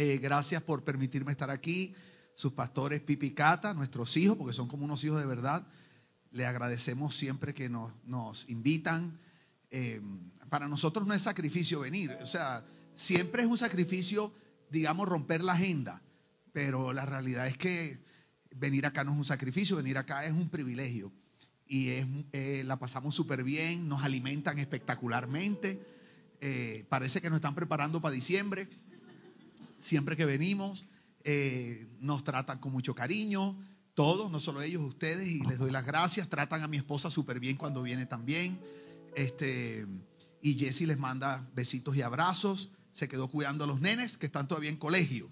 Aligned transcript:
Eh, 0.00 0.18
gracias 0.18 0.62
por 0.62 0.84
permitirme 0.84 1.32
estar 1.32 1.50
aquí. 1.50 1.92
Sus 2.36 2.52
pastores 2.52 3.00
Pipi 3.00 3.26
y 3.26 3.30
Cata, 3.32 3.74
nuestros 3.74 4.16
hijos, 4.16 4.36
porque 4.36 4.52
son 4.52 4.68
como 4.68 4.84
unos 4.84 5.02
hijos 5.02 5.18
de 5.18 5.26
verdad. 5.26 5.66
Le 6.30 6.46
agradecemos 6.46 7.16
siempre 7.16 7.52
que 7.52 7.68
nos, 7.68 8.48
invitan. 8.48 9.18
Eh, 9.72 10.00
para 10.50 10.68
nosotros 10.68 11.04
no 11.04 11.14
es 11.14 11.22
sacrificio 11.22 11.80
venir. 11.80 12.16
O 12.22 12.26
sea, 12.26 12.64
siempre 12.94 13.42
es 13.42 13.48
un 13.48 13.58
sacrificio 13.58 14.32
digamos, 14.70 15.08
romper 15.08 15.42
la 15.42 15.54
agenda, 15.54 16.00
pero 16.52 16.92
la 16.92 17.04
realidad 17.04 17.48
es 17.48 17.56
que 17.56 17.98
venir 18.54 18.86
acá 18.86 19.02
no 19.02 19.10
es 19.10 19.18
un 19.18 19.24
sacrificio, 19.24 19.78
venir 19.78 19.98
acá 19.98 20.26
es 20.26 20.32
un 20.32 20.48
privilegio. 20.48 21.10
Y 21.66 21.88
es, 21.88 22.06
eh, 22.30 22.62
la 22.64 22.78
pasamos 22.78 23.16
súper 23.16 23.42
bien, 23.42 23.88
nos 23.88 24.04
alimentan 24.04 24.60
espectacularmente. 24.60 25.84
Parece 26.88 27.20
que 27.20 27.30
nos 27.30 27.38
están 27.38 27.56
preparando 27.56 28.00
para 28.00 28.14
diciembre. 28.14 28.68
Siempre 29.78 30.16
que 30.16 30.24
venimos, 30.24 30.84
eh, 31.24 31.86
nos 32.00 32.24
tratan 32.24 32.58
con 32.58 32.72
mucho 32.72 32.94
cariño, 32.94 33.58
todos, 33.94 34.30
no 34.30 34.40
solo 34.40 34.62
ellos, 34.62 34.82
ustedes, 34.82 35.28
y 35.28 35.40
les 35.40 35.58
doy 35.58 35.70
las 35.70 35.84
gracias. 35.84 36.28
Tratan 36.28 36.62
a 36.62 36.68
mi 36.68 36.76
esposa 36.76 37.10
súper 37.10 37.40
bien 37.40 37.56
cuando 37.56 37.82
viene 37.82 38.06
también. 38.06 38.58
Este, 39.14 39.86
y 40.42 40.54
Jesse 40.54 40.82
les 40.82 40.98
manda 40.98 41.48
besitos 41.54 41.96
y 41.96 42.02
abrazos 42.02 42.70
se 42.92 43.08
quedó 43.08 43.28
cuidando 43.28 43.64
a 43.64 43.66
los 43.66 43.80
nenes 43.80 44.18
que 44.18 44.26
están 44.26 44.48
todavía 44.48 44.70
en 44.70 44.76
colegio. 44.76 45.30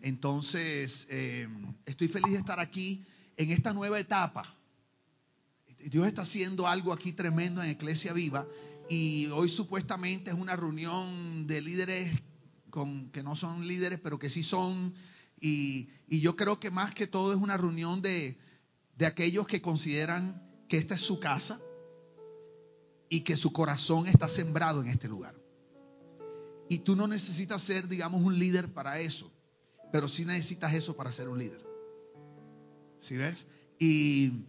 Entonces, 0.00 1.06
eh, 1.10 1.48
estoy 1.86 2.08
feliz 2.08 2.32
de 2.32 2.38
estar 2.38 2.60
aquí 2.60 3.04
en 3.36 3.50
esta 3.50 3.72
nueva 3.72 3.98
etapa. 3.98 4.54
Dios 5.78 6.06
está 6.06 6.22
haciendo 6.22 6.68
algo 6.68 6.92
aquí 6.92 7.12
tremendo 7.12 7.62
en 7.62 7.70
Iglesia 7.70 8.12
Viva 8.12 8.46
y 8.88 9.26
hoy 9.26 9.48
supuestamente 9.48 10.30
es 10.30 10.36
una 10.36 10.54
reunión 10.54 11.46
de 11.46 11.60
líderes 11.60 12.12
con, 12.72 13.10
que 13.10 13.22
no 13.22 13.36
son 13.36 13.68
líderes, 13.68 14.00
pero 14.00 14.18
que 14.18 14.30
sí 14.30 14.42
son. 14.42 14.94
Y, 15.40 15.90
y 16.08 16.20
yo 16.20 16.34
creo 16.34 16.58
que 16.58 16.72
más 16.72 16.94
que 16.94 17.06
todo 17.06 17.32
es 17.32 17.38
una 17.38 17.56
reunión 17.56 18.02
de, 18.02 18.38
de 18.96 19.06
aquellos 19.06 19.46
que 19.46 19.60
consideran 19.60 20.42
que 20.68 20.78
esta 20.78 20.94
es 20.94 21.02
su 21.02 21.20
casa 21.20 21.60
y 23.08 23.20
que 23.20 23.36
su 23.36 23.52
corazón 23.52 24.08
está 24.08 24.26
sembrado 24.26 24.80
en 24.80 24.88
este 24.88 25.06
lugar. 25.06 25.34
Y 26.68 26.78
tú 26.78 26.96
no 26.96 27.06
necesitas 27.06 27.60
ser, 27.60 27.86
digamos, 27.86 28.22
un 28.22 28.38
líder 28.38 28.72
para 28.72 28.98
eso, 29.00 29.30
pero 29.92 30.08
sí 30.08 30.24
necesitas 30.24 30.72
eso 30.72 30.96
para 30.96 31.12
ser 31.12 31.28
un 31.28 31.38
líder. 31.38 31.62
¿Sí 32.98 33.16
ves? 33.16 33.46
Y, 33.78 34.46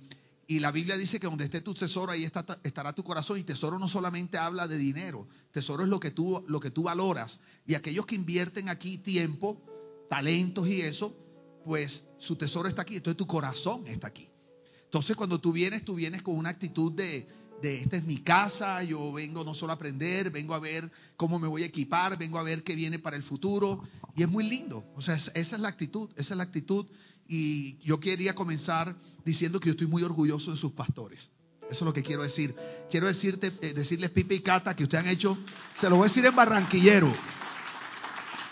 la 0.59 0.71
Biblia 0.71 0.97
dice 0.97 1.19
que 1.19 1.27
donde 1.27 1.45
esté 1.45 1.61
tu 1.61 1.73
tesoro, 1.73 2.11
ahí 2.11 2.23
estará 2.23 2.93
tu 2.93 3.03
corazón. 3.03 3.39
Y 3.39 3.43
tesoro 3.43 3.79
no 3.79 3.87
solamente 3.87 4.37
habla 4.37 4.67
de 4.67 4.77
dinero, 4.77 5.27
tesoro 5.51 5.83
es 5.83 5.89
lo 5.89 5.99
que, 5.99 6.11
tú, 6.11 6.43
lo 6.47 6.59
que 6.59 6.71
tú 6.71 6.83
valoras. 6.83 7.39
Y 7.65 7.75
aquellos 7.75 8.05
que 8.05 8.15
invierten 8.15 8.69
aquí 8.69 8.97
tiempo, 8.97 9.61
talentos 10.09 10.67
y 10.67 10.81
eso, 10.81 11.15
pues 11.65 12.07
su 12.17 12.35
tesoro 12.35 12.67
está 12.67 12.81
aquí. 12.81 12.97
Entonces 12.97 13.17
tu 13.17 13.27
corazón 13.27 13.87
está 13.87 14.07
aquí. 14.07 14.29
Entonces 14.85 15.15
cuando 15.15 15.39
tú 15.39 15.51
vienes, 15.51 15.85
tú 15.85 15.95
vienes 15.95 16.21
con 16.21 16.35
una 16.35 16.49
actitud 16.49 16.91
de, 16.91 17.27
de 17.63 17.79
esta 17.79 17.95
es 17.95 18.03
mi 18.03 18.17
casa, 18.17 18.83
yo 18.83 19.13
vengo 19.13 19.45
no 19.45 19.53
solo 19.53 19.71
a 19.71 19.75
aprender, 19.75 20.29
vengo 20.29 20.53
a 20.53 20.59
ver 20.59 20.91
cómo 21.15 21.39
me 21.39 21.47
voy 21.47 21.63
a 21.63 21.67
equipar, 21.67 22.17
vengo 22.17 22.37
a 22.37 22.43
ver 22.43 22.61
qué 22.61 22.75
viene 22.75 22.99
para 22.99 23.15
el 23.15 23.23
futuro. 23.23 23.81
Y 24.15 24.23
es 24.23 24.29
muy 24.29 24.43
lindo. 24.43 24.85
O 24.95 25.01
sea, 25.01 25.15
esa 25.15 25.33
es 25.35 25.59
la 25.59 25.69
actitud, 25.69 26.09
esa 26.17 26.33
es 26.33 26.37
la 26.37 26.43
actitud. 26.43 26.85
Y 27.27 27.77
yo 27.79 27.99
quería 27.99 28.35
comenzar 28.35 28.97
diciendo 29.25 29.59
que 29.59 29.67
yo 29.67 29.71
estoy 29.71 29.87
muy 29.87 30.03
orgulloso 30.03 30.51
de 30.51 30.57
sus 30.57 30.73
pastores. 30.73 31.31
Eso 31.69 31.85
es 31.85 31.87
lo 31.87 31.93
que 31.93 32.03
quiero 32.03 32.23
decir. 32.23 32.55
Quiero 32.89 33.07
decirte, 33.07 33.51
eh, 33.61 33.73
decirles 33.73 34.09
Pipe 34.11 34.35
y 34.35 34.39
Cata 34.41 34.75
que 34.75 34.83
ustedes 34.83 35.03
han 35.05 35.09
hecho, 35.09 35.37
se 35.75 35.89
lo 35.89 35.95
voy 35.95 36.05
a 36.05 36.07
decir 36.09 36.25
en 36.25 36.35
barranquillero, 36.35 37.11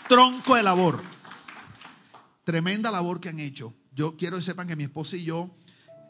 tronco 0.08 0.56
de 0.56 0.62
labor. 0.62 1.02
Tremenda 2.44 2.90
labor 2.90 3.20
que 3.20 3.28
han 3.28 3.38
hecho. 3.38 3.74
Yo 3.92 4.16
quiero 4.16 4.36
que 4.36 4.42
sepan 4.42 4.66
que 4.66 4.76
mi 4.76 4.84
esposa 4.84 5.16
y 5.16 5.24
yo 5.24 5.54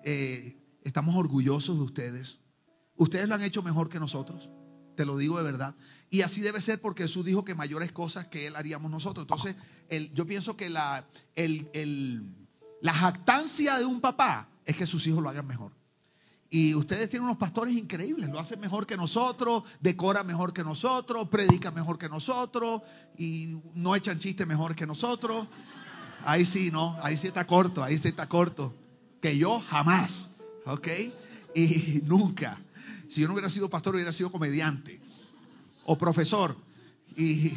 eh, 0.04 0.56
estamos 0.84 1.16
orgullosos 1.16 1.76
de 1.76 1.82
ustedes. 1.82 2.40
Ustedes 2.96 3.28
lo 3.28 3.34
han 3.34 3.42
hecho 3.42 3.62
mejor 3.62 3.88
que 3.88 3.98
nosotros, 3.98 4.48
te 4.96 5.04
lo 5.04 5.16
digo 5.16 5.36
de 5.36 5.44
verdad. 5.44 5.74
Y 6.08 6.22
así 6.22 6.40
debe 6.40 6.60
ser 6.60 6.80
porque 6.80 7.04
Jesús 7.04 7.24
dijo 7.24 7.44
que 7.44 7.54
mayores 7.54 7.90
cosas 7.90 8.26
que 8.26 8.46
Él 8.46 8.56
haríamos 8.56 8.90
nosotros. 8.90 9.24
Entonces, 9.24 9.56
yo 10.14 10.26
pienso 10.26 10.56
que 10.56 10.70
la, 10.70 11.08
la 12.82 12.92
jactancia 12.92 13.78
de 13.78 13.84
un 13.84 14.00
papá 14.00 14.48
es 14.64 14.76
que 14.76 14.86
sus 14.86 15.06
hijos 15.06 15.22
lo 15.22 15.28
hagan 15.28 15.46
mejor. 15.46 15.72
Y 16.50 16.74
ustedes 16.74 17.08
tienen 17.08 17.24
unos 17.24 17.38
pastores 17.38 17.74
increíbles, 17.74 18.28
lo 18.28 18.38
hacen 18.38 18.60
mejor 18.60 18.86
que 18.86 18.96
nosotros, 18.96 19.62
decora 19.80 20.24
mejor 20.24 20.52
que 20.52 20.64
nosotros, 20.64 21.28
predica 21.28 21.70
mejor 21.70 21.96
que 21.96 22.08
nosotros 22.08 22.82
y 23.16 23.62
no 23.74 23.94
echan 23.96 24.18
chistes 24.18 24.46
mejor 24.46 24.74
que 24.74 24.86
nosotros. 24.86 25.46
Ahí 26.24 26.44
sí, 26.44 26.70
no, 26.70 26.98
ahí 27.02 27.16
sí 27.16 27.28
está 27.28 27.46
corto, 27.46 27.82
ahí 27.82 27.96
sí 27.96 28.08
está 28.08 28.28
corto. 28.28 28.74
Que 29.22 29.38
yo 29.38 29.60
jamás, 29.60 30.32
¿ok? 30.66 30.88
Y 31.54 32.02
nunca. 32.04 32.60
Si 33.08 33.20
yo 33.20 33.28
no 33.28 33.34
hubiera 33.34 33.48
sido 33.48 33.70
pastor, 33.70 33.94
hubiera 33.94 34.12
sido 34.12 34.32
comediante 34.32 35.00
o 35.84 35.96
profesor. 35.96 36.56
Y, 37.16 37.52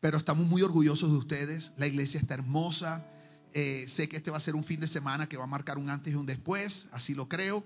pero 0.00 0.18
estamos 0.18 0.44
muy 0.46 0.60
orgullosos 0.62 1.12
de 1.12 1.18
ustedes. 1.18 1.72
La 1.76 1.86
iglesia 1.86 2.18
está 2.18 2.34
hermosa. 2.34 3.06
Eh, 3.54 3.86
sé 3.88 4.08
que 4.08 4.16
este 4.16 4.30
va 4.30 4.36
a 4.36 4.40
ser 4.40 4.54
un 4.54 4.64
fin 4.64 4.80
de 4.80 4.86
semana 4.86 5.28
que 5.28 5.36
va 5.36 5.44
a 5.44 5.46
marcar 5.46 5.78
un 5.78 5.88
antes 5.88 6.12
y 6.12 6.16
un 6.16 6.26
después. 6.26 6.88
Así 6.92 7.14
lo 7.14 7.28
creo. 7.28 7.64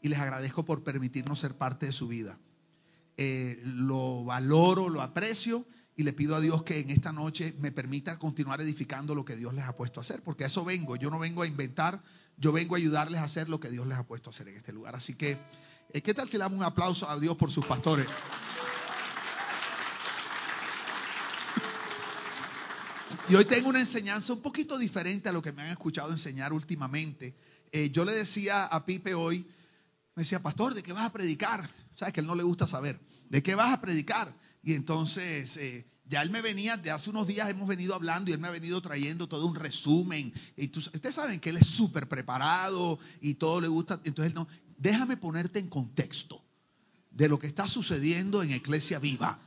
Y 0.00 0.08
les 0.08 0.18
agradezco 0.18 0.64
por 0.64 0.82
permitirnos 0.82 1.40
ser 1.40 1.56
parte 1.56 1.86
de 1.86 1.92
su 1.92 2.08
vida. 2.08 2.38
Eh, 3.16 3.60
lo 3.64 4.24
valoro, 4.24 4.88
lo 4.88 5.02
aprecio 5.02 5.66
y 5.96 6.02
le 6.02 6.12
pido 6.12 6.34
a 6.34 6.40
Dios 6.40 6.62
que 6.62 6.80
en 6.80 6.90
esta 6.90 7.12
noche 7.12 7.54
me 7.60 7.70
permita 7.70 8.18
continuar 8.18 8.60
edificando 8.60 9.14
lo 9.14 9.24
que 9.24 9.36
Dios 9.36 9.54
les 9.54 9.64
ha 9.64 9.76
puesto 9.76 10.00
a 10.00 10.02
hacer, 10.02 10.22
porque 10.22 10.44
a 10.44 10.46
eso 10.48 10.64
vengo. 10.64 10.96
Yo 10.96 11.10
no 11.10 11.18
vengo 11.18 11.42
a 11.42 11.46
inventar, 11.46 12.02
yo 12.36 12.50
vengo 12.50 12.74
a 12.74 12.78
ayudarles 12.78 13.20
a 13.20 13.24
hacer 13.24 13.48
lo 13.48 13.60
que 13.60 13.70
Dios 13.70 13.86
les 13.86 13.98
ha 13.98 14.06
puesto 14.06 14.30
a 14.30 14.32
hacer 14.32 14.48
en 14.48 14.56
este 14.56 14.72
lugar. 14.72 14.96
Así 14.96 15.14
que 15.14 15.38
eh, 15.94 16.02
¿Qué 16.02 16.12
tal 16.12 16.28
si 16.28 16.36
le 16.36 16.42
damos 16.42 16.58
un 16.58 16.64
aplauso 16.64 17.08
a 17.08 17.18
Dios 17.20 17.36
por 17.36 17.52
sus 17.52 17.64
pastores? 17.64 18.08
Y 23.28 23.34
hoy 23.34 23.44
tengo 23.44 23.68
una 23.68 23.80
enseñanza 23.80 24.32
un 24.32 24.40
poquito 24.40 24.78
diferente 24.78 25.28
a 25.28 25.32
lo 25.32 25.42
que 25.42 25.52
me 25.52 25.62
han 25.62 25.68
escuchado 25.68 26.10
enseñar 26.10 26.52
últimamente. 26.52 27.34
Eh, 27.72 27.90
yo 27.90 28.04
le 28.04 28.12
decía 28.12 28.64
a 28.64 28.84
Pipe 28.84 29.14
hoy, 29.14 29.46
me 30.14 30.22
decía, 30.22 30.42
pastor, 30.42 30.74
¿de 30.74 30.82
qué 30.82 30.92
vas 30.92 31.06
a 31.06 31.12
predicar? 31.12 31.68
Sabes 31.92 32.14
que 32.14 32.20
él 32.20 32.26
no 32.26 32.34
le 32.34 32.42
gusta 32.42 32.66
saber. 32.66 33.00
¿De 33.28 33.42
qué 33.42 33.54
vas 33.54 33.72
a 33.72 33.80
predicar? 33.80 34.34
Y 34.62 34.74
entonces 34.74 35.56
eh, 35.56 35.86
ya 36.06 36.22
él 36.22 36.30
me 36.30 36.40
venía, 36.40 36.76
de 36.76 36.90
hace 36.90 37.10
unos 37.10 37.26
días 37.26 37.48
hemos 37.48 37.66
venido 37.66 37.94
hablando 37.94 38.30
y 38.30 38.34
él 38.34 38.40
me 38.40 38.48
ha 38.48 38.52
venido 38.52 38.80
trayendo 38.80 39.28
todo 39.28 39.46
un 39.46 39.56
resumen. 39.56 40.32
Y 40.56 40.70
ustedes 40.76 41.14
saben 41.14 41.40
que 41.40 41.50
él 41.50 41.56
es 41.56 41.66
súper 41.66 42.08
preparado 42.08 42.98
y 43.20 43.34
todo 43.34 43.60
le 43.60 43.68
gusta. 43.68 44.00
Entonces 44.04 44.32
él 44.32 44.34
no, 44.34 44.46
déjame 44.78 45.16
ponerte 45.16 45.58
en 45.58 45.68
contexto 45.68 46.42
de 47.10 47.28
lo 47.28 47.38
que 47.38 47.46
está 47.46 47.66
sucediendo 47.66 48.42
en 48.42 48.50
Iglesia 48.50 48.98
Viva. 48.98 49.38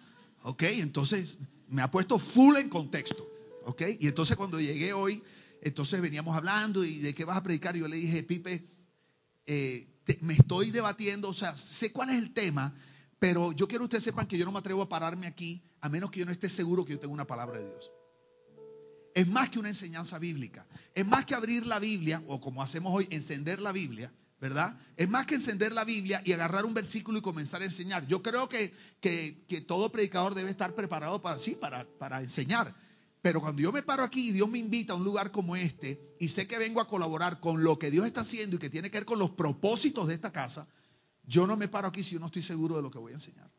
¿Ok? 0.43 0.63
Entonces 0.63 1.37
me 1.69 1.81
ha 1.81 1.91
puesto 1.91 2.19
full 2.19 2.57
en 2.57 2.69
contexto. 2.69 3.27
Y 3.99 4.07
entonces 4.07 4.35
cuando 4.35 4.59
llegué 4.59 4.93
hoy, 4.93 5.23
entonces 5.61 6.01
veníamos 6.01 6.35
hablando 6.35 6.85
y 6.85 6.99
de 6.99 7.13
qué 7.13 7.25
vas 7.25 7.37
a 7.37 7.43
predicar. 7.43 7.75
Yo 7.75 7.87
le 7.87 7.97
dije, 7.97 8.23
Pipe, 8.23 8.63
eh, 9.45 9.87
me 10.21 10.33
estoy 10.33 10.71
debatiendo, 10.71 11.29
o 11.29 11.33
sea, 11.33 11.55
sé 11.55 11.91
cuál 11.91 12.09
es 12.09 12.17
el 12.17 12.33
tema, 12.33 12.73
pero 13.19 13.51
yo 13.51 13.67
quiero 13.67 13.83
que 13.83 13.85
ustedes 13.85 14.03
sepan 14.03 14.27
que 14.27 14.37
yo 14.37 14.45
no 14.45 14.51
me 14.51 14.59
atrevo 14.59 14.83
a 14.83 14.89
pararme 14.89 15.27
aquí 15.27 15.63
a 15.81 15.89
menos 15.89 16.11
que 16.11 16.19
yo 16.19 16.25
no 16.25 16.31
esté 16.31 16.49
seguro 16.49 16.85
que 16.85 16.93
yo 16.93 16.99
tengo 16.99 17.13
una 17.13 17.27
palabra 17.27 17.59
de 17.59 17.65
Dios. 17.65 17.91
Es 19.13 19.27
más 19.27 19.49
que 19.49 19.59
una 19.59 19.69
enseñanza 19.69 20.19
bíblica. 20.19 20.67
Es 20.93 21.05
más 21.05 21.25
que 21.25 21.35
abrir 21.35 21.65
la 21.65 21.79
Biblia, 21.79 22.23
o 22.27 22.39
como 22.39 22.61
hacemos 22.61 22.93
hoy, 22.93 23.07
encender 23.09 23.59
la 23.59 23.71
Biblia 23.71 24.11
¿verdad? 24.39 24.77
Es 24.95 25.09
más 25.09 25.25
que 25.25 25.35
encender 25.35 25.71
la 25.71 25.83
Biblia 25.83 26.21
y 26.23 26.31
agarrar 26.31 26.65
un 26.65 26.73
versículo 26.73 27.17
y 27.17 27.21
comenzar 27.21 27.61
a 27.61 27.65
enseñar. 27.65 28.05
Yo 28.07 28.21
creo 28.21 28.47
que, 28.47 28.73
que, 29.01 29.63
todo 29.67 29.91
predicador 29.91 30.35
debe 30.35 30.51
estar 30.51 30.75
preparado 30.75 31.21
para 31.21 31.37
sí, 31.37 31.57
para, 31.59 31.85
para 31.97 32.21
enseñar. 32.21 32.75
Pero 33.27 33.41
cuando 33.41 33.61
yo 33.61 33.73
me 33.73 33.83
paro 33.83 34.03
aquí 34.03 34.29
y 34.29 34.31
Dios 34.31 34.47
me 34.47 34.57
invita 34.57 34.93
a 34.93 34.95
un 34.95 35.03
lugar 35.03 35.31
como 35.31 35.57
este 35.57 36.15
y 36.17 36.29
sé 36.29 36.47
que 36.47 36.57
vengo 36.57 36.79
a 36.79 36.87
colaborar 36.87 37.41
con 37.41 37.61
lo 37.61 37.77
que 37.77 37.91
Dios 37.91 38.05
está 38.05 38.21
haciendo 38.21 38.55
y 38.55 38.59
que 38.59 38.69
tiene 38.69 38.89
que 38.89 38.99
ver 38.99 39.05
con 39.05 39.19
los 39.19 39.31
propósitos 39.31 40.07
de 40.07 40.13
esta 40.13 40.31
casa, 40.31 40.65
yo 41.25 41.45
no 41.45 41.57
me 41.57 41.67
paro 41.67 41.89
aquí 41.89 42.03
si 42.03 42.13
yo 42.13 42.21
no 42.21 42.27
estoy 42.27 42.41
seguro 42.41 42.77
de 42.77 42.81
lo 42.81 42.89
que 42.89 42.99
voy 42.99 43.11
a 43.11 43.15
enseñar. 43.15 43.51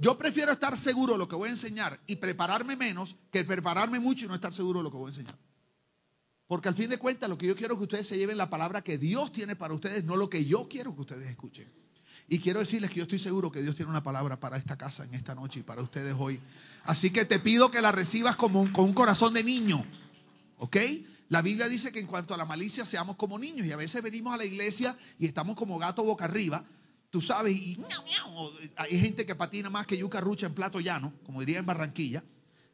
Yo 0.00 0.18
prefiero 0.18 0.50
estar 0.50 0.76
seguro 0.76 1.12
de 1.12 1.20
lo 1.20 1.28
que 1.28 1.36
voy 1.36 1.50
a 1.50 1.52
enseñar 1.52 2.00
y 2.08 2.16
prepararme 2.16 2.74
menos 2.74 3.14
que 3.30 3.44
prepararme 3.44 4.00
mucho 4.00 4.24
y 4.24 4.28
no 4.28 4.34
estar 4.34 4.52
seguro 4.52 4.80
de 4.80 4.82
lo 4.82 4.90
que 4.90 4.96
voy 4.96 5.06
a 5.06 5.10
enseñar. 5.10 5.38
Porque 6.48 6.66
al 6.66 6.74
fin 6.74 6.90
de 6.90 6.98
cuentas 6.98 7.30
lo 7.30 7.38
que 7.38 7.46
yo 7.46 7.54
quiero 7.54 7.76
que 7.76 7.84
ustedes 7.84 8.08
se 8.08 8.18
lleven 8.18 8.38
la 8.38 8.50
palabra 8.50 8.82
que 8.82 8.98
Dios 8.98 9.30
tiene 9.30 9.54
para 9.54 9.72
ustedes, 9.72 10.02
no 10.02 10.16
lo 10.16 10.28
que 10.28 10.44
yo 10.46 10.66
quiero 10.68 10.96
que 10.96 11.02
ustedes 11.02 11.30
escuchen. 11.30 11.72
Y 12.32 12.38
quiero 12.38 12.60
decirles 12.60 12.88
que 12.88 12.96
yo 12.96 13.02
estoy 13.02 13.18
seguro 13.18 13.52
que 13.52 13.60
Dios 13.60 13.76
tiene 13.76 13.90
una 13.90 14.02
palabra 14.02 14.40
para 14.40 14.56
esta 14.56 14.78
casa 14.78 15.04
en 15.04 15.12
esta 15.12 15.34
noche 15.34 15.60
y 15.60 15.62
para 15.64 15.82
ustedes 15.82 16.16
hoy. 16.18 16.40
Así 16.82 17.10
que 17.10 17.26
te 17.26 17.38
pido 17.38 17.70
que 17.70 17.82
la 17.82 17.92
recibas 17.92 18.36
como 18.36 18.72
con 18.72 18.86
un 18.86 18.94
corazón 18.94 19.34
de 19.34 19.44
niño. 19.44 19.84
¿Ok? 20.56 20.78
La 21.28 21.42
Biblia 21.42 21.68
dice 21.68 21.92
que 21.92 22.00
en 22.00 22.06
cuanto 22.06 22.32
a 22.32 22.38
la 22.38 22.46
malicia 22.46 22.86
seamos 22.86 23.16
como 23.16 23.38
niños 23.38 23.66
y 23.66 23.72
a 23.72 23.76
veces 23.76 24.02
venimos 24.02 24.32
a 24.32 24.38
la 24.38 24.46
iglesia 24.46 24.96
y 25.18 25.26
estamos 25.26 25.56
como 25.56 25.78
gato 25.78 26.04
boca 26.04 26.24
arriba, 26.24 26.64
tú 27.10 27.20
sabes, 27.20 27.54
y 27.54 27.78
hay 28.76 28.98
gente 28.98 29.26
que 29.26 29.34
patina 29.34 29.68
más 29.68 29.86
que 29.86 29.98
yuca 29.98 30.22
rucha 30.22 30.46
en 30.46 30.54
plato 30.54 30.80
llano, 30.80 31.12
como 31.26 31.40
diría 31.40 31.58
en 31.58 31.66
Barranquilla. 31.66 32.24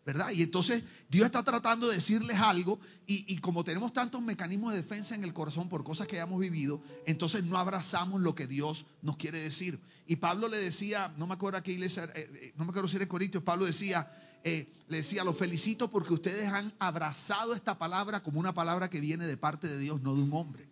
¿Verdad? 0.08 0.30
Y 0.30 0.40
entonces 0.42 0.84
Dios 1.10 1.26
está 1.26 1.42
tratando 1.42 1.86
de 1.86 1.96
decirles 1.96 2.38
algo 2.38 2.80
y, 3.06 3.36
como 3.40 3.62
tenemos 3.62 3.92
tantos 3.92 4.22
mecanismos 4.22 4.72
de 4.72 4.78
defensa 4.78 5.14
en 5.14 5.22
el 5.22 5.34
corazón 5.34 5.68
por 5.68 5.84
cosas 5.84 6.06
que 6.06 6.16
hayamos 6.16 6.40
vivido, 6.40 6.80
entonces 7.04 7.44
no 7.44 7.58
abrazamos 7.58 8.22
lo 8.22 8.34
que 8.34 8.46
Dios 8.46 8.86
nos 9.02 9.18
quiere 9.18 9.38
decir. 9.38 9.78
Y 10.06 10.16
Pablo 10.16 10.48
le 10.48 10.56
decía, 10.56 11.12
no 11.18 11.26
me 11.26 11.34
acuerdo 11.34 11.58
a 11.58 11.62
qué 11.62 11.72
iglesia, 11.72 12.04
eh, 12.14 12.26
eh, 12.32 12.52
no 12.56 12.64
me 12.64 12.70
acuerdo 12.70 12.88
si 12.88 12.96
era 12.96 13.06
Corintios, 13.06 13.44
Pablo 13.44 13.66
decía, 13.66 14.10
eh, 14.44 14.72
le 14.88 14.96
decía, 14.96 15.24
los 15.24 15.36
felicito 15.36 15.90
porque 15.90 16.14
ustedes 16.14 16.48
han 16.48 16.72
abrazado 16.78 17.52
esta 17.52 17.76
palabra 17.76 18.22
como 18.22 18.40
una 18.40 18.54
palabra 18.54 18.88
que 18.88 19.00
viene 19.00 19.26
de 19.26 19.36
parte 19.36 19.68
de 19.68 19.78
Dios, 19.78 20.00
no 20.00 20.14
de 20.14 20.22
un 20.22 20.32
hombre. 20.32 20.70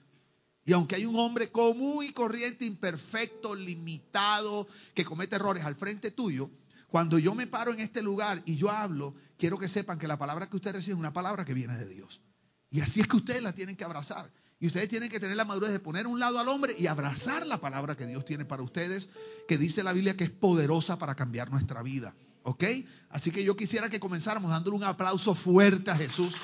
Y 0.65 0.73
aunque 0.73 0.95
hay 0.95 1.05
un 1.05 1.19
hombre 1.19 1.53
común 1.53 2.07
y 2.07 2.13
corriente, 2.15 2.65
imperfecto, 2.65 3.55
limitado, 3.55 4.67
que 4.95 5.05
comete 5.05 5.37
errores 5.37 5.67
al 5.67 5.77
frente 5.77 6.11
tuyo, 6.11 6.51
cuando 6.97 7.19
yo 7.19 7.35
me 7.35 7.47
paro 7.47 7.75
en 7.75 7.81
este 7.81 8.01
lugar 8.01 8.43
y 8.47 8.57
yo 8.57 8.71
hablo, 8.71 9.15
quiero 9.37 9.59
que 9.59 9.69
sepan 9.69 9.99
que 9.99 10.09
la 10.09 10.17
palabra 10.17 10.49
que 10.49 10.57
ustedes 10.57 10.77
reciben 10.77 10.97
es 10.97 11.01
una 11.01 11.13
palabra 11.13 11.45
que 11.45 11.53
viene 11.53 11.77
de 11.77 11.87
Dios. 11.87 12.23
Y 12.71 12.81
así 12.81 13.01
es 13.01 13.07
que 13.07 13.17
ustedes 13.17 13.43
la 13.43 13.53
tienen 13.53 13.77
que 13.77 13.85
abrazar. 13.85 14.33
Y 14.59 14.69
ustedes 14.69 14.89
tienen 14.89 15.11
que 15.11 15.21
tener 15.21 15.37
la 15.37 15.45
madurez 15.45 15.73
de 15.73 15.79
poner 15.79 16.07
un 16.07 16.19
lado 16.19 16.39
al 16.39 16.49
hombre 16.49 16.75
y 16.79 16.87
abrazar 16.87 17.47
la 17.47 17.61
palabra 17.61 17.99
que 17.99 18.07
Dios 18.07 18.25
tiene 18.25 18.47
para 18.47 18.63
ustedes, 18.63 19.11
que 19.47 19.59
dice 19.59 19.83
la 19.83 19.93
Biblia 19.93 20.17
que 20.17 20.25
es 20.25 20.31
poderosa 20.31 20.99
para 20.99 21.15
cambiar 21.15 21.51
nuestra 21.51 21.83
vida. 21.83 22.15
¿Ok? 22.45 22.65
Así 23.11 23.31
que 23.31 23.45
yo 23.45 23.57
quisiera 23.57 23.91
que 23.91 24.01
comenzáramos 24.01 24.51
dándole 24.51 24.79
un 24.79 24.85
aplauso 24.85 25.35
fuerte 25.35 25.91
a 25.91 25.97
Jesús. 25.97 26.35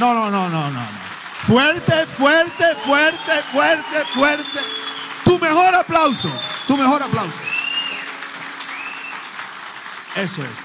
No, 0.00 0.12
no, 0.14 0.32
no, 0.32 0.48
no, 0.48 0.68
no. 0.68 0.80
Fuerte, 1.46 2.06
fuerte, 2.06 2.74
fuerte, 2.84 3.32
fuerte, 3.52 4.04
fuerte. 4.16 4.60
Tu 5.24 5.38
mejor 5.38 5.76
aplauso. 5.76 6.28
Tu 6.66 6.76
mejor 6.76 7.04
aplauso. 7.04 7.38
Eso 10.16 10.42
es. 10.42 10.58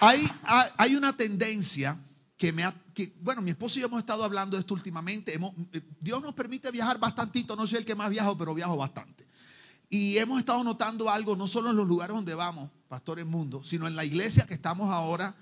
Hay, 0.00 0.26
hay 0.76 0.96
una 0.96 1.16
tendencia 1.16 1.98
que 2.38 2.52
me 2.52 2.64
ha, 2.64 2.74
que, 2.94 3.12
bueno, 3.20 3.42
mi 3.42 3.50
esposo 3.50 3.78
y 3.78 3.82
yo 3.82 3.88
hemos 3.88 3.98
estado 4.00 4.24
hablando 4.24 4.56
de 4.56 4.60
esto 4.60 4.72
últimamente. 4.72 5.34
Hemos, 5.34 5.52
Dios 6.00 6.22
nos 6.22 6.34
permite 6.34 6.70
viajar 6.70 6.98
bastantito, 6.98 7.54
no 7.54 7.66
soy 7.66 7.80
el 7.80 7.84
que 7.84 7.94
más 7.94 8.08
viajo, 8.08 8.36
pero 8.36 8.54
viajo 8.54 8.76
bastante. 8.76 9.26
Y 9.90 10.16
hemos 10.18 10.38
estado 10.38 10.64
notando 10.64 11.10
algo, 11.10 11.36
no 11.36 11.46
solo 11.46 11.70
en 11.70 11.76
los 11.76 11.86
lugares 11.86 12.14
donde 12.14 12.34
vamos, 12.34 12.70
Pastor 12.88 13.18
en 13.18 13.28
Mundo, 13.28 13.62
sino 13.64 13.86
en 13.86 13.96
la 13.96 14.04
iglesia 14.04 14.46
que 14.46 14.54
estamos 14.54 14.90
ahora, 14.90 15.34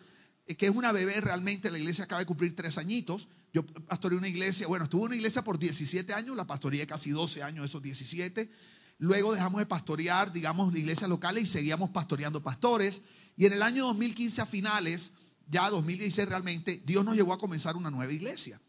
eh, 0.47 0.57
que 0.57 0.67
es 0.67 0.75
una 0.75 0.91
bebé 0.91 1.21
realmente, 1.21 1.71
la 1.71 1.79
iglesia 1.79 2.05
acaba 2.05 2.21
de 2.21 2.27
cumplir 2.27 2.57
tres 2.57 2.79
añitos. 2.79 3.29
Yo 3.53 3.65
pastoreé 3.65 4.19
una 4.19 4.29
iglesia, 4.29 4.67
bueno, 4.67 4.85
estuve 4.85 5.03
en 5.03 5.07
una 5.07 5.17
iglesia 5.17 5.43
por 5.43 5.59
17 5.59 6.15
años, 6.15 6.37
la 6.37 6.47
pastoreé 6.47 6.87
casi 6.87 7.11
12 7.11 7.43
años, 7.43 7.65
esos 7.67 7.83
17. 7.83 8.51
Luego 8.99 9.35
dejamos 9.35 9.59
de 9.59 9.67
pastorear, 9.67 10.33
digamos, 10.33 10.73
la 10.73 10.79
iglesia 10.79 11.07
local 11.07 11.39
y 11.39 11.47
seguíamos 11.47 11.91
pastoreando 11.91 12.43
pastores. 12.43 13.03
Y 13.37 13.47
en 13.47 13.53
el 13.53 13.63
año 13.63 13.87
2015 13.87 14.43
a 14.43 14.47
finales, 14.47 15.13
ya 15.49 15.69
2016 15.69 16.29
realmente, 16.29 16.83
Dios 16.85 17.05
nos 17.05 17.15
llevó 17.15 17.33
a 17.35 17.39
comenzar 17.39 17.77
una 17.77 17.91
nueva 17.91 18.13
iglesia. 18.13 18.61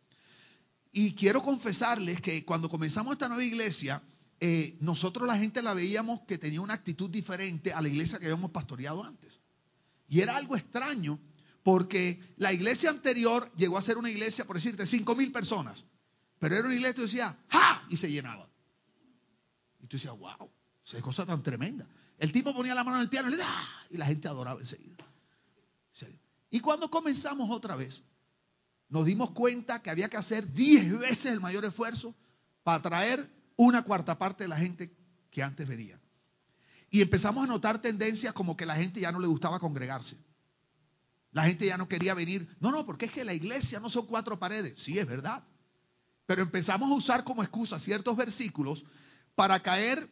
Y 0.91 1.13
quiero 1.13 1.43
confesarles 1.43 2.21
que 2.21 2.43
cuando 2.43 2.69
comenzamos 2.69 3.13
esta 3.13 3.27
nueva 3.27 3.43
iglesia, 3.43 4.01
eh, 4.39 4.77
nosotros 4.81 5.27
la 5.27 5.37
gente 5.37 5.61
la 5.61 5.73
veíamos 5.73 6.21
que 6.27 6.37
tenía 6.37 6.61
una 6.61 6.73
actitud 6.73 7.09
diferente 7.09 7.73
a 7.73 7.81
la 7.81 7.87
iglesia 7.87 8.19
que 8.19 8.25
habíamos 8.25 8.51
pastoreado 8.51 9.03
antes. 9.03 9.39
Y 10.09 10.21
era 10.21 10.35
algo 10.35 10.55
extraño 10.55 11.19
porque 11.63 12.19
la 12.37 12.53
iglesia 12.53 12.89
anterior 12.89 13.51
llegó 13.57 13.77
a 13.77 13.81
ser 13.81 13.97
una 13.97 14.09
iglesia, 14.09 14.45
por 14.45 14.57
decirte, 14.57 14.85
cinco 14.85 15.15
mil 15.15 15.31
personas. 15.31 15.85
Pero 16.39 16.55
era 16.55 16.65
una 16.65 16.75
iglesia 16.75 16.93
que 16.95 17.01
decía, 17.01 17.37
¡ja! 17.49 17.85
Y 17.89 17.97
se 17.97 18.11
llenaba. 18.11 18.49
Y 19.79 19.87
tú 19.87 19.97
decías, 19.97 20.17
wow, 20.17 20.49
esa 20.85 21.01
cosa 21.01 21.25
tan 21.25 21.43
tremenda. 21.43 21.87
El 22.17 22.31
tipo 22.31 22.53
ponía 22.53 22.73
la 22.73 22.83
mano 22.83 22.97
en 22.97 23.03
el 23.03 23.09
piano 23.09 23.29
y, 23.29 23.35
le, 23.35 23.43
y 23.91 23.97
la 23.97 24.05
gente 24.05 24.27
adoraba 24.27 24.59
enseguida. 24.59 25.05
Y 26.49 26.61
cuando 26.61 26.89
comenzamos 26.89 27.49
otra 27.51 27.75
vez, 27.75 28.03
nos 28.89 29.05
dimos 29.05 29.31
cuenta 29.31 29.81
que 29.81 29.89
había 29.89 30.09
que 30.09 30.17
hacer 30.17 30.53
diez 30.53 30.97
veces 30.97 31.33
el 31.33 31.41
mayor 31.41 31.65
esfuerzo 31.65 32.15
para 32.63 32.81
traer 32.81 33.29
una 33.57 33.83
cuarta 33.83 34.17
parte 34.17 34.45
de 34.45 34.47
la 34.47 34.57
gente 34.57 34.95
que 35.29 35.43
antes 35.43 35.67
venía. 35.67 35.99
Y 36.89 37.01
empezamos 37.01 37.43
a 37.43 37.47
notar 37.47 37.81
tendencias 37.81 38.33
como 38.33 38.55
que 38.55 38.65
la 38.65 38.75
gente 38.75 39.01
ya 39.01 39.11
no 39.11 39.19
le 39.19 39.27
gustaba 39.27 39.59
congregarse. 39.59 40.17
La 41.31 41.43
gente 41.43 41.65
ya 41.65 41.77
no 41.77 41.89
quería 41.89 42.13
venir. 42.13 42.55
No, 42.61 42.71
no, 42.71 42.85
porque 42.85 43.05
es 43.05 43.11
que 43.11 43.25
la 43.25 43.33
iglesia 43.33 43.81
no 43.81 43.89
son 43.89 44.05
cuatro 44.05 44.39
paredes. 44.39 44.73
Sí, 44.77 44.97
es 44.97 45.05
verdad. 45.05 45.43
Pero 46.25 46.41
empezamos 46.41 46.89
a 46.89 46.93
usar 46.93 47.23
como 47.25 47.43
excusa 47.43 47.77
ciertos 47.77 48.15
versículos 48.15 48.85
para 49.37 49.59
caer 49.59 50.09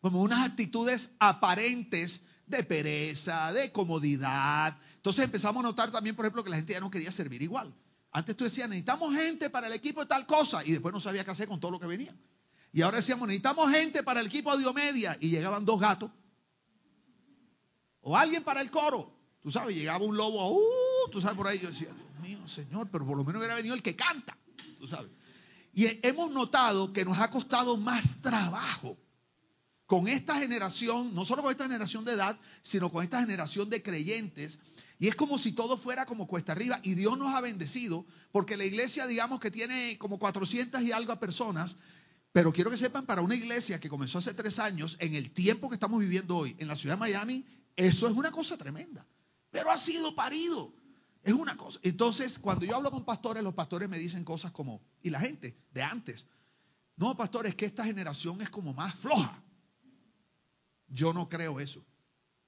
como 0.00 0.20
unas 0.22 0.44
actitudes 0.44 1.10
aparentes 1.20 2.24
de 2.46 2.64
pereza, 2.64 3.52
de 3.52 3.70
comodidad. 3.70 4.76
Entonces 4.96 5.24
empezamos 5.24 5.64
a 5.64 5.68
notar 5.68 5.92
también, 5.92 6.16
por 6.16 6.24
ejemplo, 6.24 6.42
que 6.42 6.50
la 6.50 6.56
gente 6.56 6.72
ya 6.72 6.80
no 6.80 6.90
quería 6.90 7.12
servir 7.12 7.42
igual. 7.42 7.72
Antes 8.10 8.36
tú 8.36 8.42
decías, 8.42 8.68
necesitamos 8.68 9.14
gente 9.14 9.50
para 9.50 9.68
el 9.68 9.72
equipo 9.72 10.00
de 10.00 10.06
tal 10.06 10.26
cosa, 10.26 10.64
y 10.64 10.72
después 10.72 10.92
no 10.92 10.98
sabía 10.98 11.24
qué 11.24 11.30
hacer 11.30 11.46
con 11.46 11.60
todo 11.60 11.70
lo 11.70 11.78
que 11.78 11.86
venía. 11.86 12.12
Y 12.72 12.82
ahora 12.82 12.96
decíamos, 12.96 13.28
necesitamos 13.28 13.70
gente 13.70 14.02
para 14.02 14.18
el 14.18 14.26
equipo 14.26 14.50
de 14.56 14.64
Diomedia, 14.64 15.16
y 15.20 15.30
llegaban 15.30 15.64
dos 15.64 15.78
gatos. 15.78 16.10
O 18.00 18.16
alguien 18.16 18.42
para 18.42 18.62
el 18.62 18.70
coro. 18.72 19.16
Tú 19.40 19.52
sabes, 19.52 19.76
llegaba 19.76 20.04
un 20.04 20.16
lobo, 20.16 20.58
uh, 20.58 21.10
tú 21.12 21.20
sabes 21.20 21.36
por 21.36 21.46
ahí. 21.46 21.60
Yo 21.60 21.68
decía, 21.68 21.90
Dios 21.94 22.20
mío, 22.20 22.48
Señor, 22.48 22.88
pero 22.90 23.06
por 23.06 23.16
lo 23.16 23.24
menos 23.24 23.38
hubiera 23.38 23.54
venido 23.54 23.76
el 23.76 23.82
que 23.82 23.94
canta. 23.94 24.36
Tú 24.76 24.88
sabes. 24.88 25.12
Y 25.72 25.86
hemos 26.06 26.30
notado 26.30 26.92
que 26.92 27.04
nos 27.04 27.18
ha 27.18 27.30
costado 27.30 27.76
más 27.76 28.20
trabajo 28.20 28.98
con 29.86 30.06
esta 30.06 30.36
generación, 30.38 31.14
no 31.14 31.24
solo 31.24 31.42
con 31.42 31.50
esta 31.50 31.64
generación 31.64 32.04
de 32.04 32.12
edad, 32.12 32.38
sino 32.62 32.92
con 32.92 33.02
esta 33.02 33.20
generación 33.20 33.70
de 33.70 33.82
creyentes. 33.82 34.60
Y 34.98 35.08
es 35.08 35.16
como 35.16 35.38
si 35.38 35.52
todo 35.52 35.76
fuera 35.76 36.06
como 36.06 36.26
cuesta 36.26 36.52
arriba. 36.52 36.80
Y 36.82 36.94
Dios 36.94 37.18
nos 37.18 37.34
ha 37.34 37.40
bendecido, 37.40 38.06
porque 38.32 38.56
la 38.56 38.64
iglesia, 38.64 39.06
digamos 39.06 39.40
que 39.40 39.50
tiene 39.50 39.98
como 39.98 40.18
400 40.18 40.82
y 40.82 40.92
algo 40.92 41.18
personas. 41.18 41.76
Pero 42.32 42.52
quiero 42.52 42.70
que 42.70 42.76
sepan, 42.76 43.06
para 43.06 43.22
una 43.22 43.34
iglesia 43.34 43.80
que 43.80 43.88
comenzó 43.88 44.18
hace 44.18 44.34
tres 44.34 44.58
años, 44.58 44.96
en 45.00 45.14
el 45.14 45.32
tiempo 45.32 45.68
que 45.68 45.74
estamos 45.74 45.98
viviendo 45.98 46.36
hoy, 46.36 46.54
en 46.58 46.68
la 46.68 46.76
ciudad 46.76 46.94
de 46.94 47.00
Miami, 47.00 47.44
eso 47.74 48.06
es 48.06 48.14
una 48.14 48.30
cosa 48.30 48.56
tremenda. 48.56 49.06
Pero 49.50 49.70
ha 49.70 49.78
sido 49.78 50.14
parido. 50.14 50.72
Es 51.22 51.34
una 51.34 51.56
cosa. 51.56 51.78
Entonces, 51.82 52.38
cuando 52.38 52.64
yo 52.64 52.76
hablo 52.76 52.90
con 52.90 53.04
pastores, 53.04 53.42
los 53.42 53.54
pastores 53.54 53.88
me 53.88 53.98
dicen 53.98 54.24
cosas 54.24 54.52
como, 54.52 54.80
y 55.02 55.10
la 55.10 55.20
gente 55.20 55.56
de 55.72 55.82
antes, 55.82 56.26
no, 56.96 57.16
pastores, 57.16 57.54
que 57.54 57.66
esta 57.66 57.84
generación 57.84 58.40
es 58.40 58.50
como 58.50 58.72
más 58.72 58.94
floja. 58.94 59.42
Yo 60.88 61.12
no 61.12 61.28
creo 61.28 61.60
eso, 61.60 61.84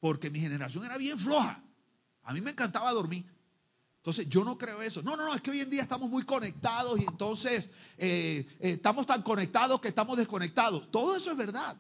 porque 0.01 0.31
mi 0.31 0.41
generación 0.41 0.85
era 0.85 0.97
bien 0.97 1.19
floja. 1.19 1.63
A 2.23 2.33
mí 2.33 2.41
me 2.41 2.51
encantaba 2.51 2.93
dormir. 2.93 3.25
Entonces, 3.99 4.29
yo 4.29 4.45
no 4.45 4.59
creo 4.59 4.83
eso. 4.83 5.03
No, 5.03 5.17
no, 5.17 5.25
no, 5.25 5.35
es 5.35 5.41
que 5.43 5.53
hoy 5.53 5.61
en 5.61 5.71
día 5.71 5.83
estamos 5.83 6.11
muy 6.11 6.25
conectados 6.25 6.99
y 6.99 7.05
entonces 7.05 7.71
eh, 7.99 8.47
eh, 8.59 8.73
estamos 8.73 9.07
tan 9.07 9.23
conectados 9.23 9.81
que 9.81 9.89
estamos 9.89 10.17
desconectados. 10.17 10.91
Todo 10.91 11.17
eso 11.17 11.31
es 11.31 11.37
verdad. 11.37 11.77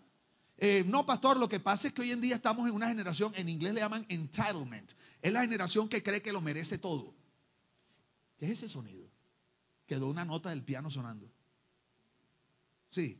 Eh, 0.59 0.85
no, 0.87 1.07
pastor, 1.07 1.39
lo 1.39 1.49
que 1.49 1.61
pasa 1.61 1.89
es 1.89 1.95
que 1.95 2.03
hoy 2.03 2.13
en 2.13 2.21
día 2.21 2.37
estamos 2.37 2.69
en 2.69 2.75
una 2.75 2.89
generación, 2.89 3.33
en 3.35 3.49
inglés 3.49 3.75
le 3.75 3.81
llaman 3.81 4.07
entitlement. 4.09 4.93
Es 5.21 5.33
la 5.33 5.41
generación 5.41 5.89
que 5.89 6.03
cree 6.03 6.23
que 6.23 6.33
lo 6.33 6.41
merece 6.41 6.79
todo. 6.79 7.15
¿Qué 8.39 8.47
es 8.47 8.53
ese 8.53 8.69
sonido? 8.69 9.09
Quedó 9.87 10.09
una 10.09 10.25
nota 10.25 10.51
del 10.51 10.63
piano 10.63 10.91
sonando. 10.91 11.31
Sí. 12.89 13.19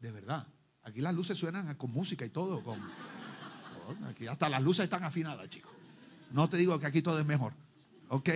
De 0.00 0.12
verdad. 0.12 0.46
Aquí 0.82 1.00
las 1.00 1.14
luces 1.14 1.36
suenan 1.36 1.74
con 1.74 1.90
música 1.90 2.24
y 2.24 2.30
todo. 2.30 2.62
aquí 4.08 4.26
hasta 4.26 4.48
las 4.48 4.62
luces 4.62 4.84
están 4.84 5.02
afinadas, 5.02 5.48
chicos. 5.48 5.72
No 6.30 6.48
te 6.48 6.56
digo 6.56 6.78
que 6.78 6.86
aquí 6.86 7.02
todo 7.02 7.18
es 7.18 7.26
mejor. 7.26 7.54
¿Ok? 8.08 8.30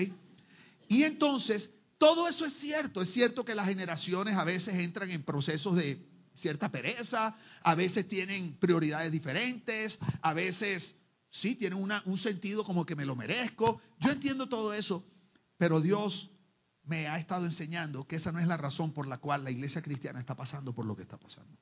Y 0.89 1.05
entonces 1.05 1.73
todo 2.01 2.29
eso 2.29 2.47
es 2.47 2.55
cierto. 2.55 3.03
Es 3.03 3.13
cierto 3.13 3.45
que 3.45 3.55
las 3.55 3.67
generaciones 3.67 4.35
a 4.39 4.45
veces 4.45 4.77
entran 4.77 5.11
en 5.11 5.23
procesos 5.23 5.77
de 5.77 6.03
cierta 6.33 6.73
pereza, 6.73 7.37
a 7.63 7.75
veces 7.75 8.09
tienen 8.09 8.57
prioridades 8.59 9.13
diferentes, 9.13 9.99
a 10.23 10.33
veces 10.33 10.97
sí 11.29 11.55
tienen 11.55 11.79
un 12.07 12.17
sentido 12.17 12.65
como 12.65 12.87
que 12.87 12.97
me 12.97 13.05
lo 13.05 13.17
merezco. 13.17 13.83
Yo 13.99 14.13
entiendo 14.13 14.49
todo 14.49 14.73
eso, 14.73 15.05
pero 15.59 15.83
Dios 15.83 16.31
me 16.85 17.07
ha 17.07 17.19
estado 17.19 17.45
enseñando 17.45 18.07
que 18.07 18.17
esa 18.17 18.33
no 18.33 18.39
es 18.39 18.47
la 18.47 18.57
razón 18.57 18.95
por 18.95 19.07
la 19.07 19.19
cual 19.19 19.45
la 19.45 19.51
iglesia 19.51 19.83
cristiana 19.83 20.21
está 20.21 20.35
pasando 20.35 20.73
por 20.73 20.87
lo 20.87 20.97
que 20.97 21.03
está 21.03 21.19
pasando. 21.19 21.55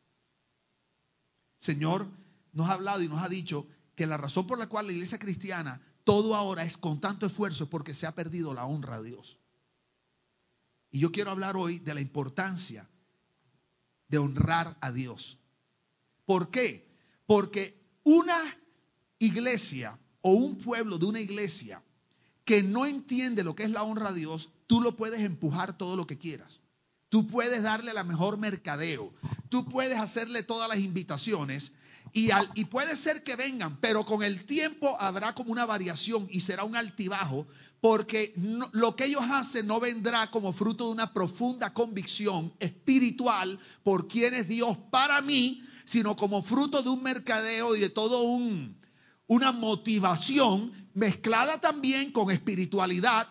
Señor 1.59 2.07
nos 2.53 2.69
ha 2.69 2.75
hablado 2.75 3.03
y 3.03 3.09
nos 3.09 3.25
ha 3.25 3.29
dicho 3.29 3.67
que 3.97 4.07
la 4.07 4.17
razón 4.17 4.47
por 4.47 4.61
la 4.61 4.69
cual 4.69 4.87
la 4.87 4.93
iglesia 4.93 5.19
cristiana 5.19 5.83
todo 6.05 6.37
ahora 6.37 6.63
es 6.63 6.77
con 6.77 7.01
tanto 7.01 7.27
esfuerzo 7.27 7.65
es 7.65 7.71
porque 7.71 7.93
se 7.93 8.07
ha 8.07 8.15
perdido 8.15 8.55
la 8.55 8.67
honra 8.67 8.95
a 8.95 9.03
Dios. 9.03 9.37
Y 10.91 11.01
yo 11.01 11.13
quiero 11.13 11.31
hablar 11.31 11.57
hoy 11.57 11.79
de 11.79 11.95
la 11.95 12.01
importancia 12.01 12.89
de 14.09 14.19
honrar 14.19 14.77
a 14.81 14.91
Dios. 14.91 15.39
¿Por 16.25 16.51
qué? 16.51 16.89
Porque 17.27 17.79
una 18.05 18.39
iglesia 19.19 19.99
o 20.23 20.33
un 20.33 20.59
pueblo 20.59 20.99
de 20.99 21.07
una 21.07 21.21
iglesia 21.21 21.83
que 22.45 22.63
no 22.63 22.87
entiende 22.87 23.45
lo 23.45 23.55
que 23.55 23.65
es 23.65 23.71
la 23.71 23.83
honra 23.83 24.09
a 24.09 24.15
Dios, 24.15 24.51
tú 24.67 24.81
lo 24.81 24.97
puedes 24.97 25.21
empujar 25.21 25.77
todo 25.77 25.97
lo 25.97 26.07
que 26.07 26.19
quieras. 26.19 26.61
Tú 27.11 27.27
puedes 27.27 27.63
darle 27.63 27.93
la 27.93 28.05
mejor 28.05 28.39
mercadeo. 28.39 29.13
Tú 29.49 29.67
puedes 29.67 29.99
hacerle 29.99 30.43
todas 30.43 30.69
las 30.69 30.79
invitaciones 30.79 31.73
y, 32.13 32.31
y, 32.55 32.65
puede 32.67 32.97
ser 32.97 33.23
que 33.23 33.37
vengan, 33.37 33.79
pero 33.81 34.05
con 34.05 34.23
el 34.23 34.45
tiempo 34.45 34.97
habrá 35.01 35.35
como 35.35 35.53
una 35.53 35.67
variación 35.67 36.29
y 36.31 36.41
será 36.41 36.65
un 36.65 36.77
altibajo, 36.77 37.47
porque 37.81 38.35
lo 38.73 38.97
que 38.97 39.05
ellos 39.07 39.25
hacen 39.31 39.67
no 39.67 39.81
vendrá 39.81 40.31
como 40.31 40.53
fruto 40.53 40.87
de 40.87 40.93
una 40.93 41.13
profunda 41.13 41.73
convicción 41.73 42.53
espiritual 42.61 43.59
por 43.83 44.09
quién 44.09 44.35
es 44.35 44.49
Dios 44.49 44.77
para 44.91 45.21
mí, 45.21 45.63
sino 45.85 46.17
como 46.17 46.43
fruto 46.43 46.83
de 46.83 46.91
un 46.91 47.03
mercadeo 47.03 47.77
y 47.77 47.81
de 47.81 47.91
todo 47.91 48.23
un 48.23 48.79
una 49.29 49.53
motivación 49.53 50.73
mezclada 50.95 51.61
también 51.61 52.11
con 52.11 52.31
espiritualidad 52.31 53.29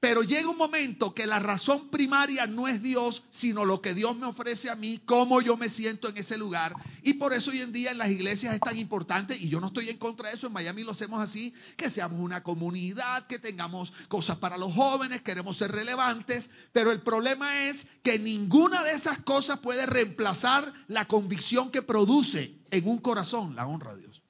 pero 0.00 0.22
llega 0.22 0.48
un 0.48 0.56
momento 0.56 1.14
que 1.14 1.26
la 1.26 1.38
razón 1.38 1.90
primaria 1.90 2.46
no 2.46 2.68
es 2.68 2.82
Dios, 2.82 3.22
sino 3.30 3.66
lo 3.66 3.82
que 3.82 3.92
Dios 3.92 4.16
me 4.16 4.26
ofrece 4.26 4.70
a 4.70 4.74
mí, 4.74 4.98
cómo 5.04 5.42
yo 5.42 5.58
me 5.58 5.68
siento 5.68 6.08
en 6.08 6.16
ese 6.16 6.38
lugar. 6.38 6.74
Y 7.02 7.14
por 7.14 7.34
eso 7.34 7.50
hoy 7.50 7.60
en 7.60 7.70
día 7.70 7.90
en 7.90 7.98
las 7.98 8.08
iglesias 8.08 8.54
es 8.54 8.60
tan 8.60 8.78
importante, 8.78 9.36
y 9.36 9.50
yo 9.50 9.60
no 9.60 9.66
estoy 9.66 9.90
en 9.90 9.98
contra 9.98 10.30
de 10.30 10.36
eso, 10.36 10.46
en 10.46 10.54
Miami 10.54 10.84
lo 10.84 10.92
hacemos 10.92 11.20
así, 11.20 11.52
que 11.76 11.90
seamos 11.90 12.18
una 12.18 12.42
comunidad, 12.42 13.26
que 13.26 13.38
tengamos 13.38 13.92
cosas 14.08 14.38
para 14.38 14.56
los 14.56 14.72
jóvenes, 14.72 15.20
queremos 15.20 15.58
ser 15.58 15.70
relevantes, 15.70 16.50
pero 16.72 16.92
el 16.92 17.02
problema 17.02 17.64
es 17.64 17.86
que 18.02 18.18
ninguna 18.18 18.82
de 18.82 18.92
esas 18.92 19.18
cosas 19.18 19.58
puede 19.58 19.84
reemplazar 19.84 20.72
la 20.88 21.06
convicción 21.06 21.70
que 21.70 21.82
produce 21.82 22.58
en 22.70 22.88
un 22.88 22.98
corazón 22.98 23.54
la 23.54 23.66
honra 23.66 23.90
a 23.90 23.96
Dios. 23.96 24.22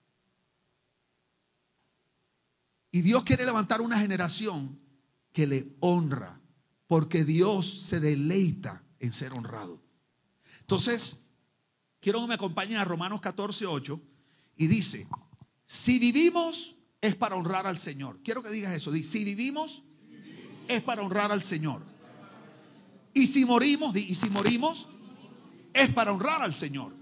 Y 2.91 3.03
Dios 3.03 3.23
quiere 3.23 3.45
levantar 3.45 3.81
una 3.83 4.01
generación 4.01 4.90
que 5.33 5.47
le 5.47 5.69
honra, 5.81 6.41
porque 6.87 7.25
Dios 7.25 7.83
se 7.83 8.01
deleita 8.01 8.83
en 8.99 9.13
ser 9.13 9.33
honrado. 9.33 9.83
Entonces, 10.61 11.21
quiero 12.01 12.21
que 12.21 12.29
me 12.29 12.35
acompañen 12.35 12.79
a 12.79 12.85
Romanos 12.85 13.21
14, 13.21 13.67
8 13.67 14.01
y 14.57 14.67
dice, 14.67 15.09
si 15.67 15.99
vivimos 15.99 16.77
es 17.01 17.17
para 17.17 17.37
honrar 17.37 17.67
al 17.67 17.79
Señor. 17.79 18.21
Quiero 18.23 18.43
que 18.43 18.51
digas 18.51 18.75
eso, 18.75 18.93
si 18.93 19.25
vivimos 19.25 19.83
es 20.69 20.83
para 20.83 21.03
honrar 21.03 21.33
al 21.33 21.43
Señor. 21.43 21.83
Y 23.15 23.27
si 23.27 23.45
morimos, 23.45 23.97
y 23.97 24.15
si 24.15 24.31
morimos 24.31 24.87
es 25.73 25.93
para 25.93 26.13
honrar 26.13 26.43
al 26.43 26.55
Señor. 26.55 26.93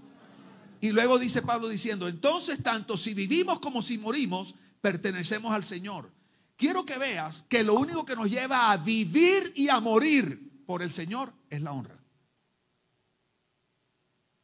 Y 0.81 0.91
luego 0.91 1.19
dice 1.19 1.41
Pablo 1.41 1.67
diciendo, 1.67 2.07
entonces 2.07 2.63
tanto 2.63 2.95
si 2.95 3.13
vivimos 3.13 3.59
como 3.59 3.81
si 3.81 3.97
morimos, 3.97 4.55
pertenecemos 4.81 5.51
al 5.51 5.63
Señor. 5.63 6.11
Quiero 6.59 6.85
que 6.85 6.97
veas 6.97 7.45
que 7.47 7.63
lo 7.63 7.75
único 7.75 8.03
que 8.03 8.17
nos 8.17 8.29
lleva 8.29 8.69
a 8.69 8.75
vivir 8.75 9.53
y 9.55 9.69
a 9.69 9.79
morir 9.79 10.65
por 10.65 10.83
el 10.83 10.91
Señor 10.91 11.33
es 11.49 11.61
la 11.61 11.71
honra. 11.71 11.97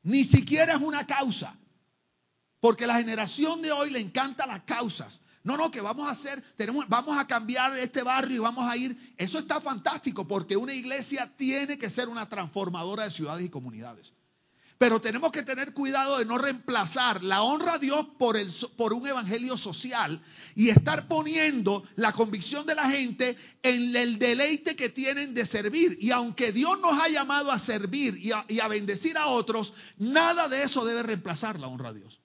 Ni 0.01 0.23
siquiera 0.23 0.75
es 0.75 0.81
una 0.81 1.05
causa. 1.05 1.57
Porque 2.61 2.87
la 2.87 2.95
generación 2.95 3.61
de 3.61 3.73
hoy 3.73 3.89
le 3.89 3.99
encanta 3.99 4.47
las 4.47 4.61
causas. 4.61 5.19
No, 5.43 5.57
no, 5.57 5.69
que 5.71 5.81
vamos 5.81 6.07
a 6.07 6.11
hacer, 6.11 6.41
tenemos, 6.55 6.87
vamos 6.87 7.17
a 7.17 7.27
cambiar 7.27 7.77
este 7.77 8.01
barrio 8.01 8.37
y 8.37 8.39
vamos 8.39 8.65
a 8.65 8.77
ir. 8.77 8.97
Eso 9.17 9.37
está 9.37 9.59
fantástico 9.59 10.25
porque 10.25 10.55
una 10.55 10.73
iglesia 10.73 11.35
tiene 11.35 11.77
que 11.77 11.89
ser 11.89 12.07
una 12.07 12.29
transformadora 12.29 13.03
de 13.03 13.11
ciudades 13.11 13.45
y 13.45 13.49
comunidades. 13.49 14.13
Pero 14.77 14.99
tenemos 14.99 15.31
que 15.31 15.43
tener 15.43 15.73
cuidado 15.73 16.17
de 16.17 16.25
no 16.25 16.37
reemplazar 16.37 17.23
la 17.23 17.43
honra 17.43 17.75
a 17.75 17.77
Dios 17.79 18.07
por, 18.17 18.35
el, 18.35 18.51
por 18.75 18.93
un 18.93 19.07
evangelio 19.07 19.55
social 19.55 20.21
y 20.53 20.69
estar 20.69 21.07
poniendo 21.07 21.83
la 21.95 22.11
convicción 22.11 22.65
de 22.65 22.75
la 22.75 22.89
gente 22.89 23.37
en 23.63 23.95
el 23.95 24.19
deleite 24.19 24.75
que 24.75 24.89
tienen 24.89 25.33
de 25.33 25.45
servir. 25.45 25.97
Y 26.01 26.11
aunque 26.11 26.51
Dios 26.51 26.77
nos 26.81 27.01
ha 27.01 27.07
llamado 27.07 27.51
a 27.51 27.59
servir 27.59 28.17
y 28.17 28.31
a, 28.31 28.67
bendecir 28.67 29.17
a 29.17 29.27
otros, 29.27 29.73
nada 29.97 30.49
de 30.49 30.63
eso 30.63 30.83
debe 30.83 31.03
reemplazar 31.03 31.57
la 31.57 31.67
honra 31.67 31.89
a 31.89 31.93
Dios. 31.93 32.19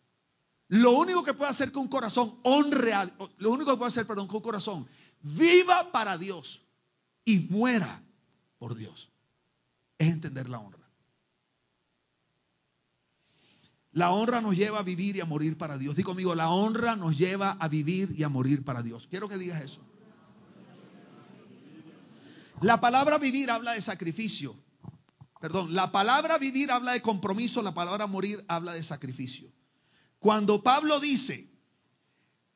Lo 0.66 0.92
único 0.92 1.23
que 1.23 1.35
puede 1.35 1.50
hacer 1.50 1.71
que 1.71 1.78
un 1.78 1.88
corazón 1.88 2.40
honre 2.42 2.95
a, 2.95 3.12
lo 3.38 3.50
único 3.50 3.73
que 3.73 3.76
puede 3.76 3.90
hacer, 3.90 4.07
perdón, 4.07 4.26
que 4.26 4.37
un 4.37 4.42
corazón 4.42 4.88
viva 5.23 5.92
para 5.92 6.19
Dios 6.19 6.62
y 7.25 7.40
muera 7.50 8.02
por 8.59 8.75
Dios 8.75 9.09
es 9.99 10.09
entender 10.09 10.49
la 10.49 10.59
honra. 10.59 10.79
La 13.92 14.12
honra 14.12 14.40
nos 14.40 14.56
lleva 14.56 14.78
a 14.78 14.82
vivir 14.82 15.16
y 15.16 15.20
a 15.20 15.25
morir 15.25 15.59
para 15.59 15.76
Dios. 15.76 15.97
Digo 15.97 16.11
conmigo, 16.11 16.35
la 16.35 16.50
honra 16.50 16.94
nos 16.94 17.18
lleva 17.18 17.52
a 17.52 17.68
vivir 17.68 18.14
y 18.16 18.23
a 18.23 18.28
morir 18.28 18.64
para 18.64 18.82
Dios. 18.82 19.09
Quiero 19.09 19.28
que 19.28 19.37
digas 19.37 19.62
eso. 19.62 19.80
La 22.61 22.80
palabra 22.80 23.18
vivir 23.18 23.50
habla 23.50 23.73
de 23.73 23.80
sacrificio. 23.80 24.56
Perdón, 25.40 25.75
la 25.75 25.90
palabra 25.90 26.38
vivir 26.38 26.70
habla 26.70 26.92
de 26.92 27.00
compromiso, 27.00 27.62
la 27.62 27.73
palabra 27.73 28.06
morir 28.06 28.44
habla 28.47 28.75
de 28.75 28.82
sacrificio. 28.82 29.50
Cuando 30.18 30.62
Pablo 30.62 31.00
dice, 31.00 31.50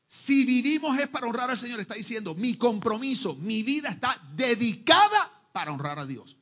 si 0.07 0.45
vivimos 0.45 0.99
es 0.99 1.09
para 1.09 1.27
honrar 1.27 1.51
al 1.51 1.59
Señor, 1.59 1.81
está 1.81 1.95
diciendo, 1.95 2.35
mi 2.35 2.55
compromiso, 2.55 3.35
mi 3.37 3.63
vida 3.63 3.89
está 3.89 4.21
dedicada 4.37 5.49
para 5.53 5.73
honrar 5.73 5.99
a 5.99 6.07
Dios. 6.07 6.37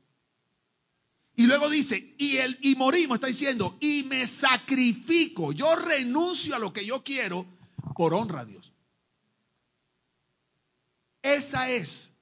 Y 1.34 1.46
luego 1.46 1.70
dice, 1.70 2.14
y, 2.18 2.36
el, 2.36 2.58
y 2.60 2.74
morimos, 2.76 3.16
está 3.16 3.26
diciendo, 3.26 3.76
y 3.80 4.02
me 4.02 4.26
sacrifico, 4.26 5.52
yo 5.52 5.74
renuncio 5.76 6.54
a 6.54 6.58
lo 6.58 6.72
que 6.72 6.84
yo 6.84 7.02
quiero 7.02 7.46
por 7.96 8.12
honra 8.14 8.40
a 8.40 8.44
Dios. 8.44 8.72
Esa 11.22 11.70
es 11.70 12.12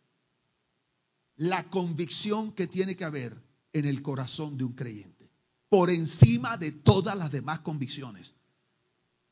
la 1.37 1.64
convicción 1.64 2.52
que 2.52 2.67
tiene 2.67 2.97
que 2.97 3.05
haber 3.05 3.37
en 3.73 3.87
el 3.87 4.02
corazón 4.02 4.59
de 4.59 4.64
un 4.64 4.75
creyente. 4.75 5.31
Por 5.69 5.90
encima 5.90 6.57
de 6.57 6.71
todas 6.71 7.17
las 7.17 7.31
demás 7.31 7.61
convicciones, 7.61 8.35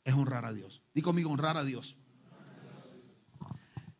es 0.04 0.14
honrar 0.14 0.44
a 0.44 0.52
Dios. 0.52 0.80
Digo 0.94 1.10
conmigo, 1.10 1.30
honrar 1.30 1.56
a 1.56 1.64
Dios. 1.64 1.96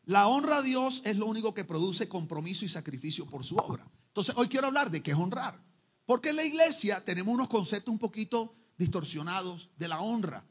La 0.06 0.26
honra 0.26 0.58
a 0.58 0.62
Dios 0.62 1.02
es 1.04 1.18
lo 1.18 1.26
único 1.26 1.52
que 1.52 1.64
produce 1.64 2.08
compromiso 2.08 2.64
y 2.64 2.68
sacrificio 2.68 3.26
por 3.26 3.44
su 3.44 3.56
obra. 3.56 3.87
Entonces, 4.06 4.35
hoy 4.38 4.49
quiero 4.49 4.68
hablar 4.68 4.90
de 4.90 5.02
qué 5.02 5.11
es 5.11 5.18
honrar. 5.18 5.67
Porque 6.09 6.31
en 6.31 6.37
la 6.37 6.45
iglesia 6.45 7.05
tenemos 7.05 7.35
unos 7.35 7.49
conceptos 7.49 7.93
un 7.93 7.99
poquito 7.99 8.57
distorsionados 8.79 9.69
de 9.77 9.88
la 9.88 10.00
honra. 10.00 10.43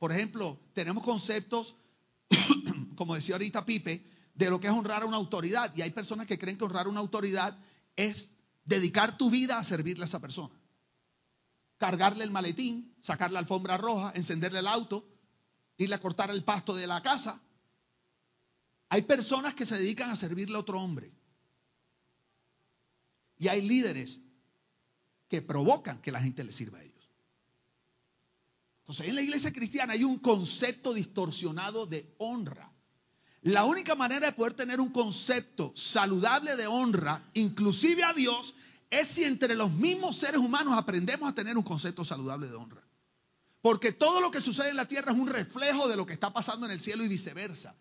Por 0.00 0.10
ejemplo, 0.10 0.58
tenemos 0.72 1.04
conceptos, 1.04 1.76
como 2.96 3.14
decía 3.14 3.36
ahorita 3.36 3.64
Pipe, 3.64 4.04
de 4.34 4.50
lo 4.50 4.58
que 4.58 4.66
es 4.66 4.72
honrar 4.72 5.04
a 5.04 5.06
una 5.06 5.16
autoridad. 5.16 5.72
Y 5.76 5.82
hay 5.82 5.90
personas 5.90 6.26
que 6.26 6.36
creen 6.36 6.58
que 6.58 6.64
honrar 6.64 6.86
a 6.86 6.88
una 6.88 6.98
autoridad 6.98 7.56
es 7.94 8.28
dedicar 8.64 9.16
tu 9.16 9.30
vida 9.30 9.56
a 9.56 9.62
servirle 9.62 10.02
a 10.02 10.06
esa 10.08 10.18
persona. 10.18 10.60
Cargarle 11.78 12.24
el 12.24 12.32
maletín, 12.32 12.92
sacar 13.00 13.30
la 13.30 13.38
alfombra 13.38 13.76
roja, 13.76 14.10
encenderle 14.16 14.58
el 14.58 14.66
auto, 14.66 15.08
irle 15.76 15.94
a 15.94 16.00
cortar 16.00 16.28
el 16.30 16.42
pasto 16.42 16.74
de 16.74 16.88
la 16.88 17.02
casa. 17.02 17.40
Hay 18.88 19.02
personas 19.02 19.54
que 19.54 19.64
se 19.64 19.78
dedican 19.78 20.10
a 20.10 20.16
servirle 20.16 20.56
a 20.56 20.60
otro 20.60 20.80
hombre. 20.80 21.12
Y 23.38 23.46
hay 23.46 23.62
líderes 23.62 24.23
que 25.34 25.42
provocan 25.42 26.00
que 26.00 26.12
la 26.12 26.20
gente 26.20 26.44
le 26.44 26.52
sirva 26.52 26.78
a 26.78 26.82
ellos. 26.84 27.10
Entonces, 28.82 29.08
en 29.08 29.16
la 29.16 29.22
iglesia 29.22 29.52
cristiana 29.52 29.94
hay 29.94 30.04
un 30.04 30.18
concepto 30.18 30.94
distorsionado 30.94 31.86
de 31.86 32.14
honra. 32.18 32.70
La 33.42 33.64
única 33.64 33.96
manera 33.96 34.26
de 34.26 34.32
poder 34.32 34.54
tener 34.54 34.80
un 34.80 34.90
concepto 34.90 35.72
saludable 35.74 36.54
de 36.54 36.68
honra, 36.68 37.20
inclusive 37.34 38.04
a 38.04 38.12
Dios, 38.12 38.54
es 38.90 39.08
si 39.08 39.24
entre 39.24 39.56
los 39.56 39.72
mismos 39.72 40.16
seres 40.16 40.38
humanos 40.38 40.78
aprendemos 40.78 41.28
a 41.28 41.34
tener 41.34 41.56
un 41.56 41.64
concepto 41.64 42.04
saludable 42.04 42.46
de 42.46 42.54
honra. 42.54 42.84
Porque 43.60 43.90
todo 43.90 44.20
lo 44.20 44.30
que 44.30 44.40
sucede 44.40 44.68
en 44.68 44.76
la 44.76 44.86
tierra 44.86 45.10
es 45.10 45.18
un 45.18 45.26
reflejo 45.26 45.88
de 45.88 45.96
lo 45.96 46.06
que 46.06 46.12
está 46.12 46.32
pasando 46.32 46.64
en 46.66 46.72
el 46.72 46.80
cielo 46.80 47.02
y 47.02 47.08
viceversa. 47.08 47.74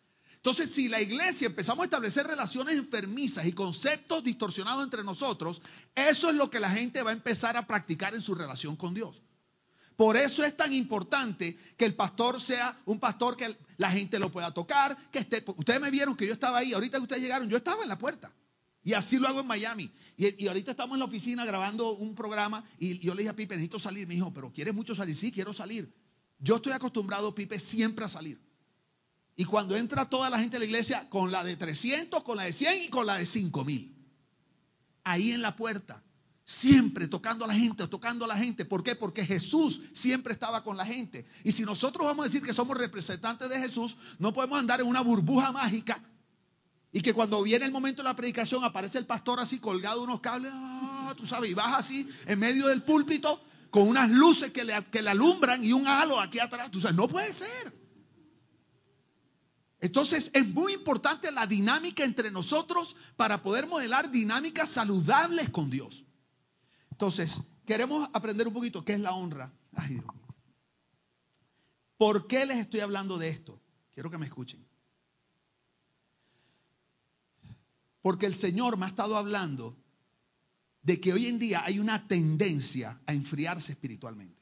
Entonces, 0.44 0.72
si 0.72 0.90
la 0.90 1.00
iglesia 1.00 1.46
empezamos 1.46 1.84
a 1.84 1.86
establecer 1.86 2.28
relaciones 2.28 2.76
enfermizas 2.76 3.46
y 3.46 3.54
conceptos 3.54 4.26
distorsionados 4.26 4.84
entre 4.84 5.02
nosotros, 5.02 5.62
eso 5.96 6.30
es 6.30 6.36
lo 6.36 6.50
que 6.50 6.60
la 6.60 6.70
gente 6.70 7.02
va 7.02 7.12
a 7.12 7.14
empezar 7.14 7.56
a 7.56 7.66
practicar 7.66 8.14
en 8.14 8.22
su 8.22 8.36
relación 8.36 8.76
con 8.76 8.94
Dios. 8.94 9.22
Por 9.96 10.18
eso 10.18 10.44
es 10.44 10.58
tan 10.58 10.74
importante 10.74 11.58
que 11.78 11.86
el 11.86 11.96
pastor 11.96 12.42
sea 12.42 12.78
un 12.84 13.00
pastor 13.00 13.38
que 13.38 13.56
la 13.78 13.90
gente 13.90 14.20
lo 14.20 14.34
pueda 14.34 14.54
tocar, 14.54 14.98
que 15.12 15.20
esté. 15.20 15.46
Ustedes 15.48 15.80
me 15.80 15.90
vieron 15.92 16.18
que 16.18 16.28
yo 16.28 16.34
estaba 16.34 16.58
ahí, 16.58 16.74
ahorita 16.74 16.98
que 16.98 17.04
ustedes 17.04 17.22
llegaron, 17.22 17.48
yo 17.48 17.56
estaba 17.56 17.82
en 17.82 17.88
la 17.88 17.98
puerta. 17.98 18.30
Y 18.84 18.96
así 18.96 19.20
lo 19.20 19.30
hago 19.30 19.40
en 19.40 19.48
Miami. 19.48 19.90
Y, 20.18 20.46
ahorita 20.46 20.72
estamos 20.72 20.96
en 20.96 21.00
la 21.00 21.06
oficina 21.06 21.46
grabando 21.46 21.94
un 21.94 22.16
programa 22.16 22.66
y 22.78 23.00
yo 23.00 23.14
le 23.14 23.22
dije 23.22 23.30
a 23.30 23.36
Pipe, 23.38 23.56
necesito 23.56 23.80
salir. 23.80 24.10
Me 24.10 24.16
dijo, 24.16 24.34
pero 24.34 24.52
¿quieres 24.52 24.74
mucho 24.74 24.94
salir? 24.94 25.16
Sí, 25.16 25.32
quiero 25.32 25.54
salir. 25.54 25.90
Yo 26.40 26.58
estoy 26.58 26.74
acostumbrado, 26.74 27.34
Pipe, 27.34 27.62
siempre 27.62 28.04
a 28.04 28.10
salir. 28.10 28.42
Y 29.36 29.46
cuando 29.46 29.76
entra 29.76 30.10
toda 30.10 30.30
la 30.30 30.38
gente 30.38 30.58
a 30.58 30.60
la 30.60 30.66
iglesia, 30.66 31.10
con 31.10 31.32
la 31.32 31.44
de 31.44 31.56
300, 31.56 32.24
con 32.24 32.38
la 32.38 32.44
de 32.44 32.54
100 32.54 32.84
y 32.84 32.90
con 32.90 33.06
la 33.06 33.18
de 33.18 33.26
5000. 33.26 33.96
Ahí 35.04 35.32
en 35.32 35.42
la 35.42 35.56
puerta, 35.56 36.04
siempre 36.46 37.08
tocando 37.08 37.46
a 37.46 37.48
la 37.48 37.56
gente, 37.56 37.88
tocando 37.88 38.26
a 38.26 38.28
la 38.28 38.38
gente. 38.38 38.64
¿Por 38.66 38.84
qué? 38.84 38.96
Porque 38.96 39.26
Jesús 39.26 39.82
siempre 39.94 40.34
estaba 40.34 40.64
con 40.64 40.78
la 40.78 40.86
gente. 40.86 41.26
Y 41.44 41.52
si 41.52 41.64
nosotros 41.64 42.06
vamos 42.06 42.24
a 42.24 42.30
decir 42.30 42.44
que 42.44 42.54
somos 42.54 42.78
representantes 42.78 43.50
de 43.50 43.60
Jesús, 43.60 43.98
no 44.20 44.34
podemos 44.34 44.60
andar 44.60 44.82
en 44.82 44.88
una 44.88 45.02
burbuja 45.02 45.52
mágica 45.52 46.02
y 46.92 47.02
que 47.02 47.14
cuando 47.14 47.42
viene 47.42 47.66
el 47.66 47.72
momento 47.72 48.04
de 48.04 48.10
la 48.10 48.16
predicación 48.16 48.64
aparece 48.64 49.00
el 49.00 49.08
pastor 49.08 49.40
así 49.40 49.58
colgado 49.60 50.02
de 50.02 50.04
unos 50.06 50.22
cables, 50.22 50.52
ah, 50.54 51.14
tú 51.18 51.26
sabes, 51.26 51.50
y 51.50 51.56
baja 51.56 51.78
así 51.78 52.08
en 52.28 52.38
medio 52.38 52.68
del 52.68 52.84
púlpito 52.84 53.42
con 53.72 53.88
unas 53.88 54.12
luces 54.12 54.52
que 54.52 54.64
le, 54.64 54.86
que 54.92 55.02
le 55.02 55.10
alumbran 55.10 55.64
y 55.64 55.74
un 55.74 55.88
halo 55.88 56.20
aquí 56.20 56.40
atrás. 56.40 56.70
Tú 56.70 56.80
sabes, 56.80 56.96
no 56.96 57.08
puede 57.08 57.34
ser. 57.34 57.83
Entonces 59.84 60.32
es 60.34 60.48
muy 60.48 60.72
importante 60.72 61.30
la 61.30 61.46
dinámica 61.46 62.06
entre 62.06 62.32
nosotros 62.32 62.96
para 63.18 63.44
poder 63.44 63.68
modelar 63.68 64.10
dinámicas 64.10 64.70
saludables 64.70 65.50
con 65.50 65.70
Dios. 65.70 66.06
Entonces, 66.92 67.42
queremos 67.66 68.10
aprender 68.14 68.48
un 68.48 68.54
poquito 68.54 68.86
qué 68.86 68.94
es 68.94 69.02
la 69.02 69.12
honra. 69.12 69.52
Ay, 69.74 69.96
Dios. 69.96 70.06
¿Por 71.98 72.28
qué 72.28 72.46
les 72.46 72.60
estoy 72.60 72.80
hablando 72.80 73.18
de 73.18 73.28
esto? 73.28 73.62
Quiero 73.92 74.10
que 74.10 74.18
me 74.18 74.26
escuchen. 74.26 74.66
Porque 78.02 78.26
el 78.26 78.36
Señor 78.36 78.78
me 78.78 78.86
ha 78.86 78.88
estado 78.90 79.18
hablando 79.18 79.78
de 80.82 81.02
que 81.02 81.12
hoy 81.12 81.26
en 81.28 81.40
día 81.40 81.62
hay 81.66 81.80
una 81.80 82.08
tendencia 82.08 83.02
a 83.06 83.12
enfriarse 83.12 83.74
espiritualmente. 83.74 84.42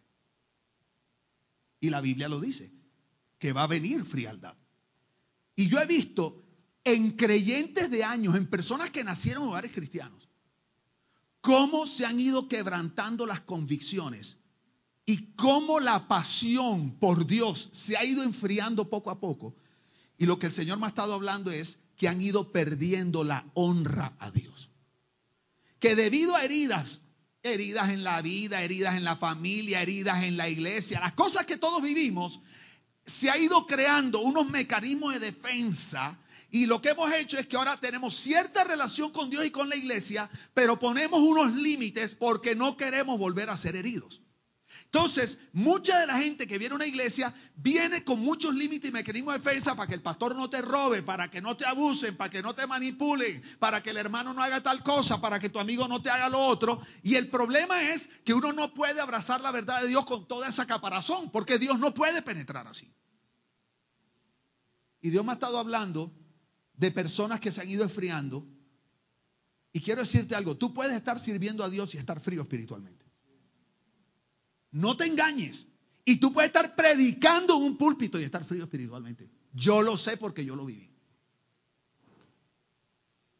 Y 1.80 1.90
la 1.90 2.00
Biblia 2.00 2.30
lo 2.30 2.40
dice, 2.40 2.72
que 3.40 3.54
va 3.54 3.64
a 3.64 3.68
venir 3.68 4.06
frialdad. 4.06 4.61
Y 5.55 5.67
yo 5.67 5.79
he 5.79 5.86
visto 5.86 6.43
en 6.84 7.12
creyentes 7.12 7.91
de 7.91 8.03
años, 8.03 8.36
en 8.36 8.48
personas 8.48 8.89
que 8.89 9.03
nacieron 9.03 9.43
en 9.43 9.50
hogares 9.50 9.72
cristianos, 9.72 10.29
cómo 11.41 11.88
se 11.88 12.05
han 12.05 12.20
ido 12.20 12.48
quebrantando 12.48 13.25
las 13.25 13.41
convicciones 13.41 14.38
y 15.05 15.34
cómo 15.34 15.79
la 15.79 16.08
pasión 16.08 16.91
por 17.00 17.25
Dios 17.27 17.70
se 17.74 17.98
ha 17.98 18.05
ido 18.05 18.24
enfriando 18.24 18.89
poco 18.89 19.10
a 19.10 19.20
poco. 19.20 19.55
Y 20.17 20.25
lo 20.25 20.39
que 20.39 20.48
el 20.48 20.51
Señor 20.51 20.77
me 20.77 20.86
ha 20.86 20.89
estado 20.89 21.13
hablando 21.13 21.51
es 21.51 21.79
que 21.98 22.08
han 22.08 22.22
ido 22.22 22.51
perdiendo 22.51 23.24
la 23.24 23.46
honra 23.53 24.15
a 24.20 24.31
Dios. 24.31 24.70
Que 25.79 25.96
debido 25.96 26.36
a 26.36 26.43
heridas, 26.43 27.01
heridas 27.43 27.89
en 27.89 28.03
la 28.03 28.22
vida, 28.22 28.62
heridas 28.62 28.96
en 28.96 29.03
la 29.03 29.15
familia, 29.15 29.81
heridas 29.81 30.24
en 30.24 30.38
la 30.38 30.48
iglesia, 30.48 31.00
las 31.00 31.13
cosas 31.13 31.46
que 31.46 31.58
todos 31.58 31.81
vivimos, 31.81 32.39
se 33.05 33.29
ha 33.29 33.38
ido 33.38 33.65
creando 33.65 34.20
unos 34.22 34.50
mecanismos 34.50 35.13
de 35.13 35.20
defensa 35.20 36.17
y 36.51 36.65
lo 36.65 36.81
que 36.81 36.89
hemos 36.89 37.12
hecho 37.13 37.39
es 37.39 37.48
que 37.48 37.55
ahora 37.55 37.77
tenemos 37.77 38.15
cierta 38.15 38.65
relación 38.65 39.12
con 39.12 39.29
Dios 39.29 39.46
y 39.46 39.51
con 39.51 39.70
la 39.70 39.77
iglesia, 39.77 40.29
pero 40.53 40.77
ponemos 40.77 41.22
unos 41.22 41.53
límites 41.53 42.13
porque 42.13 42.55
no 42.55 42.75
queremos 42.75 43.17
volver 43.17 43.50
a 43.50 43.55
ser 43.55 43.77
heridos. 43.77 44.22
Entonces, 44.94 45.40
mucha 45.54 46.02
de 46.02 46.06
la 46.06 46.18
gente 46.18 46.46
que 46.46 46.58
viene 46.58 46.74
a 46.74 46.76
una 46.76 46.86
iglesia 46.86 47.34
viene 47.56 48.04
con 48.04 48.20
muchos 48.20 48.54
límites 48.54 48.90
y 48.90 48.94
mecanismos 48.94 49.36
de 49.36 49.40
defensa 49.40 49.74
para 49.74 49.88
que 49.88 49.94
el 49.94 50.02
pastor 50.02 50.36
no 50.36 50.50
te 50.50 50.62
robe, 50.62 51.02
para 51.02 51.32
que 51.32 51.40
no 51.40 51.56
te 51.56 51.66
abusen, 51.66 52.18
para 52.18 52.30
que 52.30 52.42
no 52.42 52.54
te 52.54 52.68
manipulen, 52.68 53.42
para 53.58 53.82
que 53.82 53.92
el 53.92 53.98
hermano 53.98 54.34
no 54.34 54.44
haga 54.44 54.60
tal 54.60 54.84
cosa, 54.84 55.22
para 55.22 55.40
que 55.40 55.48
tu 55.48 55.60
amigo 55.60 55.88
no 55.88 56.02
te 56.02 56.10
haga 56.10 56.28
lo 56.28 56.40
otro. 56.40 56.82
Y 57.04 57.16
el 57.16 57.30
problema 57.30 57.82
es 57.82 58.10
que 58.26 58.34
uno 58.34 58.52
no 58.52 58.74
puede 58.74 59.00
abrazar 59.00 59.40
la 59.40 59.52
verdad 59.52 59.82
de 59.82 59.88
Dios 59.88 60.04
con 60.04 60.28
toda 60.28 60.50
esa 60.50 60.68
caparazón, 60.68 61.32
porque 61.32 61.58
Dios 61.58 61.80
no 61.80 61.94
puede 61.94 62.22
penetrar 62.22 62.68
así. 62.68 62.94
Y 65.00 65.10
Dios 65.10 65.24
me 65.24 65.32
ha 65.32 65.36
estado 65.36 65.58
hablando 65.58 66.14
de 66.74 66.92
personas 66.92 67.40
que 67.40 67.54
se 67.54 67.62
han 67.62 67.70
ido 67.70 67.86
enfriando. 67.86 68.46
Y 69.72 69.80
quiero 69.80 70.01
decirte 70.01 70.36
algo, 70.36 70.58
tú 70.58 70.74
puedes 70.74 70.92
estar 70.92 71.18
sirviendo 71.18 71.64
a 71.64 71.70
Dios 71.70 71.96
y 71.96 71.98
estar 71.98 72.20
frío 72.20 72.42
espiritualmente. 72.42 73.00
No 74.72 74.98
te 74.98 75.05
engañes. 75.05 75.68
Y 76.05 76.18
tú 76.18 76.34
puedes 76.34 76.50
estar 76.50 76.75
predicando 76.75 77.57
en 77.57 77.64
un 77.64 77.77
púlpito 77.77 78.20
y 78.20 78.24
estar 78.24 78.44
frío 78.44 78.64
espiritualmente. 78.64 79.29
Yo 79.53 79.81
lo 79.81 79.98
sé 79.98 80.18
porque 80.18 80.44
yo 80.44 80.55
lo 80.55 80.66
viví. 80.66 80.90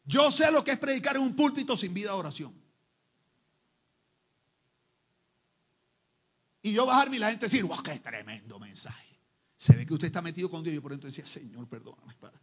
Yo 0.04 0.30
sé 0.30 0.50
lo 0.50 0.62
que 0.64 0.72
es 0.72 0.78
predicar 0.78 1.16
en 1.16 1.22
un 1.22 1.34
púlpito 1.34 1.76
sin 1.76 1.94
vida 1.94 2.12
de 2.12 2.18
oración. 2.18 2.54
Y 6.62 6.72
yo 6.72 6.86
bajarme 6.86 7.16
y 7.16 7.18
la 7.18 7.30
gente 7.30 7.46
decir, 7.46 7.64
wow, 7.64 7.82
qué 7.82 7.98
tremendo 7.98 8.58
mensaje. 8.58 9.18
Se 9.56 9.76
ve 9.76 9.84
que 9.84 9.94
usted 9.94 10.06
está 10.06 10.22
metido 10.22 10.50
con 10.50 10.62
Dios. 10.62 10.74
Yo 10.74 10.82
por 10.82 10.92
dentro 10.92 11.08
decía, 11.08 11.26
Señor, 11.26 11.68
perdóname, 11.68 12.14
Padre. 12.20 12.38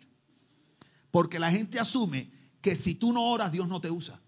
Porque 1.12 1.40
la 1.40 1.52
gente 1.52 1.80
asume 1.80 2.32
que 2.62 2.76
si 2.76 2.96
tú 2.96 3.14
no 3.14 3.24
oras, 3.32 3.52
Dios 3.52 3.68
no 3.68 3.80
te 3.80 3.90
usa. 3.90 4.22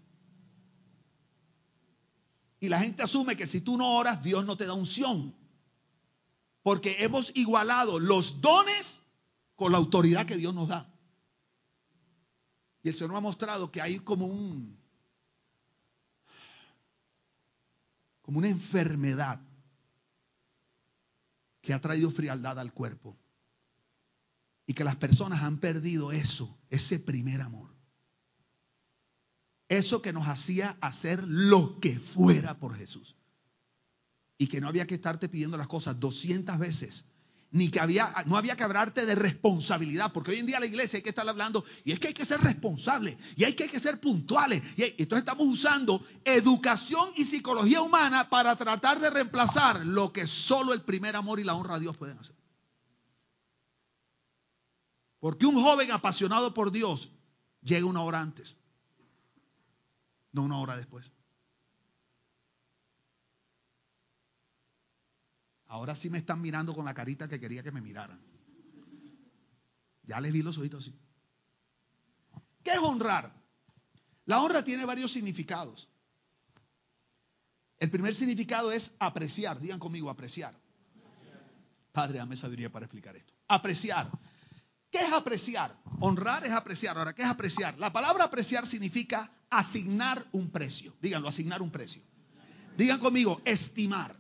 Y 2.62 2.70
la 2.70 2.80
gente 2.80 3.02
asume 3.02 3.36
que 3.36 3.48
si 3.48 3.60
tú 3.60 3.76
no 3.76 3.96
oras, 3.96 4.24
Dios 4.24 4.46
no 4.46 4.56
te 4.56 4.68
da 4.68 4.74
unción. 4.74 5.36
Porque 6.62 7.04
hemos 7.04 7.32
igualado 7.36 8.00
los 8.00 8.40
dones 8.40 9.02
con 9.56 9.72
la 9.72 9.80
autoridad 9.80 10.28
que 10.28 10.38
Dios 10.38 10.54
nos 10.54 10.70
da. 10.70 10.88
Y 12.84 12.90
el 12.90 12.94
Señor 12.94 13.12
me 13.12 13.18
ha 13.18 13.22
mostrado 13.22 13.72
que 13.72 13.82
hay 13.82 14.00
como 14.00 14.28
un 14.28 14.80
como 18.22 18.38
una 18.38 18.48
enfermedad 18.48 19.42
que 21.62 21.74
ha 21.74 21.82
traído 21.82 22.12
frialdad 22.12 22.60
al 22.60 22.74
cuerpo. 22.74 23.18
Y 24.68 24.74
que 24.74 24.84
las 24.84 24.96
personas 24.96 25.42
han 25.42 25.58
perdido 25.58 26.12
eso, 26.12 26.56
ese 26.70 27.00
primer 27.00 27.42
amor. 27.42 27.71
Eso 29.72 30.02
que 30.02 30.12
nos 30.12 30.28
hacía 30.28 30.78
hacer 30.82 31.24
lo 31.26 31.80
que 31.80 31.98
fuera 31.98 32.60
por 32.60 32.76
Jesús. 32.76 33.16
Y 34.38 34.48
que 34.48 34.60
no 34.60 34.68
había 34.68 34.86
que 34.86 34.96
estarte 34.96 35.30
pidiendo 35.30 35.56
las 35.56 35.70
cosas 35.70 35.98
200 35.98 36.60
veces. 36.60 37.06
Ni 37.52 37.70
que 37.70 37.80
había, 37.80 38.14
no 38.26 38.36
había 38.36 38.58
que 38.58 38.66
hablarte 38.66 39.06
de 39.06 39.16
responsabilidad, 39.16 40.12
porque 40.12 40.32
hoy 40.32 40.40
en 40.40 40.46
día 40.46 40.60
la 40.60 40.66
iglesia 40.66 40.98
hay 40.98 41.04
que 41.04 41.10
estar 41.12 41.28
hablando, 41.28 41.64
y 41.86 41.94
es 41.94 42.02
que 42.02 42.10
hay 42.10 42.14
que 42.14 42.26
ser 42.26 42.42
responsable, 42.42 43.18
y 43.38 43.46
hay 43.46 43.54
que, 43.54 43.64
hay 43.64 43.70
que 43.70 43.80
ser 43.80 44.02
puntuales. 44.02 44.62
Y 44.76 44.84
entonces 44.84 45.20
estamos 45.20 45.48
usando 45.48 46.06
educación 46.26 47.12
y 47.16 47.24
psicología 47.24 47.82
humana 47.82 48.30
para 48.30 48.58
tratar 48.58 49.00
de 49.00 49.10
reemplazar 49.10 49.86
lo 49.86 50.12
que 50.12 50.28
solo 50.28 50.74
el 50.74 50.82
primer 50.82 51.16
amor 51.16 51.40
y 51.40 51.46
la 51.46 51.54
honra 51.54 51.76
a 51.76 51.80
Dios 51.80 51.96
pueden 51.96 52.18
hacer. 52.18 52.36
Porque 55.22 55.46
un 55.46 55.56
joven 55.64 55.94
apasionado 55.94 56.54
por 56.54 56.74
Dios 56.74 57.08
llega 57.62 57.86
una 57.86 58.02
hora 58.02 58.20
antes 58.20 58.58
no 60.32 60.44
una 60.44 60.60
hora 60.60 60.78
después. 60.78 61.12
Ahora 65.68 65.96
sí 65.96 66.10
me 66.10 66.18
están 66.18 66.42
mirando 66.42 66.74
con 66.74 66.86
la 66.86 66.94
carita 66.94 67.28
que 67.28 67.40
quería 67.40 67.64
que 67.64 67.72
me 67.72 67.82
miraran. 67.82 68.20
Ya 70.04 70.20
les 70.20 70.34
vi 70.34 70.42
los 70.42 70.58
ojitos 70.58 70.84
así. 70.88 71.00
¿Qué 72.64 72.72
es 72.72 72.80
honrar? 72.80 73.34
La 74.26 74.42
honra 74.42 74.64
tiene 74.64 74.86
varios 74.86 75.12
significados. 75.12 75.88
El 77.80 77.90
primer 77.90 78.14
significado 78.14 78.72
es 78.72 78.94
apreciar. 79.00 79.60
Digan 79.60 79.80
conmigo, 79.80 80.10
apreciar. 80.10 80.54
Padre, 81.92 82.20
dame 82.20 82.36
sabiduría 82.36 82.72
para 82.72 82.86
explicar 82.86 83.16
esto. 83.16 83.34
Apreciar. 83.48 84.12
¿Qué 84.92 85.00
es 85.00 85.14
apreciar? 85.14 85.76
Honrar 86.02 86.46
es 86.46 86.52
apreciar. 86.52 86.98
Ahora, 86.98 87.14
¿qué 87.14 87.22
es 87.22 87.28
apreciar? 87.28 87.80
La 87.80 87.94
palabra 87.94 88.26
apreciar 88.26 88.68
significa 88.68 89.32
asignar 89.50 90.28
un 90.34 90.52
precio. 90.52 90.94
Díganlo, 91.02 91.30
asignar 91.30 91.62
un 91.62 91.72
precio. 91.72 92.02
Digan 92.78 93.00
conmigo, 93.00 93.42
estimar. 93.46 94.16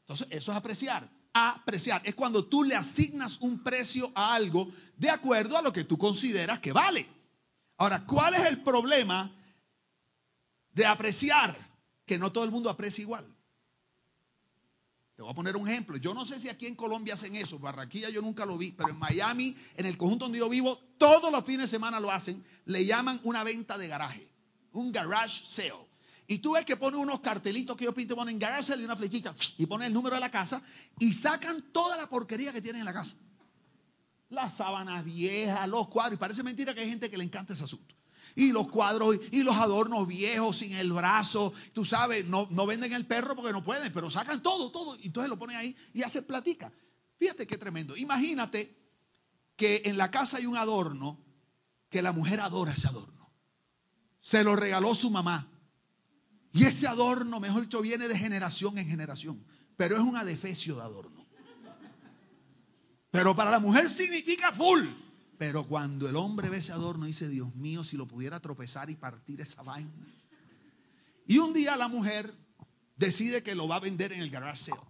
Entonces, 0.00 0.28
eso 0.30 0.52
es 0.52 0.56
apreciar. 0.56 1.10
Apreciar 1.34 2.02
es 2.04 2.14
cuando 2.14 2.44
tú 2.44 2.62
le 2.62 2.76
asignas 2.76 3.40
un 3.40 3.62
precio 3.64 4.12
a 4.14 4.34
algo 4.34 4.70
de 4.96 5.10
acuerdo 5.10 5.58
a 5.58 5.62
lo 5.62 5.72
que 5.72 5.84
tú 5.84 5.98
consideras 5.98 6.60
que 6.60 6.72
vale. 6.72 7.08
Ahora, 7.78 8.06
¿cuál 8.06 8.34
es 8.34 8.46
el 8.46 8.62
problema 8.62 9.34
de 10.72 10.86
apreciar? 10.86 11.56
Que 12.06 12.18
no 12.18 12.30
todo 12.30 12.44
el 12.44 12.50
mundo 12.50 12.70
aprecia 12.70 13.02
igual. 13.02 13.26
Voy 15.24 15.32
a 15.32 15.34
poner 15.34 15.56
un 15.56 15.68
ejemplo. 15.68 15.96
Yo 15.96 16.14
no 16.14 16.24
sé 16.24 16.38
si 16.38 16.48
aquí 16.48 16.66
en 16.66 16.74
Colombia 16.74 17.14
hacen 17.14 17.36
eso. 17.36 17.58
Barranquilla 17.58 18.10
yo 18.10 18.20
nunca 18.22 18.44
lo 18.44 18.58
vi, 18.58 18.72
pero 18.72 18.90
en 18.90 18.98
Miami, 18.98 19.56
en 19.76 19.86
el 19.86 19.96
conjunto 19.96 20.24
donde 20.24 20.38
yo 20.38 20.48
vivo, 20.48 20.78
todos 20.98 21.30
los 21.30 21.44
fines 21.44 21.70
de 21.70 21.76
semana 21.76 22.00
lo 22.00 22.10
hacen. 22.10 22.44
Le 22.64 22.84
llaman 22.84 23.20
una 23.24 23.44
venta 23.44 23.78
de 23.78 23.88
garaje, 23.88 24.28
un 24.72 24.92
garage 24.92 25.44
sale. 25.46 25.86
Y 26.26 26.38
tú 26.38 26.52
ves 26.52 26.64
que 26.64 26.76
ponen 26.76 27.00
unos 27.00 27.20
cartelitos 27.20 27.76
que 27.76 27.84
yo 27.84 27.94
pinto, 27.94 28.16
ponen 28.16 28.38
garage 28.38 28.64
sale 28.64 28.82
y 28.82 28.84
una 28.84 28.96
flechita 28.96 29.34
y 29.58 29.66
ponen 29.66 29.88
el 29.88 29.92
número 29.92 30.14
de 30.16 30.20
la 30.20 30.30
casa 30.30 30.62
y 30.98 31.12
sacan 31.12 31.62
toda 31.72 31.96
la 31.96 32.08
porquería 32.08 32.52
que 32.52 32.62
tienen 32.62 32.80
en 32.80 32.86
la 32.86 32.92
casa. 32.92 33.16
Las 34.30 34.56
sábanas 34.56 35.04
viejas, 35.04 35.68
los 35.68 35.88
cuadros. 35.88 36.14
Y 36.14 36.18
parece 36.18 36.42
mentira 36.42 36.74
que 36.74 36.80
hay 36.80 36.88
gente 36.88 37.10
que 37.10 37.18
le 37.18 37.24
encanta 37.24 37.52
ese 37.52 37.64
asunto. 37.64 37.94
Y 38.34 38.52
los 38.52 38.68
cuadros 38.68 39.18
y 39.30 39.42
los 39.42 39.56
adornos 39.56 40.06
viejos 40.06 40.58
sin 40.58 40.72
el 40.72 40.92
brazo. 40.92 41.52
Tú 41.72 41.84
sabes, 41.84 42.26
no, 42.26 42.46
no 42.50 42.66
venden 42.66 42.92
el 42.92 43.06
perro 43.06 43.36
porque 43.36 43.52
no 43.52 43.64
pueden, 43.64 43.92
pero 43.92 44.10
sacan 44.10 44.42
todo, 44.42 44.70
todo. 44.70 44.96
Y 44.96 45.06
entonces 45.06 45.30
lo 45.30 45.38
ponen 45.38 45.56
ahí 45.56 45.76
y 45.92 46.02
hace 46.02 46.22
platica. 46.22 46.72
Fíjate 47.18 47.46
qué 47.46 47.58
tremendo. 47.58 47.96
Imagínate 47.96 48.76
que 49.56 49.82
en 49.84 49.96
la 49.96 50.10
casa 50.10 50.38
hay 50.38 50.46
un 50.46 50.56
adorno 50.56 51.22
que 51.88 52.02
la 52.02 52.12
mujer 52.12 52.40
adora 52.40 52.72
ese 52.72 52.88
adorno. 52.88 53.32
Se 54.20 54.44
lo 54.44 54.56
regaló 54.56 54.94
su 54.94 55.10
mamá. 55.10 55.48
Y 56.52 56.64
ese 56.64 56.86
adorno, 56.86 57.40
mejor 57.40 57.62
dicho, 57.62 57.80
viene 57.80 58.08
de 58.08 58.18
generación 58.18 58.78
en 58.78 58.86
generación. 58.86 59.44
Pero 59.76 59.96
es 59.96 60.02
un 60.02 60.16
adefesio 60.16 60.76
de 60.76 60.82
adorno. 60.82 61.26
Pero 63.10 63.36
para 63.36 63.50
la 63.50 63.58
mujer 63.58 63.90
significa 63.90 64.52
full. 64.52 64.86
Pero 65.42 65.66
cuando 65.66 66.08
el 66.08 66.14
hombre 66.14 66.48
ve 66.48 66.58
ese 66.58 66.70
adorno, 66.70 67.04
dice, 67.04 67.28
Dios 67.28 67.52
mío, 67.56 67.82
si 67.82 67.96
lo 67.96 68.06
pudiera 68.06 68.38
tropezar 68.38 68.90
y 68.90 68.94
partir 68.94 69.40
esa 69.40 69.60
vaina. 69.62 69.90
Y 71.26 71.38
un 71.38 71.52
día 71.52 71.74
la 71.74 71.88
mujer 71.88 72.32
decide 72.94 73.42
que 73.42 73.56
lo 73.56 73.66
va 73.66 73.74
a 73.74 73.80
vender 73.80 74.12
en 74.12 74.20
el 74.20 74.30
garage 74.30 74.70
sale. 74.70 74.80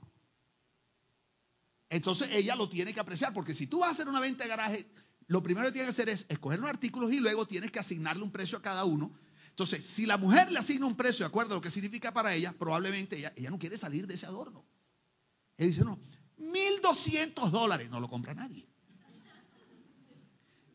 Entonces 1.88 2.28
ella 2.32 2.54
lo 2.54 2.68
tiene 2.68 2.92
que 2.92 3.00
apreciar, 3.00 3.32
porque 3.32 3.54
si 3.54 3.66
tú 3.66 3.78
vas 3.78 3.88
a 3.88 3.92
hacer 3.92 4.08
una 4.08 4.20
venta 4.20 4.44
de 4.44 4.50
garaje, 4.50 4.86
lo 5.26 5.42
primero 5.42 5.68
que 5.68 5.72
tienes 5.72 5.96
que 5.96 6.02
hacer 6.02 6.10
es 6.10 6.26
escoger 6.28 6.60
los 6.60 6.68
artículos 6.68 7.10
y 7.14 7.20
luego 7.20 7.46
tienes 7.46 7.72
que 7.72 7.78
asignarle 7.78 8.22
un 8.22 8.30
precio 8.30 8.58
a 8.58 8.60
cada 8.60 8.84
uno. 8.84 9.10
Entonces, 9.48 9.86
si 9.86 10.04
la 10.04 10.18
mujer 10.18 10.52
le 10.52 10.58
asigna 10.58 10.84
un 10.84 10.98
precio 10.98 11.24
de 11.24 11.28
acuerdo 11.28 11.52
a 11.52 11.56
lo 11.56 11.62
que 11.62 11.70
significa 11.70 12.12
para 12.12 12.34
ella, 12.34 12.52
probablemente 12.52 13.16
ella, 13.16 13.32
ella 13.36 13.48
no 13.48 13.58
quiere 13.58 13.78
salir 13.78 14.06
de 14.06 14.12
ese 14.12 14.26
adorno. 14.26 14.66
Él 15.56 15.68
dice, 15.68 15.82
no, 15.82 15.98
1.200 16.38 17.48
dólares, 17.48 17.88
no 17.88 18.00
lo 18.00 18.10
compra 18.10 18.34
nadie. 18.34 18.68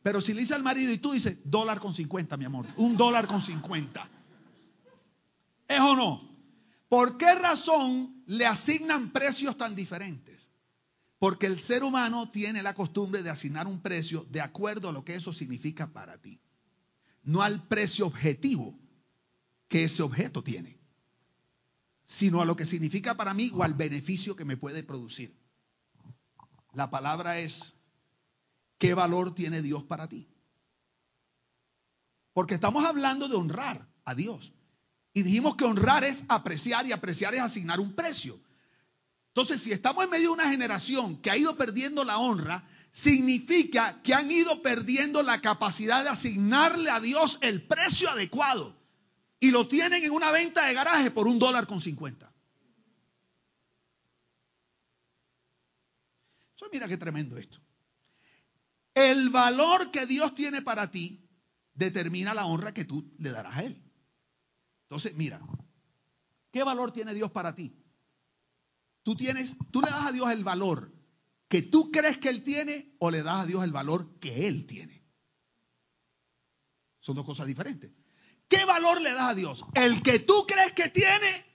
Pero 0.08 0.22
si 0.22 0.34
le 0.34 0.40
dice 0.40 0.54
al 0.54 0.64
marido 0.64 0.94
y 0.94 1.00
tú 1.00 1.12
dices, 1.12 1.38
dólar 1.44 1.82
con 1.82 1.94
50, 1.94 2.38
mi 2.38 2.46
amor, 2.46 2.66
un 2.78 2.96
dólar 2.96 3.28
con 3.28 3.42
50. 3.42 4.10
¿Es 5.68 5.80
o 5.82 5.98
no? 5.98 6.34
¿Por 6.88 7.18
qué 7.18 7.36
razón 7.36 8.24
le 8.26 8.46
asignan 8.46 9.12
precios 9.12 9.58
tan 9.58 9.76
diferentes? 9.76 10.50
Porque 11.20 11.46
el 11.46 11.60
ser 11.60 11.84
humano 11.84 12.30
tiene 12.30 12.64
la 12.64 12.74
costumbre 12.74 13.22
de 13.22 13.30
asignar 13.30 13.68
un 13.68 13.82
precio 13.82 14.26
de 14.30 14.40
acuerdo 14.40 14.88
a 14.88 14.94
lo 14.94 15.04
que 15.04 15.14
eso 15.14 15.34
significa 15.34 15.92
para 15.92 16.18
ti. 16.18 16.40
No 17.24 17.42
al 17.42 17.68
precio 17.68 18.08
objetivo 18.08 18.80
que 19.68 19.84
ese 19.84 20.04
objeto 20.04 20.42
tiene, 20.42 20.80
sino 22.06 22.42
a 22.42 22.46
lo 22.46 22.56
que 22.56 22.64
significa 22.64 23.18
para 23.18 23.34
mí 23.34 23.52
o 23.54 23.62
al 23.62 23.74
beneficio 23.74 24.38
que 24.38 24.46
me 24.46 24.56
puede 24.56 24.84
producir. 24.84 25.36
La 26.72 26.90
palabra 26.90 27.40
es, 27.40 27.77
¿qué 28.78 28.94
valor 28.94 29.34
tiene 29.34 29.62
Dios 29.62 29.84
para 29.84 30.08
ti? 30.08 30.28
Porque 32.34 32.54
estamos 32.54 32.86
hablando 32.86 33.28
de 33.28 33.36
honrar 33.36 33.88
a 34.06 34.14
Dios. 34.14 34.54
Y 35.14 35.24
dijimos 35.24 35.56
que 35.56 35.66
honrar 35.66 36.04
es 36.04 36.24
apreciar 36.30 36.86
y 36.86 36.92
apreciar 36.92 37.34
es 37.34 37.42
asignar 37.42 37.80
un 37.80 37.94
precio. 37.94 38.40
Entonces, 39.30 39.62
si 39.62 39.72
estamos 39.72 40.04
en 40.04 40.10
medio 40.12 40.30
de 40.30 40.34
una 40.34 40.50
generación 40.50 41.18
que 41.22 41.32
ha 41.32 41.38
ido 41.38 41.58
perdiendo 41.58 42.04
la 42.04 42.20
honra, 42.20 42.68
significa 42.92 44.02
que 44.04 44.14
han 44.14 44.30
ido 44.32 44.62
perdiendo 44.62 45.24
la 45.24 45.42
capacidad 45.42 46.04
de 46.04 46.10
asignarle 46.10 46.90
a 46.90 47.00
Dios 47.00 47.40
el 47.42 47.64
precio 47.64 48.10
adecuado. 48.10 48.76
Y 49.40 49.52
lo 49.52 49.68
tienen 49.68 50.04
en 50.04 50.12
una 50.12 50.32
venta 50.32 50.66
de 50.66 50.74
garaje 50.74 51.12
por 51.12 51.28
un 51.28 51.38
dólar 51.40 51.68
con 51.68 51.82
cincuenta. 51.82 52.34
Entonces, 56.54 56.74
mira 56.74 56.88
qué 56.88 56.98
tremendo 56.98 57.38
esto. 57.38 57.60
El 58.98 59.30
valor 59.30 59.92
que 59.92 60.08
Dios 60.08 60.34
tiene 60.34 60.64
para 60.64 60.90
ti 60.90 61.24
determina 61.76 62.34
la 62.34 62.48
honra 62.48 62.74
que 62.74 62.84
tú 62.84 63.14
le 63.20 63.30
darás 63.30 63.58
a 63.58 63.64
Él. 63.64 63.84
Entonces, 64.86 65.14
mira, 65.14 65.40
¿qué 66.50 66.64
valor 66.64 66.92
tiene 66.92 67.14
Dios 67.14 67.30
para 67.30 67.54
ti? 67.54 67.80
Tú 69.04 69.16
tienes, 69.16 69.56
tú 69.70 69.82
le 69.82 69.92
das 69.92 70.08
a 70.08 70.12
Dios 70.12 70.32
el 70.32 70.44
valor 70.44 70.92
que 71.48 71.62
tú 71.62 71.92
crees 71.92 72.18
que 72.18 72.30
Él 72.30 72.42
tiene 72.42 72.96
o 72.98 73.12
le 73.12 73.22
das 73.22 73.42
a 73.42 73.46
Dios 73.46 73.64
el 73.64 73.72
valor 73.72 74.18
que 74.20 74.48
Él 74.48 74.66
tiene. 74.66 75.06
Son 77.00 77.16
dos 77.16 77.24
cosas 77.24 77.46
diferentes. 77.46 77.92
¿Qué 78.48 78.66
valor 78.66 79.00
le 79.00 79.14
das 79.14 79.30
a 79.30 79.36
Dios? 79.36 79.64
¿El 79.76 80.02
que 80.02 80.18
tú 80.18 80.48
crees 80.48 80.74
que 80.74 80.90
tiene 80.90 81.46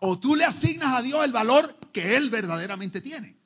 o 0.00 0.18
tú 0.18 0.34
le 0.34 0.44
asignas 0.44 0.96
a 0.96 1.02
Dios 1.02 1.24
el 1.24 1.30
valor 1.30 1.78
que 1.92 2.16
Él 2.16 2.28
verdaderamente 2.28 3.00
tiene? 3.00 3.40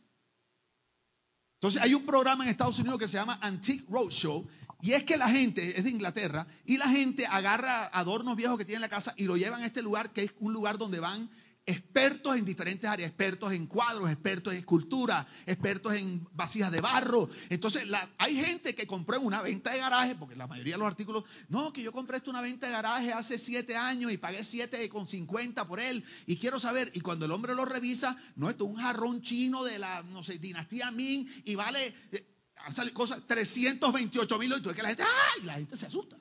Entonces 1.57 1.81
hay 1.83 1.95
un 1.95 2.05
programa 2.05 2.45
en 2.45 2.51
Estados 2.51 2.79
Unidos 2.79 2.99
que 2.99 3.09
se 3.09 3.17
llama 3.17 3.39
Antique 3.41 3.85
Roadshow 3.89 4.47
y 4.83 4.93
es 4.93 5.05
que 5.05 5.17
la 5.17 5.29
gente, 5.29 5.79
es 5.79 5.85
de 5.85 5.91
Inglaterra, 5.91 6.47
y 6.67 6.77
la 6.77 6.89
gente 6.89 7.27
agarra 7.27 7.87
adornos 7.87 8.37
viejos 8.37 8.59
que 8.59 8.65
tiene 8.65 8.77
en 8.77 8.83
la 8.83 8.89
casa 8.89 9.15
y 9.17 9.25
lo 9.25 9.37
llevan 9.37 9.63
a 9.63 9.67
este 9.67 9.83
lugar 9.83 10.11
que 10.11 10.25
es 10.25 10.35
un 10.39 10.53
lugar 10.53 10.77
donde 10.77 11.01
van 11.01 11.31
expertos 11.67 12.37
en 12.37 12.45
diferentes 12.45 12.89
áreas, 12.89 13.09
expertos 13.09 13.53
en 13.53 13.67
cuadros, 13.67 14.09
expertos 14.09 14.53
en 14.53 14.61
escultura, 14.61 15.27
expertos 15.47 15.95
en 15.95 16.27
vasijas 16.33 16.71
de 16.71 16.81
barro. 16.81 17.29
Entonces, 17.51 17.85
hay 18.19 18.37
gente 18.37 18.75
que 18.77 18.87
compró 18.87 19.17
en 19.17 19.27
una 19.27 19.43
venta 19.43 19.73
de 19.73 19.79
garaje, 19.79 20.15
porque 20.15 20.37
la 20.37 20.47
mayoría 20.47 20.75
de 20.75 20.79
los 20.79 20.87
artículos, 20.87 21.25
no, 21.49 21.73
que 21.73 21.83
yo 21.83 21.93
compré 21.93 22.19
esto 22.19 22.31
una 22.31 22.41
venta 22.41 22.67
de 22.69 22.73
garaje 22.73 23.13
hace 23.13 23.37
siete 23.37 23.77
años 23.77 24.13
y 24.13 24.17
pagué 24.17 24.45
siete 24.45 24.89
con 24.89 25.09
cincuenta 25.09 25.67
por 25.67 25.81
él, 25.81 26.05
y 26.27 26.37
quiero 26.37 26.61
saber, 26.61 26.93
y 26.95 27.01
cuando 27.01 27.27
el 27.27 27.33
hombre 27.33 27.55
lo 27.55 27.65
revisa, 27.65 28.17
no, 28.37 28.49
esto 28.49 28.65
es 28.65 28.71
un 28.71 28.77
jarrón 28.77 29.21
chino 29.23 29.65
de 29.65 29.81
la, 29.81 30.05
no 30.05 30.23
sé, 30.23 30.39
dinastía 30.39 30.93
Ming, 30.93 31.27
y 31.45 31.57
vale, 31.57 31.95
eh, 32.13 32.27
sale 32.71 32.93
cosas, 32.93 33.27
328 33.27 34.39
mil, 34.39 34.53
y 34.57 34.61
tú 34.63 34.73
que 34.73 34.83
la 34.83 34.89
gente, 34.91 35.03
¡ay! 35.03 35.47
La 35.47 35.55
gente 35.55 35.77
se 35.77 35.87
asusta. 35.87 36.17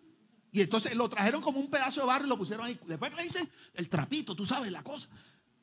Y 0.52 0.62
entonces 0.62 0.96
lo 0.96 1.10
trajeron 1.10 1.42
como 1.42 1.60
un 1.60 1.70
pedazo 1.70 2.00
de 2.00 2.08
barro 2.08 2.26
y 2.26 2.30
lo 2.30 2.38
pusieron 2.38 2.66
ahí. 2.66 2.80
Después 2.88 3.14
le 3.14 3.24
dicen 3.24 3.50
el 3.74 3.90
trapito, 3.90 4.38
tú 4.38 4.46
sabes 4.46 4.72
la 4.72 4.84
cosa. 4.84 5.10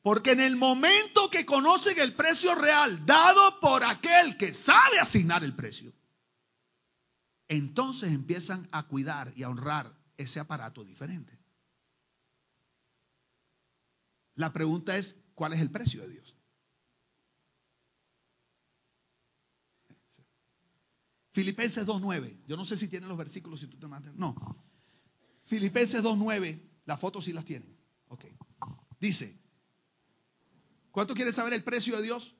Porque 0.03 0.33
en 0.33 0.41
el 0.41 0.57
momento 0.57 1.29
que 1.29 1.45
conocen 1.45 1.97
el 1.97 2.13
precio 2.13 2.53
real 2.55 3.05
dado 3.05 3.59
por 3.61 3.85
aquel 3.85 4.37
que 4.37 4.53
sabe 4.53 4.99
asignar 4.99 5.45
el 5.45 5.55
precio, 5.55 5.93
entonces 7.47 8.11
empiezan 8.11 8.67
a 8.73 8.83
cuidar 8.83 9.33
y 9.37 9.43
a 9.43 9.49
honrar 9.49 9.97
ese 10.17 10.41
aparato 10.41 10.83
diferente. 10.83 11.39
La 14.35 14.51
pregunta 14.51 14.97
es, 14.97 15.15
¿cuál 15.35 15.53
es 15.53 15.61
el 15.61 15.71
precio 15.71 16.01
de 16.01 16.09
Dios? 16.09 16.35
Filipenses 21.31 21.87
2.9. 21.87 22.43
Yo 22.45 22.57
no 22.57 22.65
sé 22.65 22.75
si 22.75 22.89
tienen 22.89 23.07
los 23.07 23.17
versículos, 23.17 23.61
si 23.61 23.67
tú 23.67 23.79
te 23.79 23.87
mandas. 23.87 24.13
No. 24.15 24.35
Filipenses 25.45 26.03
2.9. 26.03 26.61
Las 26.85 26.99
fotos 26.99 27.23
sí 27.23 27.31
las 27.31 27.45
tienen. 27.45 27.73
Ok. 28.09 28.25
Dice, 28.99 29.42
¿Cuánto 30.93 31.15
quieren 31.15 31.33
saber 31.33 31.53
el 31.53 31.63
precio 31.63 31.97
de 31.97 32.03
Dios? 32.03 32.35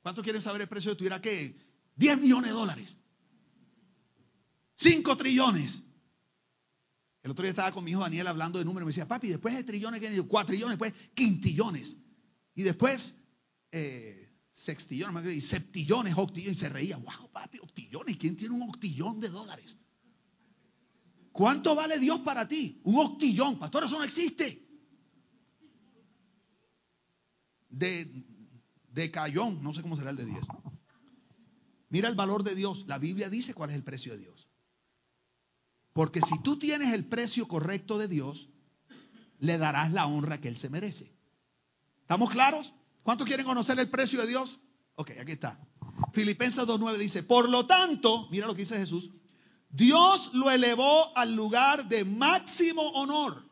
¿Cuánto 0.00 0.22
quieren 0.22 0.40
saber 0.40 0.62
el 0.62 0.68
precio 0.68 0.92
de 0.92 0.96
tu 0.96 1.04
vida? 1.04 1.20
¿Qué? 1.20 1.54
10 1.96 2.18
millones 2.18 2.50
de 2.50 2.54
dólares. 2.54 2.96
5 4.76 5.16
trillones. 5.18 5.84
El 7.22 7.32
otro 7.32 7.42
día 7.42 7.50
estaba 7.50 7.72
con 7.72 7.84
mi 7.84 7.90
hijo 7.90 8.00
Daniel 8.00 8.26
hablando 8.26 8.58
de 8.58 8.64
números. 8.64 8.86
Me 8.86 8.90
decía, 8.92 9.06
papi, 9.06 9.28
después 9.28 9.54
de 9.54 9.64
trillones, 9.64 10.00
¿qué? 10.00 10.22
4 10.22 10.46
trillones, 10.46 10.78
después 10.78 10.94
quintillones. 11.12 11.98
Y 12.54 12.62
después 12.62 13.16
eh, 13.70 14.32
sextillones, 14.52 15.36
y 15.36 15.42
septillones, 15.42 16.14
octillones. 16.16 16.56
Y 16.56 16.60
se 16.60 16.70
reía, 16.70 16.96
wow, 16.96 17.30
papi, 17.30 17.58
octillones. 17.58 18.16
¿Quién 18.16 18.34
tiene 18.34 18.54
un 18.54 18.62
octillón 18.62 19.20
de 19.20 19.28
dólares? 19.28 19.76
¿Cuánto 21.32 21.74
vale 21.74 21.98
Dios 21.98 22.20
para 22.20 22.48
ti? 22.48 22.80
Un 22.84 22.98
octillón. 22.98 23.58
Pastor, 23.58 23.84
eso 23.84 23.98
no 23.98 24.04
existe 24.04 24.69
de, 27.70 28.24
de 28.92 29.10
Cayón, 29.10 29.62
no 29.62 29.72
sé 29.72 29.82
cómo 29.82 29.96
será 29.96 30.10
el 30.10 30.16
de 30.16 30.26
10. 30.26 30.46
Mira 31.88 32.08
el 32.08 32.14
valor 32.14 32.44
de 32.44 32.54
Dios. 32.54 32.84
La 32.86 32.98
Biblia 32.98 33.30
dice 33.30 33.54
cuál 33.54 33.70
es 33.70 33.76
el 33.76 33.84
precio 33.84 34.12
de 34.12 34.18
Dios. 34.18 34.48
Porque 35.92 36.20
si 36.20 36.40
tú 36.42 36.58
tienes 36.58 36.94
el 36.94 37.04
precio 37.04 37.48
correcto 37.48 37.98
de 37.98 38.08
Dios, 38.08 38.48
le 39.38 39.58
darás 39.58 39.90
la 39.92 40.06
honra 40.06 40.40
que 40.40 40.48
Él 40.48 40.56
se 40.56 40.70
merece. 40.70 41.12
¿Estamos 42.02 42.30
claros? 42.30 42.72
¿Cuántos 43.02 43.26
quieren 43.26 43.46
conocer 43.46 43.78
el 43.78 43.90
precio 43.90 44.20
de 44.20 44.28
Dios? 44.28 44.60
Ok, 44.94 45.12
aquí 45.20 45.32
está. 45.32 45.58
Filipenses 46.12 46.64
2.9 46.64 46.96
dice, 46.96 47.22
por 47.22 47.48
lo 47.48 47.66
tanto, 47.66 48.28
mira 48.30 48.46
lo 48.46 48.54
que 48.54 48.62
dice 48.62 48.76
Jesús, 48.76 49.10
Dios 49.68 50.32
lo 50.34 50.50
elevó 50.50 51.16
al 51.16 51.34
lugar 51.34 51.88
de 51.88 52.04
máximo 52.04 52.82
honor 52.90 53.49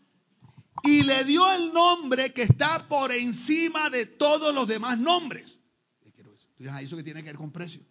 y 0.82 1.02
le 1.02 1.24
dio 1.24 1.50
el 1.52 1.72
nombre 1.72 2.32
que 2.32 2.42
está 2.42 2.86
por 2.88 3.12
encima 3.12 3.90
de 3.90 4.06
todos 4.06 4.54
los 4.54 4.66
demás 4.66 4.98
nombres. 4.98 5.58
Dirás, 6.58 6.82
¿eso 6.82 6.96
que 6.96 7.02
tiene 7.02 7.22
que 7.22 7.28
ver 7.28 7.36
con 7.36 7.52
precio? 7.52 7.82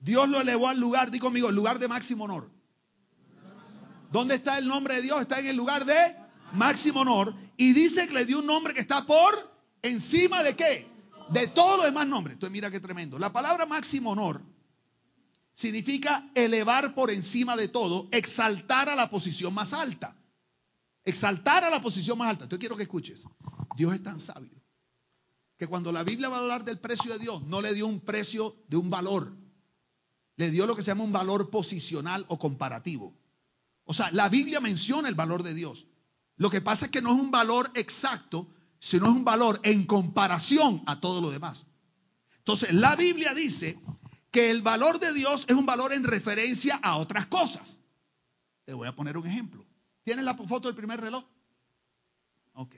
Dios 0.00 0.28
lo 0.28 0.40
elevó 0.40 0.68
al 0.68 0.80
lugar, 0.80 1.10
di 1.10 1.18
conmigo, 1.18 1.48
el 1.48 1.54
lugar 1.54 1.78
de 1.78 1.88
máximo 1.88 2.24
honor. 2.24 2.50
¿Dónde 4.10 4.34
está 4.34 4.58
el 4.58 4.66
nombre 4.66 4.96
de 4.96 5.02
Dios? 5.02 5.20
Está 5.20 5.38
en 5.38 5.46
el 5.46 5.56
lugar 5.56 5.84
de 5.84 6.16
máximo 6.52 7.00
honor. 7.00 7.34
Y 7.56 7.72
dice 7.72 8.08
que 8.08 8.14
le 8.14 8.26
dio 8.26 8.40
un 8.40 8.46
nombre 8.46 8.74
que 8.74 8.80
está 8.80 9.06
por 9.06 9.32
encima 9.80 10.42
de 10.42 10.56
qué? 10.56 10.88
De 11.30 11.46
todos 11.46 11.78
los 11.78 11.86
demás 11.86 12.06
nombres. 12.06 12.34
Entonces 12.34 12.52
mira 12.52 12.70
qué 12.70 12.80
tremendo. 12.80 13.18
La 13.18 13.32
palabra 13.32 13.64
máximo 13.64 14.10
honor 14.10 14.42
significa 15.54 16.28
elevar 16.34 16.94
por 16.94 17.10
encima 17.10 17.56
de 17.56 17.68
todo, 17.68 18.08
exaltar 18.10 18.88
a 18.88 18.96
la 18.96 19.08
posición 19.08 19.54
más 19.54 19.72
alta. 19.72 20.16
Exaltar 21.04 21.64
a 21.64 21.70
la 21.70 21.82
posición 21.82 22.18
más 22.18 22.30
alta. 22.30 22.48
Yo 22.48 22.58
quiero 22.58 22.76
que 22.76 22.84
escuches. 22.84 23.24
Dios 23.76 23.94
es 23.94 24.02
tan 24.02 24.20
sabio 24.20 24.62
que 25.62 25.68
cuando 25.68 25.92
la 25.92 26.02
Biblia 26.02 26.28
va 26.28 26.38
a 26.38 26.40
hablar 26.40 26.64
del 26.64 26.80
precio 26.80 27.12
de 27.12 27.20
Dios, 27.20 27.42
no 27.44 27.60
le 27.60 27.72
dio 27.72 27.86
un 27.86 28.00
precio 28.00 28.56
de 28.68 28.76
un 28.76 28.90
valor. 28.90 29.36
Le 30.36 30.50
dio 30.50 30.66
lo 30.66 30.74
que 30.74 30.82
se 30.82 30.90
llama 30.90 31.04
un 31.04 31.12
valor 31.12 31.50
posicional 31.50 32.24
o 32.28 32.38
comparativo. 32.38 33.16
O 33.84 33.94
sea, 33.94 34.10
la 34.10 34.28
Biblia 34.28 34.60
menciona 34.60 35.08
el 35.08 35.14
valor 35.14 35.44
de 35.44 35.54
Dios. 35.54 35.86
Lo 36.36 36.50
que 36.50 36.60
pasa 36.60 36.86
es 36.86 36.90
que 36.90 37.00
no 37.00 37.14
es 37.14 37.20
un 37.20 37.30
valor 37.30 37.70
exacto, 37.74 38.48
sino 38.80 39.06
es 39.06 39.12
un 39.12 39.24
valor 39.24 39.60
en 39.62 39.86
comparación 39.86 40.82
a 40.86 41.00
todo 41.00 41.20
lo 41.20 41.30
demás. 41.30 41.66
Entonces, 42.38 42.74
la 42.74 42.96
Biblia 42.96 43.32
dice 43.32 43.78
que 44.32 44.50
el 44.50 44.62
valor 44.62 44.98
de 44.98 45.12
Dios 45.12 45.44
es 45.46 45.54
un 45.54 45.66
valor 45.66 45.92
en 45.92 46.02
referencia 46.02 46.74
a 46.82 46.96
otras 46.96 47.26
cosas. 47.26 47.78
Te 48.64 48.74
voy 48.74 48.88
a 48.88 48.96
poner 48.96 49.16
un 49.16 49.28
ejemplo. 49.28 49.64
¿Tienes 50.04 50.24
la 50.24 50.34
foto 50.34 50.68
del 50.68 50.74
primer 50.74 51.00
reloj? 51.00 51.24
Ok. 52.54 52.74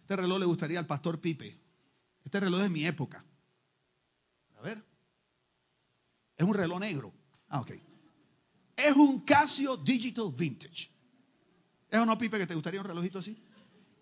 Este 0.00 0.16
reloj 0.16 0.38
le 0.38 0.46
gustaría 0.46 0.78
al 0.78 0.86
pastor 0.86 1.20
Pipe. 1.20 1.58
Este 2.24 2.40
reloj 2.40 2.60
es 2.60 2.64
de 2.64 2.70
mi 2.70 2.86
época. 2.86 3.24
A 4.58 4.60
ver. 4.62 4.84
Es 6.36 6.46
un 6.46 6.54
reloj 6.54 6.78
negro. 6.78 7.12
Ah, 7.48 7.60
ok. 7.60 7.72
Es 8.76 8.94
un 8.94 9.20
Casio 9.20 9.76
Digital 9.76 10.32
Vintage. 10.36 10.90
¿Es 11.90 11.98
o 11.98 12.06
no, 12.06 12.16
Pipe, 12.18 12.38
que 12.38 12.46
te 12.46 12.54
gustaría 12.54 12.80
un 12.80 12.86
relojito 12.86 13.18
así? 13.18 13.36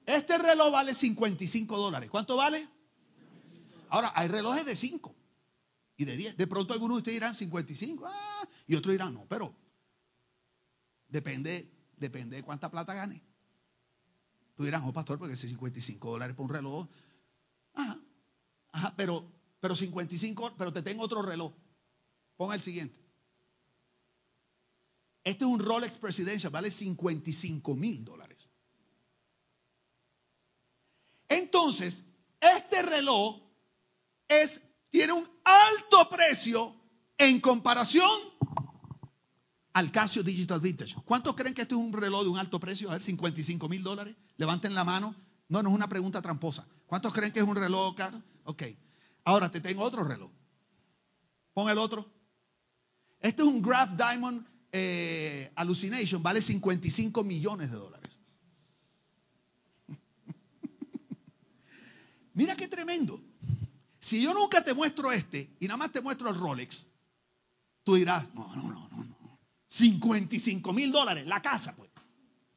Este 0.04 0.36
reloj 0.36 0.72
vale 0.72 0.94
55 0.94 1.76
dólares. 1.78 2.10
¿Cuánto 2.10 2.36
vale? 2.36 2.68
Ahora, 3.88 4.12
hay 4.14 4.28
relojes 4.28 4.66
de 4.66 4.76
5 4.76 5.14
y 5.96 6.04
de 6.04 6.16
10. 6.16 6.36
De 6.36 6.46
pronto 6.46 6.74
algunos 6.74 6.96
de 6.96 6.98
ustedes 6.98 7.16
dirán 7.16 7.34
55, 7.34 8.04
ah, 8.06 8.48
y 8.66 8.74
otros 8.74 8.92
dirán 8.92 9.14
no, 9.14 9.26
pero 9.28 9.54
depende, 11.08 11.70
depende 11.96 12.36
de 12.36 12.42
cuánta 12.42 12.70
plata 12.70 12.94
gane. 12.94 13.22
Tú 14.54 14.64
dirás, 14.64 14.82
oh 14.84 14.92
pastor, 14.92 15.18
porque 15.18 15.36
si 15.36 15.48
55 15.48 16.10
dólares 16.10 16.36
por 16.36 16.44
un 16.44 16.52
reloj, 16.52 16.88
ajá, 17.74 18.00
ajá, 18.72 18.94
pero, 18.96 19.30
pero 19.60 19.74
55, 19.74 20.54
pero 20.56 20.72
te 20.72 20.82
tengo 20.82 21.02
otro 21.02 21.22
reloj. 21.22 21.52
Ponga 22.36 22.54
el 22.54 22.60
siguiente. 22.60 23.04
Este 25.24 25.44
es 25.44 25.50
un 25.50 25.58
Rolex 25.58 25.96
Presidential, 25.96 26.52
vale 26.52 26.70
55 26.70 27.74
mil 27.74 28.04
dólares. 28.04 28.48
Entonces, 31.28 32.04
este 32.40 32.82
reloj 32.82 33.40
es 34.28 34.60
tiene 34.90 35.14
un 35.14 35.28
alto 35.42 36.08
precio 36.08 36.72
en 37.18 37.40
comparación 37.40 38.08
al 39.74 39.90
Casio 39.90 40.22
Digital 40.22 40.60
Vintage. 40.60 40.94
¿Cuántos 41.04 41.34
creen 41.34 41.52
que 41.52 41.62
este 41.62 41.74
es 41.74 41.80
un 41.80 41.92
reloj 41.92 42.22
de 42.22 42.28
un 42.28 42.38
alto 42.38 42.60
precio? 42.60 42.88
A 42.88 42.92
ver, 42.92 43.02
55 43.02 43.68
mil 43.68 43.82
dólares. 43.82 44.16
Levanten 44.36 44.72
la 44.74 44.84
mano. 44.84 45.14
No, 45.48 45.62
no 45.62 45.68
es 45.68 45.74
una 45.74 45.88
pregunta 45.88 46.22
tramposa. 46.22 46.66
¿Cuántos 46.86 47.12
creen 47.12 47.32
que 47.32 47.40
es 47.40 47.44
un 47.44 47.56
reloj 47.56 47.94
caro? 47.96 48.22
Ok. 48.44 48.62
Ahora 49.24 49.50
te 49.50 49.60
tengo 49.60 49.82
otro 49.82 50.04
reloj. 50.04 50.30
Pon 51.52 51.68
el 51.68 51.78
otro. 51.78 52.08
Este 53.20 53.42
es 53.42 53.48
un 53.48 53.60
Graph 53.62 53.96
Diamond 53.96 54.46
eh, 54.70 55.52
Hallucination. 55.56 56.22
Vale 56.22 56.40
55 56.40 57.24
millones 57.24 57.72
de 57.72 57.76
dólares. 57.76 58.20
Mira 62.34 62.54
qué 62.54 62.68
tremendo. 62.68 63.20
Si 63.98 64.22
yo 64.22 64.34
nunca 64.34 64.62
te 64.62 64.72
muestro 64.72 65.10
este 65.10 65.50
y 65.58 65.66
nada 65.66 65.78
más 65.78 65.90
te 65.90 66.00
muestro 66.00 66.28
el 66.28 66.38
Rolex, 66.38 66.86
tú 67.82 67.96
dirás, 67.96 68.32
no, 68.34 68.54
no, 68.54 68.62
no, 68.68 68.88
no, 68.88 69.04
no. 69.04 69.13
55 69.74 70.72
mil 70.72 70.92
dólares, 70.92 71.26
la 71.26 71.42
casa, 71.42 71.74
pues. 71.74 71.90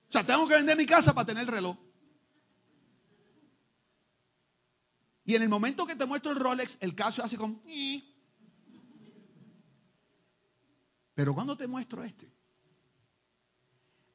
O 0.10 0.12
sea, 0.12 0.26
tengo 0.26 0.48
que 0.48 0.56
vender 0.56 0.78
mi 0.78 0.86
casa 0.86 1.14
para 1.14 1.26
tener 1.26 1.44
el 1.44 1.48
reloj. 1.48 1.78
Y 5.26 5.36
en 5.36 5.42
el 5.42 5.50
momento 5.50 5.86
que 5.86 5.96
te 5.96 6.06
muestro 6.06 6.32
el 6.32 6.40
Rolex, 6.40 6.78
el 6.80 6.96
caso 6.96 7.24
hace 7.24 7.38
como... 7.38 7.62
Pero 11.16 11.34
cuando 11.34 11.58
te 11.58 11.68
muestro 11.68 12.04
este, 12.04 12.32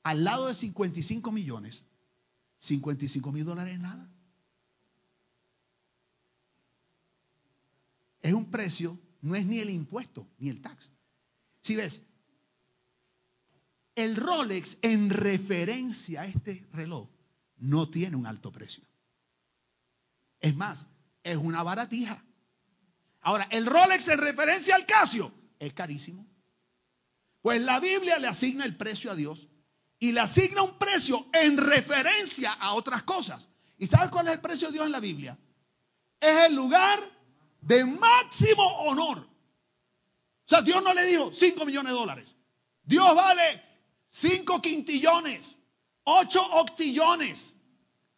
al 0.05 0.23
lado 0.25 0.47
de 0.47 0.55
55 0.55 1.33
millones, 1.33 1.85
55 2.59 3.33
mil 3.33 3.45
dólares 3.45 3.75
es 3.75 3.81
nada. 3.81 4.13
es 8.23 8.33
un 8.33 8.51
precio, 8.51 8.99
no 9.21 9.35
es 9.35 9.45
ni 9.45 9.59
el 9.59 9.71
impuesto 9.71 10.27
ni 10.39 10.49
el 10.49 10.63
tax. 10.63 10.91
Si 11.61 11.77
ves, 11.77 12.03
el 13.95 14.17
Rolex 14.17 14.79
en 14.83 15.11
referencia 15.11 16.23
a 16.23 16.27
este 16.27 16.67
reloj 16.73 17.09
no 17.59 17.89
tiene 17.89 18.17
un 18.17 18.27
alto 18.27 18.51
precio. 18.51 18.85
Es 20.41 20.55
más, 20.57 20.89
es 21.23 21.37
una 21.37 21.63
baratija. 21.63 22.23
Ahora, 23.21 23.47
el 23.51 23.67
Rolex 23.67 24.09
en 24.09 24.19
referencia 24.19 24.75
al 24.75 24.87
Casio 24.87 25.33
es 25.59 25.73
carísimo. 25.73 26.27
Pues 27.41 27.61
la 27.63 27.81
Biblia 27.81 28.19
le 28.19 28.29
asigna 28.29 28.65
el 28.65 28.77
precio 28.77 29.11
a 29.11 29.15
Dios 29.15 29.49
y 29.99 30.13
le 30.13 30.21
asigna 30.21 30.63
un 30.63 30.79
precio 30.79 31.29
en 31.33 31.57
referencia 31.57 32.53
a 32.53 32.75
otras 32.75 33.05
cosas. 33.05 33.49
¿Y 33.79 33.87
sabes 33.87 34.11
cuál 34.11 34.29
es 34.29 34.35
el 34.35 34.41
precio 34.41 34.69
de 34.69 34.75
Dios 34.75 34.87
en 34.87 34.93
la 34.93 35.01
Biblia? 35.01 35.39
Es 36.21 36.47
el 36.47 36.55
lugar 36.55 37.01
de 37.61 37.85
máximo 37.85 38.65
honor. 38.83 39.19
O 39.19 40.49
sea, 40.49 40.63
Dios 40.63 40.83
no 40.83 40.93
le 40.93 41.05
dijo 41.05 41.33
5 41.33 41.65
millones 41.65 41.93
de 41.93 41.99
dólares. 41.99 42.37
Dios 42.85 43.15
vale 43.15 43.72
5 44.13 44.61
quintillones, 44.61 45.59
8 46.05 46.41
octillones. 46.53 47.57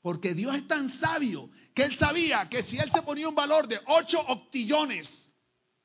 Porque 0.03 0.35
Dios 0.35 0.55
es 0.57 0.69
tan 0.69 0.89
sabio 0.89 1.51
que 1.73 1.85
él 1.85 1.95
sabía 1.95 2.49
que 2.51 2.63
si 2.63 2.79
él 2.79 2.91
se 2.91 3.03
ponía 3.03 3.29
un 3.29 3.35
valor 3.35 3.69
de 3.69 3.81
8 3.87 4.27
octillones, 4.29 5.33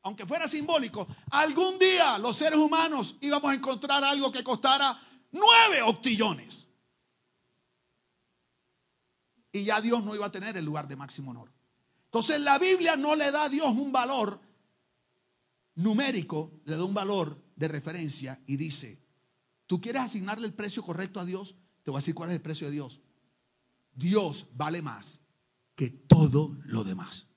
aunque 0.01 0.25
fuera 0.25 0.47
simbólico, 0.47 1.07
algún 1.31 1.79
día 1.79 2.17
los 2.17 2.35
seres 2.35 2.57
humanos 2.57 3.15
íbamos 3.21 3.51
a 3.51 3.53
encontrar 3.53 4.03
algo 4.03 4.31
que 4.31 4.43
costara 4.43 4.99
9 5.31 5.83
octillones. 5.83 6.67
Y 9.51 9.63
ya 9.63 9.79
Dios 9.79 10.03
no 10.03 10.15
iba 10.15 10.25
a 10.25 10.31
tener 10.31 10.57
el 10.57 10.65
lugar 10.65 10.87
de 10.87 10.95
máximo 10.95 11.31
honor. 11.31 11.51
Entonces 12.05 12.41
la 12.41 12.57
Biblia 12.57 12.95
no 12.95 13.15
le 13.15 13.31
da 13.31 13.43
a 13.43 13.49
Dios 13.49 13.69
un 13.69 13.91
valor 13.91 14.41
numérico, 15.75 16.51
le 16.65 16.75
da 16.75 16.83
un 16.83 16.93
valor 16.93 17.41
de 17.55 17.67
referencia 17.67 18.41
y 18.47 18.57
dice, 18.57 18.99
¿tú 19.69 19.79
quieres 19.79 20.01
asignarle 20.01 20.47
el 20.47 20.53
precio 20.55 20.81
correcto 20.81 21.19
a 21.19 21.25
Dios? 21.25 21.53
Te 21.83 21.91
voy 21.91 21.99
a 21.99 22.01
decir 22.01 22.15
cuál 22.15 22.31
es 22.31 22.35
el 22.37 22.41
precio 22.41 22.65
de 22.65 22.73
Dios. 22.73 22.99
Dios 23.93 24.47
vale 24.55 24.81
más 24.81 25.21
que 25.75 25.91
todo 25.91 26.57
lo 26.65 26.83
demás. 26.83 27.27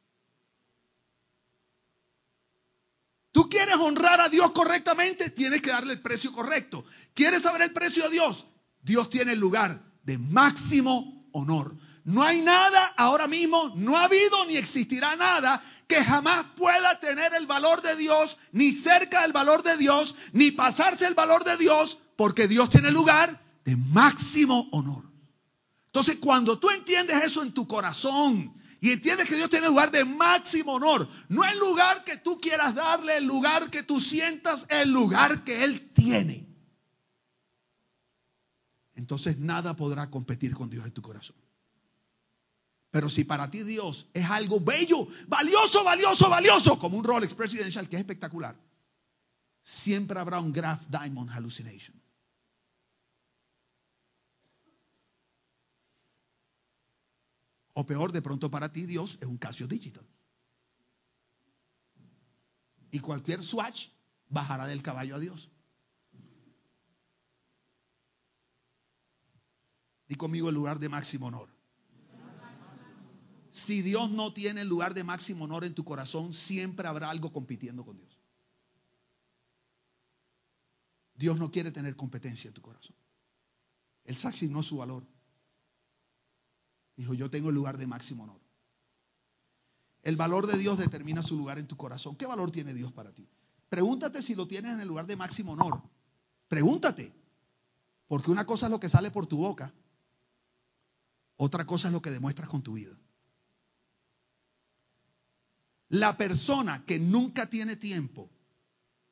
Tú 3.33 3.51
quieres 3.51 3.77
honrar 3.77 4.18
a 4.23 4.31
Dios 4.31 4.51
correctamente, 4.53 5.29
tienes 5.29 5.61
que 5.61 5.71
darle 5.71 5.92
el 5.92 6.01
precio 6.01 6.33
correcto. 6.33 6.87
¿Quieres 7.12 7.42
saber 7.42 7.61
el 7.61 7.75
precio 7.75 8.05
de 8.05 8.11
Dios? 8.11 8.47
Dios 8.81 9.11
tiene 9.11 9.33
el 9.33 9.38
lugar 9.38 9.83
de 10.03 10.16
máximo 10.16 11.29
honor. 11.33 11.77
No 12.05 12.23
hay 12.23 12.40
nada 12.40 12.95
ahora 12.97 13.29
mismo, 13.29 13.75
no 13.77 13.99
ha 13.99 14.05
habido 14.05 14.47
ni 14.47 14.57
existirá 14.57 15.16
nada 15.16 15.62
que 15.87 16.03
jamás 16.03 16.47
pueda 16.57 16.99
tener 16.99 17.35
el 17.35 17.47
valor 17.47 17.83
de 17.83 17.95
Dios, 17.95 18.38
ni 18.53 18.73
cerca 18.73 19.21
del 19.23 19.33
valor 19.33 19.62
de 19.62 19.77
Dios, 19.77 20.14
ni 20.33 20.51
pasarse 20.51 21.07
el 21.07 21.14
valor 21.14 21.45
de 21.45 21.59
Dios, 21.59 21.99
porque 22.16 22.48
Dios 22.48 22.70
tiene 22.70 22.90
lugar 22.90 23.40
de 23.64 23.77
máximo 23.77 24.68
honor. 24.72 25.05
Entonces, 25.87 26.16
cuando 26.16 26.59
tú 26.59 26.70
entiendes 26.70 27.22
eso 27.22 27.42
en 27.42 27.53
tu 27.53 27.66
corazón 27.68 28.55
y 28.81 28.92
entiendes 28.92 29.29
que 29.29 29.37
Dios 29.37 29.51
tiene 29.51 29.66
lugar 29.66 29.90
de 29.90 30.05
máximo 30.05 30.75
honor, 30.75 31.09
no 31.29 31.44
el 31.44 31.59
lugar 31.59 32.03
que 32.05 32.16
tú 32.16 32.40
quieras 32.40 32.75
darle, 32.75 33.18
el 33.18 33.27
lugar 33.27 33.70
que 33.70 33.83
tú 33.83 34.01
sientas, 34.01 34.66
el 34.70 34.90
lugar 34.90 35.44
que 35.44 35.64
Él 35.64 35.90
tiene. 35.92 36.48
Entonces 38.94 39.38
nada 39.38 39.77
podrá 39.77 40.11
competir 40.11 40.55
con 40.55 40.70
Dios 40.70 40.87
en 40.87 40.92
tu 40.92 41.03
corazón. 41.03 41.37
Pero 42.90 43.09
si 43.09 43.25
para 43.25 43.51
ti 43.51 43.62
Dios 43.62 44.07
es 44.12 44.31
algo 44.31 44.61
bello, 44.61 45.09
valioso, 45.27 45.83
valioso, 45.83 46.29
valioso, 46.29 46.79
como 46.79 46.98
un 46.98 47.05
Rolex 47.05 47.35
Presidential 47.35 47.88
que 47.88 47.96
es 47.96 48.01
espectacular, 48.01 48.55
siempre 49.62 50.18
habrá 50.18 50.40
un 50.40 50.53
Graph 50.53 50.87
Diamond 50.88 51.31
Hallucination. 51.31 52.01
O 57.75 57.87
peor, 57.87 58.12
de 58.12 58.20
pronto 58.20 58.51
para 58.51 58.70
ti 58.72 58.87
Dios 58.87 59.18
es 59.20 59.27
un 59.27 59.38
Casio 59.38 59.66
Digital. 59.66 60.07
Y 62.90 63.01
cualquier 63.01 63.42
swatch 63.42 63.88
bajará 64.29 64.66
del 64.66 64.83
caballo 64.83 65.16
a 65.16 65.18
Dios. 65.18 65.51
Y 70.09 70.14
conmigo 70.16 70.51
el 70.51 70.55
lugar 70.55 70.79
de 70.79 70.90
máximo 70.90 71.27
honor. 71.27 71.48
Si 73.51 73.81
Dios 73.81 74.11
no 74.11 74.33
tiene 74.35 74.62
el 74.62 74.68
lugar 74.68 74.92
de 74.92 75.05
máximo 75.05 75.44
honor 75.44 75.64
en 75.64 75.75
tu 75.75 75.85
corazón, 75.85 76.35
siempre 76.35 76.87
habrá 76.87 77.09
algo 77.09 77.33
compitiendo 77.33 77.85
con 77.85 77.96
Dios. 77.96 78.21
Dios 81.22 81.38
no 81.38 81.52
quiere 81.52 81.70
tener 81.70 81.94
competencia 81.94 82.48
en 82.48 82.54
tu 82.54 82.62
corazón. 82.62 82.96
Él 84.02 84.16
se 84.16 84.26
asignó 84.26 84.61
su 84.61 84.78
valor. 84.78 85.06
Dijo, 86.96 87.14
yo 87.14 87.30
tengo 87.30 87.50
el 87.50 87.54
lugar 87.54 87.78
de 87.78 87.87
máximo 87.87 88.24
honor. 88.24 88.40
El 90.02 90.16
valor 90.16 90.48
de 90.48 90.58
Dios 90.58 90.78
determina 90.78 91.22
su 91.22 91.37
lugar 91.37 91.61
en 91.61 91.68
tu 91.68 91.76
corazón. 91.76 92.16
¿Qué 92.16 92.26
valor 92.26 92.50
tiene 92.50 92.74
Dios 92.74 92.90
para 92.90 93.12
ti? 93.12 93.28
Pregúntate 93.68 94.20
si 94.20 94.35
lo 94.35 94.48
tienes 94.48 94.72
en 94.72 94.80
el 94.80 94.88
lugar 94.88 95.06
de 95.06 95.14
máximo 95.14 95.52
honor. 95.52 95.80
Pregúntate. 96.48 97.14
Porque 98.08 98.32
una 98.32 98.44
cosa 98.44 98.66
es 98.66 98.72
lo 98.72 98.80
que 98.80 98.88
sale 98.88 99.12
por 99.12 99.28
tu 99.28 99.37
boca, 99.37 99.72
otra 101.37 101.64
cosa 101.68 101.87
es 101.87 101.92
lo 101.92 102.02
que 102.02 102.11
demuestras 102.11 102.48
con 102.48 102.64
tu 102.64 102.72
vida. 102.72 102.98
La 105.87 106.16
persona 106.16 106.85
que 106.85 106.98
nunca 106.98 107.48
tiene 107.48 107.76
tiempo 107.76 108.28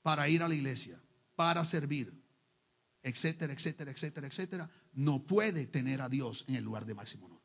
para 0.02 0.28
ir 0.28 0.42
a 0.42 0.48
la 0.48 0.56
iglesia, 0.56 1.00
para 1.40 1.64
servir, 1.64 2.12
etcétera, 3.02 3.54
etcétera, 3.54 3.90
etcétera, 3.90 4.26
etcétera, 4.26 4.70
no 4.92 5.26
puede 5.26 5.66
tener 5.66 6.02
a 6.02 6.10
Dios 6.10 6.44
en 6.48 6.56
el 6.56 6.64
lugar 6.64 6.84
de 6.84 6.94
máximo 6.94 7.24
honor. 7.24 7.40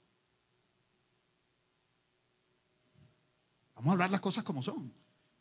Vamos 3.73 3.87
a 3.87 3.93
hablar 3.93 4.11
las 4.11 4.19
cosas 4.19 4.43
como 4.43 4.61
son. 4.61 4.93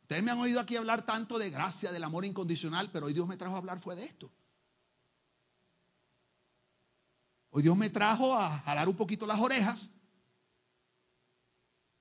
Ustedes 0.03 0.23
me 0.23 0.31
han 0.31 0.39
oído 0.39 0.61
aquí 0.61 0.77
hablar 0.77 1.05
tanto 1.05 1.37
de 1.37 1.51
gracia, 1.51 1.91
del 1.91 2.05
amor 2.05 2.25
incondicional, 2.25 2.93
pero 2.93 3.07
hoy 3.07 3.13
Dios 3.13 3.27
me 3.27 3.37
trajo 3.37 3.57
a 3.57 3.59
hablar 3.59 3.81
fue 3.81 3.97
de 3.97 4.05
esto. 4.05 4.31
Hoy 7.51 7.65
Dios 7.65 7.77
me 7.77 7.91
trajo 7.91 8.37
a 8.37 8.61
jalar 8.61 8.89
un 8.89 8.95
poquito 8.95 9.27
las 9.27 9.41
orejas 9.41 9.91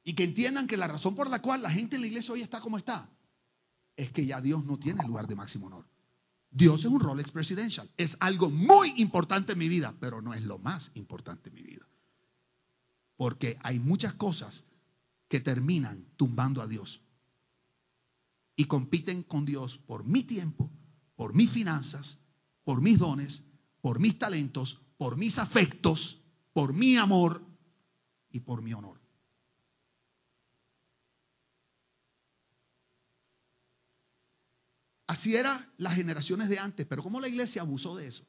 y 0.03 0.13
que 0.13 0.25
entiendan 0.25 0.67
que 0.67 0.77
la 0.77 0.87
razón 0.87 1.15
por 1.15 1.31
la 1.31 1.41
cual 1.41 1.63
la 1.63 1.71
gente 1.71 1.95
en 1.95 2.03
la 2.03 2.07
iglesia 2.09 2.31
hoy 2.31 2.43
está 2.43 2.61
como 2.61 2.77
está 2.77 3.09
es 3.95 4.11
que 4.11 4.27
ya 4.27 4.39
Dios 4.39 4.63
no 4.63 4.77
tiene 4.77 5.03
lugar 5.03 5.25
de 5.25 5.35
máximo 5.35 5.65
honor. 5.65 5.92
Dios 6.53 6.81
es 6.81 6.91
un 6.91 6.99
Rolex 6.99 7.31
Presidential. 7.31 7.89
Es 7.97 8.15
algo 8.19 8.49
muy 8.51 8.93
importante 8.97 9.53
en 9.53 9.59
mi 9.59 9.67
vida, 9.67 9.95
pero 9.99 10.21
no 10.21 10.33
es 10.33 10.43
lo 10.43 10.59
más 10.59 10.91
importante 10.93 11.49
en 11.49 11.55
mi 11.55 11.63
vida. 11.63 11.87
Porque 13.17 13.57
hay 13.63 13.79
muchas 13.79 14.13
cosas 14.13 14.63
que 15.27 15.39
terminan 15.39 16.05
tumbando 16.15 16.61
a 16.61 16.67
Dios 16.67 17.01
y 18.55 18.65
compiten 18.65 19.23
con 19.23 19.45
Dios 19.45 19.77
por 19.77 20.03
mi 20.03 20.23
tiempo, 20.23 20.71
por 21.15 21.33
mis 21.33 21.49
finanzas, 21.49 22.19
por 22.63 22.81
mis 22.81 22.99
dones, 22.99 23.43
por 23.81 23.99
mis 23.99 24.19
talentos, 24.19 24.79
por 24.97 25.17
mis 25.17 25.39
afectos, 25.39 26.21
por 26.53 26.73
mi 26.73 26.97
amor 26.97 27.43
y 28.29 28.41
por 28.41 28.61
mi 28.61 28.73
honor. 28.73 29.02
Así 35.13 35.35
eran 35.35 35.71
las 35.77 35.93
generaciones 35.93 36.49
de 36.49 36.57
antes, 36.57 36.87
pero 36.87 37.03
¿cómo 37.03 37.21
la 37.21 37.27
iglesia 37.27 37.61
abusó 37.61 37.95
de 37.95 38.07
eso? 38.07 38.25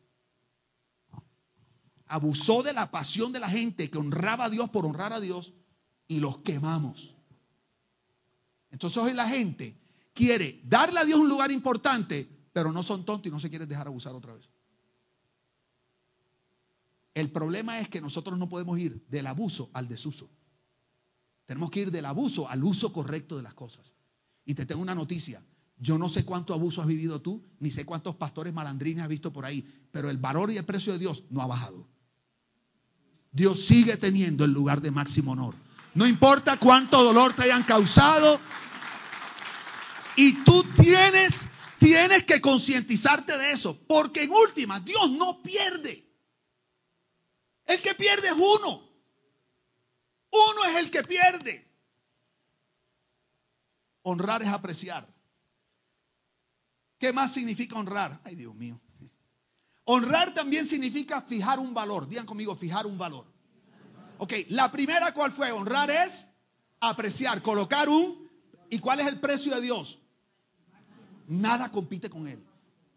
Abusó 2.04 2.62
de 2.62 2.74
la 2.74 2.90
pasión 2.90 3.32
de 3.32 3.40
la 3.40 3.48
gente 3.48 3.88
que 3.88 3.96
honraba 3.96 4.44
a 4.44 4.50
Dios 4.50 4.68
por 4.68 4.84
honrar 4.84 5.14
a 5.14 5.20
Dios 5.20 5.54
y 6.08 6.20
los 6.20 6.40
quemamos. 6.40 7.16
Entonces 8.70 9.02
hoy 9.02 9.14
la 9.14 9.26
gente 9.26 9.80
quiere 10.12 10.60
darle 10.64 11.00
a 11.00 11.06
Dios 11.06 11.18
un 11.18 11.30
lugar 11.30 11.50
importante, 11.50 12.28
pero 12.52 12.70
no 12.70 12.82
son 12.82 13.06
tontos 13.06 13.28
y 13.28 13.30
no 13.30 13.40
se 13.40 13.48
quieren 13.48 13.66
dejar 13.66 13.86
abusar 13.86 14.14
otra 14.14 14.34
vez. 14.34 14.50
El 17.14 17.32
problema 17.32 17.80
es 17.80 17.88
que 17.88 18.02
nosotros 18.02 18.38
no 18.38 18.50
podemos 18.50 18.78
ir 18.78 19.06
del 19.08 19.26
abuso 19.26 19.70
al 19.72 19.88
desuso. 19.88 20.28
Tenemos 21.46 21.70
que 21.70 21.80
ir 21.80 21.90
del 21.90 22.04
abuso 22.04 22.46
al 22.46 22.62
uso 22.62 22.92
correcto 22.92 23.38
de 23.38 23.42
las 23.42 23.54
cosas. 23.54 23.94
Y 24.44 24.52
te 24.52 24.66
tengo 24.66 24.82
una 24.82 24.94
noticia. 24.94 25.42
Yo 25.84 25.98
no 25.98 26.08
sé 26.08 26.24
cuánto 26.24 26.54
abuso 26.54 26.80
has 26.80 26.86
vivido 26.86 27.20
tú, 27.20 27.44
ni 27.58 27.70
sé 27.70 27.84
cuántos 27.84 28.16
pastores 28.16 28.54
malandrines 28.54 29.02
has 29.02 29.08
visto 29.10 29.34
por 29.34 29.44
ahí, 29.44 29.68
pero 29.92 30.08
el 30.08 30.16
valor 30.16 30.50
y 30.50 30.56
el 30.56 30.64
precio 30.64 30.94
de 30.94 30.98
Dios 30.98 31.24
no 31.28 31.42
ha 31.42 31.46
bajado. 31.46 31.86
Dios 33.32 33.66
sigue 33.66 33.98
teniendo 33.98 34.46
el 34.46 34.52
lugar 34.52 34.80
de 34.80 34.90
máximo 34.90 35.32
honor. 35.32 35.54
No 35.92 36.06
importa 36.06 36.56
cuánto 36.56 37.04
dolor 37.04 37.34
te 37.34 37.42
hayan 37.42 37.64
causado. 37.64 38.40
Y 40.16 40.42
tú 40.44 40.64
tienes, 40.80 41.48
tienes 41.78 42.24
que 42.24 42.40
concientizarte 42.40 43.36
de 43.36 43.52
eso. 43.52 43.78
Porque 43.86 44.22
en 44.22 44.30
última, 44.30 44.80
Dios 44.80 45.10
no 45.10 45.42
pierde. 45.42 46.10
El 47.66 47.82
que 47.82 47.94
pierde 47.94 48.28
es 48.28 48.36
uno. 48.38 48.88
Uno 50.30 50.64
es 50.70 50.76
el 50.76 50.90
que 50.90 51.02
pierde. 51.02 51.70
Honrar 54.00 54.40
es 54.40 54.48
apreciar. 54.48 55.13
¿Qué 57.04 57.12
más 57.12 57.34
significa 57.34 57.78
honrar? 57.78 58.18
Ay, 58.24 58.34
Dios 58.34 58.54
mío. 58.54 58.80
Honrar 59.84 60.32
también 60.32 60.64
significa 60.64 61.20
fijar 61.20 61.58
un 61.58 61.74
valor. 61.74 62.08
Digan 62.08 62.24
conmigo, 62.24 62.56
fijar 62.56 62.86
un 62.86 62.96
valor. 62.96 63.26
Ok, 64.16 64.32
la 64.48 64.72
primera 64.72 65.12
cuál 65.12 65.30
fue? 65.30 65.52
Honrar 65.52 65.90
es 65.90 66.30
apreciar, 66.80 67.42
colocar 67.42 67.90
un... 67.90 68.26
¿Y 68.70 68.78
cuál 68.78 69.00
es 69.00 69.06
el 69.06 69.20
precio 69.20 69.54
de 69.54 69.60
Dios? 69.60 69.98
Nada 71.28 71.70
compite 71.70 72.08
con 72.08 72.26
él. 72.26 72.42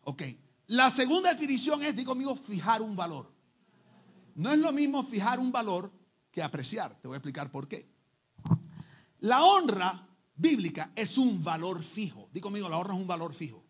Ok, 0.05 0.23
la 0.67 0.89
segunda 0.89 1.33
definición 1.33 1.83
es, 1.83 1.93
digo 1.93 2.11
conmigo, 2.13 2.37
fijar 2.37 2.81
un 2.81 2.95
valor. 2.95 3.29
No 4.35 4.53
es 4.53 4.57
lo 4.57 4.71
mismo 4.71 5.03
fijar 5.03 5.37
un 5.37 5.51
valor 5.51 5.91
que 6.31 6.41
apreciar. 6.41 6.97
Te 7.01 7.09
voy 7.09 7.15
a 7.15 7.17
explicar 7.17 7.51
por 7.51 7.67
qué. 7.67 7.91
La 9.19 9.43
honra 9.43 10.07
bíblica 10.37 10.93
es 10.95 11.17
un 11.17 11.43
valor 11.43 11.83
fijo. 11.83 12.29
Digo 12.31 12.45
conmigo, 12.45 12.69
la 12.69 12.77
honra 12.77 12.93
es 12.93 13.01
un 13.01 13.07
valor 13.07 13.33
fijo. 13.33 13.66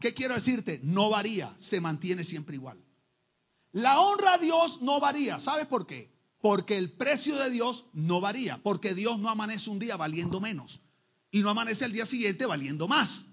¿Qué 0.00 0.14
quiero 0.14 0.34
decirte? 0.34 0.80
No 0.82 1.10
varía, 1.10 1.54
se 1.58 1.80
mantiene 1.80 2.24
siempre 2.24 2.56
igual. 2.56 2.78
La 3.72 4.00
honra 4.00 4.34
a 4.34 4.38
Dios 4.38 4.82
no 4.82 5.00
varía. 5.00 5.38
¿Sabes 5.38 5.66
por 5.66 5.86
qué? 5.86 6.12
Porque 6.40 6.76
el 6.76 6.92
precio 6.92 7.36
de 7.36 7.50
Dios 7.50 7.86
no 7.92 8.20
varía. 8.20 8.60
Porque 8.62 8.94
Dios 8.94 9.18
no 9.18 9.28
amanece 9.28 9.70
un 9.70 9.78
día 9.78 9.96
valiendo 9.96 10.40
menos. 10.40 10.80
Y 11.30 11.42
no 11.42 11.50
amanece 11.50 11.84
el 11.84 11.92
día 11.92 12.06
siguiente 12.06 12.46
valiendo 12.46 12.88
más. 12.88 13.26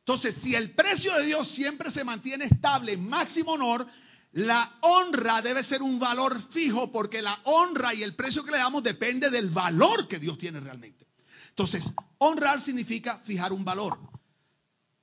Entonces, 0.00 0.34
si 0.34 0.54
el 0.54 0.72
precio 0.72 1.14
de 1.14 1.24
Dios 1.24 1.48
siempre 1.48 1.90
se 1.90 2.04
mantiene 2.04 2.44
estable, 2.44 2.96
máximo 2.96 3.52
honor, 3.52 3.86
la 4.32 4.76
honra 4.82 5.40
debe 5.42 5.62
ser 5.62 5.82
un 5.82 5.98
valor 5.98 6.40
fijo 6.42 6.92
porque 6.92 7.22
la 7.22 7.40
honra 7.44 7.94
y 7.94 8.02
el 8.02 8.14
precio 8.14 8.44
que 8.44 8.52
le 8.52 8.58
damos 8.58 8.82
depende 8.82 9.30
del 9.30 9.50
valor 9.50 10.06
que 10.08 10.18
Dios 10.18 10.38
tiene 10.38 10.60
realmente. 10.60 11.06
Entonces, 11.48 11.92
honrar 12.18 12.60
significa 12.60 13.18
fijar 13.24 13.52
un 13.52 13.64
valor. 13.64 13.98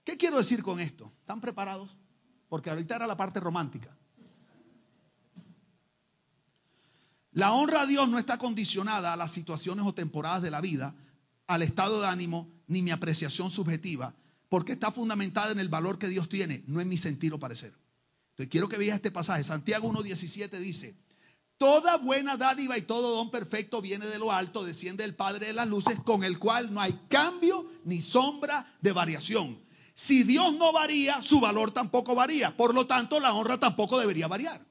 ¿Qué 0.04 0.18
quiero 0.18 0.38
decir 0.38 0.64
con 0.64 0.80
esto? 0.80 1.12
¿Están 1.20 1.42
preparados? 1.42 1.96
Porque 2.50 2.70
ahorita 2.70 2.96
era 2.96 3.08
la 3.08 3.18
parte 3.18 3.40
romántica. 3.40 3.96
La 7.32 7.54
honra 7.54 7.82
a 7.82 7.86
Dios 7.86 8.08
no 8.10 8.20
está 8.20 8.38
condicionada 8.38 9.14
a 9.14 9.18
las 9.18 9.32
situaciones 9.32 9.86
o 9.86 9.94
temporadas 9.94 10.44
de 10.44 10.52
la 10.52 10.62
vida, 10.62 10.96
al 11.48 11.64
estado 11.64 12.02
de 12.02 12.08
ánimo, 12.08 12.52
ni 12.68 12.82
mi 12.82 12.92
apreciación 12.92 13.50
subjetiva, 13.50 14.14
porque 14.50 14.74
está 14.74 14.92
fundamentada 14.92 15.52
en 15.52 15.60
el 15.60 15.70
valor 15.70 15.98
que 15.98 16.08
Dios 16.08 16.30
tiene, 16.30 16.64
no 16.68 16.80
en 16.80 16.90
mi 16.90 16.98
sentir 16.98 17.34
o 17.34 17.40
parecer. 17.40 17.74
Entonces 18.32 18.52
quiero 18.52 18.70
que 18.70 18.78
veas 18.78 18.96
este 18.96 19.12
pasaje. 19.12 19.44
Santiago 19.44 19.92
1.17 19.92 20.60
dice, 20.60 20.96
Toda 21.58 21.98
buena 21.98 22.38
dádiva 22.38 22.78
y 22.78 22.82
todo 22.82 23.16
don 23.16 23.32
perfecto 23.32 23.82
viene 23.82 24.06
de 24.06 24.20
lo 24.20 24.32
alto, 24.32 24.64
desciende 24.64 25.04
del 25.04 25.16
Padre 25.16 25.48
de 25.48 25.54
las 25.54 25.68
luces, 25.68 26.00
con 26.04 26.24
el 26.24 26.38
cual 26.38 26.74
no 26.74 26.82
hay 26.82 26.94
cambio 27.10 27.66
ni 27.86 28.02
sombra 28.02 28.76
de 28.82 28.92
variación. 28.92 29.60
Si 29.94 30.24
Dios 30.24 30.54
no 30.54 30.74
varía, 30.74 31.22
su 31.22 31.40
valor 31.40 31.72
tampoco 31.72 32.16
varía. 32.16 32.56
Por 32.56 32.74
lo 32.74 32.88
tanto, 32.88 33.20
la 33.20 33.34
honra 33.34 33.60
tampoco 33.60 34.00
debería 34.00 34.28
variar. 34.28 34.66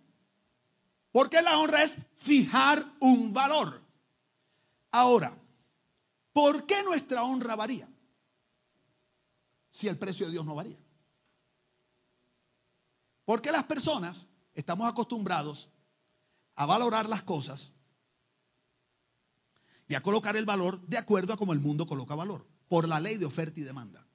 Porque 1.12 1.42
la 1.42 1.58
honra 1.58 1.84
es 1.84 1.96
fijar 2.18 2.84
un 3.00 3.32
valor. 3.32 3.82
Ahora, 4.90 5.38
¿por 6.32 6.66
qué 6.66 6.82
nuestra 6.82 7.22
honra 7.22 7.54
varía? 7.54 7.88
Si 9.70 9.88
el 9.88 9.98
precio 9.98 10.26
de 10.26 10.32
Dios 10.32 10.44
no 10.44 10.54
varía. 10.54 10.78
Porque 13.24 13.52
las 13.52 13.64
personas 13.64 14.26
estamos 14.54 14.88
acostumbrados 14.88 15.68
a 16.56 16.66
valorar 16.66 17.08
las 17.08 17.22
cosas 17.22 17.72
y 19.88 19.94
a 19.94 20.02
colocar 20.02 20.36
el 20.36 20.44
valor 20.44 20.80
de 20.86 20.98
acuerdo 20.98 21.32
a 21.32 21.36
como 21.36 21.52
el 21.52 21.60
mundo 21.60 21.86
coloca 21.86 22.14
valor, 22.14 22.46
por 22.68 22.88
la 22.88 23.00
ley 23.00 23.16
de 23.18 23.26
oferta 23.26 23.60
y 23.60 23.62
demanda. 23.62 24.06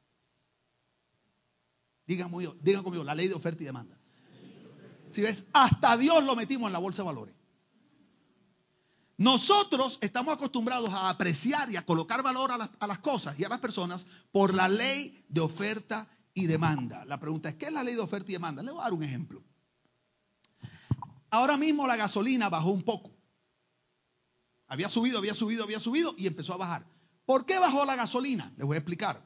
Digan, 2.08 2.32
conmigo, 2.32 3.04
la 3.04 3.14
ley 3.14 3.28
de 3.28 3.34
oferta 3.34 3.62
y 3.62 3.66
demanda. 3.66 4.00
Si 5.12 5.22
ves, 5.22 5.46
hasta 5.52 5.98
Dios 5.98 6.24
lo 6.24 6.36
metimos 6.36 6.68
en 6.68 6.74
la 6.74 6.80
bolsa 6.80 7.02
de 7.04 7.08
valores. 7.08 7.36
Nosotros 9.18 9.98
estamos 10.02 10.34
acostumbrados 10.34 10.92
a 10.92 11.10
apreciar 11.10 11.70
y 11.72 11.76
a 11.76 11.86
colocar 11.86 12.24
valor 12.24 12.52
a 12.52 12.58
las, 12.58 12.70
a 12.80 12.88
las, 12.88 13.00
cosas 13.00 13.38
y 13.40 13.44
a 13.44 13.50
las 13.50 13.60
personas 13.60 14.06
por 14.32 14.54
la 14.54 14.70
ley 14.70 15.26
de 15.28 15.42
oferta 15.42 16.08
y 16.34 16.46
demanda. 16.46 17.04
La 17.06 17.20
pregunta 17.20 17.50
es, 17.50 17.56
¿qué 17.56 17.66
es 17.66 17.74
la 17.74 17.84
ley 17.84 17.96
de 17.96 18.02
oferta 18.02 18.32
y 18.32 18.34
demanda? 18.34 18.64
Le 18.64 18.72
voy 18.72 18.80
a 18.80 18.84
dar 18.84 18.94
un 18.94 19.04
ejemplo. 19.04 19.44
Ahora 21.30 21.58
mismo 21.58 21.88
la 21.88 21.96
gasolina 21.96 22.48
bajó 22.48 22.70
un 22.70 22.84
poco. 22.84 23.12
Había 24.68 24.88
subido, 24.88 25.18
había 25.18 25.34
subido, 25.34 25.64
había 25.64 25.80
subido 25.80 26.14
y 26.18 26.28
empezó 26.28 26.54
a 26.54 26.58
bajar. 26.58 26.86
¿Por 27.26 27.46
qué 27.46 27.60
bajó 27.60 27.86
la 27.86 27.96
gasolina? 27.96 28.54
Les 28.56 28.66
voy 28.66 28.76
a 28.76 28.80
explicar. 28.80 29.26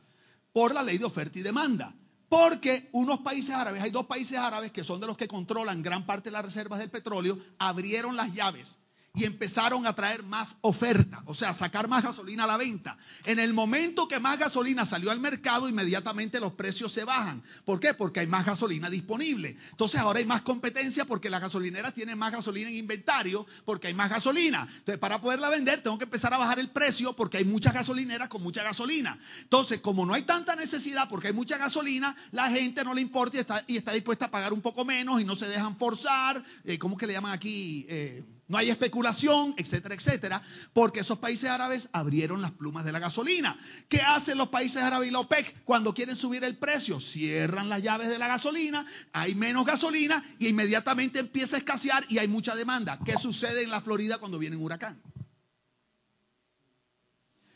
Por 0.53 0.73
la 0.73 0.83
ley 0.83 0.97
de 0.97 1.05
oferta 1.05 1.37
y 1.37 1.41
demanda. 1.41 1.95
Porque 2.31 2.87
unos 2.93 3.19
países 3.19 3.53
árabes, 3.53 3.81
hay 3.81 3.91
dos 3.91 4.05
países 4.05 4.37
árabes 4.37 4.71
que 4.71 4.85
son 4.85 5.01
de 5.01 5.07
los 5.07 5.17
que 5.17 5.27
controlan 5.27 5.81
gran 5.81 6.05
parte 6.05 6.29
de 6.29 6.31
las 6.31 6.45
reservas 6.45 6.79
del 6.79 6.89
petróleo, 6.89 7.37
abrieron 7.59 8.15
las 8.15 8.33
llaves 8.33 8.79
y 9.13 9.25
empezaron 9.25 9.85
a 9.85 9.93
traer 9.93 10.23
más 10.23 10.55
oferta, 10.61 11.21
o 11.25 11.35
sea, 11.35 11.51
sacar 11.51 11.89
más 11.89 12.03
gasolina 12.03 12.45
a 12.45 12.47
la 12.47 12.55
venta. 12.55 12.97
En 13.25 13.39
el 13.39 13.53
momento 13.53 14.07
que 14.07 14.21
más 14.21 14.39
gasolina 14.39 14.85
salió 14.85 15.11
al 15.11 15.19
mercado, 15.19 15.67
inmediatamente 15.67 16.39
los 16.39 16.53
precios 16.53 16.93
se 16.93 17.03
bajan. 17.03 17.43
¿Por 17.65 17.81
qué? 17.81 17.93
Porque 17.93 18.21
hay 18.21 18.27
más 18.27 18.45
gasolina 18.45 18.89
disponible. 18.89 19.57
Entonces 19.71 19.99
ahora 19.99 20.19
hay 20.19 20.25
más 20.25 20.43
competencia 20.43 21.03
porque 21.03 21.29
las 21.29 21.41
gasolineras 21.41 21.93
tienen 21.93 22.17
más 22.17 22.31
gasolina 22.31 22.69
en 22.69 22.77
inventario 22.77 23.45
porque 23.65 23.87
hay 23.87 23.93
más 23.93 24.09
gasolina. 24.09 24.65
Entonces 24.77 24.97
para 24.97 25.19
poderla 25.19 25.49
vender 25.49 25.83
tengo 25.83 25.97
que 25.97 26.05
empezar 26.05 26.33
a 26.33 26.37
bajar 26.37 26.59
el 26.59 26.69
precio 26.69 27.13
porque 27.13 27.37
hay 27.37 27.45
muchas 27.45 27.73
gasolineras 27.73 28.29
con 28.29 28.41
mucha 28.41 28.63
gasolina. 28.63 29.19
Entonces 29.41 29.81
como 29.81 30.05
no 30.05 30.13
hay 30.13 30.23
tanta 30.23 30.55
necesidad 30.55 31.09
porque 31.09 31.27
hay 31.27 31.33
mucha 31.33 31.57
gasolina, 31.57 32.15
la 32.31 32.49
gente 32.49 32.85
no 32.85 32.93
le 32.93 33.01
importa 33.01 33.35
y 33.35 33.39
está, 33.41 33.63
y 33.67 33.75
está 33.75 33.91
dispuesta 33.91 34.25
a 34.25 34.31
pagar 34.31 34.53
un 34.53 34.61
poco 34.61 34.85
menos 34.85 35.19
y 35.19 35.25
no 35.25 35.35
se 35.35 35.49
dejan 35.49 35.75
forzar. 35.75 36.41
Eh, 36.63 36.79
¿Cómo 36.79 36.97
que 36.97 37.07
le 37.07 37.13
llaman 37.13 37.33
aquí? 37.33 37.85
Eh, 37.89 38.23
no 38.51 38.57
hay 38.57 38.69
especulación, 38.69 39.55
etcétera, 39.57 39.95
etcétera, 39.95 40.43
porque 40.73 40.99
esos 40.99 41.19
países 41.19 41.49
árabes 41.49 41.87
abrieron 41.93 42.41
las 42.41 42.51
plumas 42.51 42.83
de 42.83 42.91
la 42.91 42.99
gasolina. 42.99 43.57
¿Qué 43.87 44.01
hacen 44.01 44.37
los 44.37 44.49
países 44.49 44.83
árabes 44.83 45.07
y 45.07 45.11
la 45.11 45.19
OPEC 45.19 45.63
cuando 45.63 45.93
quieren 45.93 46.17
subir 46.17 46.43
el 46.43 46.57
precio? 46.57 46.99
Cierran 46.99 47.69
las 47.69 47.81
llaves 47.81 48.09
de 48.09 48.19
la 48.19 48.27
gasolina, 48.27 48.85
hay 49.13 49.35
menos 49.35 49.65
gasolina 49.65 50.21
y 50.37 50.49
inmediatamente 50.49 51.19
empieza 51.19 51.55
a 51.55 51.59
escasear 51.59 52.05
y 52.09 52.17
hay 52.17 52.27
mucha 52.27 52.53
demanda. 52.53 52.99
¿Qué 53.05 53.17
sucede 53.17 53.63
en 53.63 53.69
la 53.69 53.79
Florida 53.79 54.17
cuando 54.17 54.37
viene 54.37 54.57
un 54.57 54.63
huracán? 54.63 55.01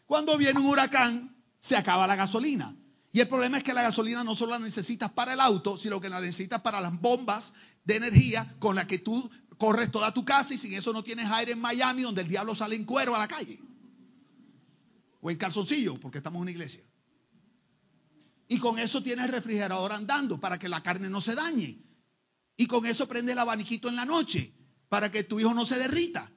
Cuando 0.05 0.37
viene 0.37 0.61
un 0.61 0.67
huracán, 0.67 1.35
se 1.59 1.75
acaba 1.75 2.07
la 2.07 2.15
gasolina. 2.15 2.73
Y 3.11 3.19
el 3.19 3.27
problema 3.27 3.57
es 3.57 3.65
que 3.65 3.73
la 3.73 3.81
gasolina 3.81 4.23
no 4.23 4.33
solo 4.33 4.51
la 4.51 4.59
necesitas 4.59 5.11
para 5.11 5.33
el 5.33 5.41
auto, 5.41 5.77
sino 5.77 5.99
que 5.99 6.07
la 6.07 6.21
necesitas 6.21 6.61
para 6.61 6.79
las 6.79 6.97
bombas 7.01 7.53
de 7.85 7.95
energía 7.95 8.55
con 8.59 8.75
las 8.75 8.85
que 8.85 8.99
tú 8.99 9.29
corres 9.57 9.91
toda 9.91 10.13
tu 10.13 10.25
casa 10.25 10.53
y 10.53 10.57
sin 10.57 10.73
eso 10.73 10.93
no 10.93 11.03
tienes 11.03 11.29
aire 11.31 11.53
en 11.53 11.59
Miami 11.59 12.03
donde 12.03 12.21
el 12.21 12.27
diablo 12.27 12.55
sale 12.55 12.75
en 12.75 12.85
cuero 12.85 13.15
a 13.15 13.19
la 13.19 13.27
calle. 13.27 13.59
O 15.21 15.31
en 15.31 15.37
calzoncillo, 15.37 15.95
porque 15.95 16.19
estamos 16.19 16.37
en 16.37 16.41
una 16.43 16.51
iglesia. 16.51 16.83
Y 18.47 18.59
con 18.59 18.77
eso 18.77 19.01
tienes 19.01 19.25
el 19.25 19.31
refrigerador 19.31 19.91
andando 19.91 20.39
para 20.39 20.59
que 20.59 20.69
la 20.69 20.83
carne 20.83 21.09
no 21.09 21.21
se 21.21 21.35
dañe. 21.35 21.79
Y 22.57 22.67
con 22.67 22.85
eso 22.85 23.07
prende 23.07 23.31
el 23.31 23.39
abaniquito 23.39 23.89
en 23.89 23.95
la 23.95 24.05
noche 24.05 24.53
para 24.87 25.11
que 25.11 25.23
tu 25.23 25.39
hijo 25.39 25.53
no 25.53 25.65
se 25.65 25.79
derrita. 25.79 26.31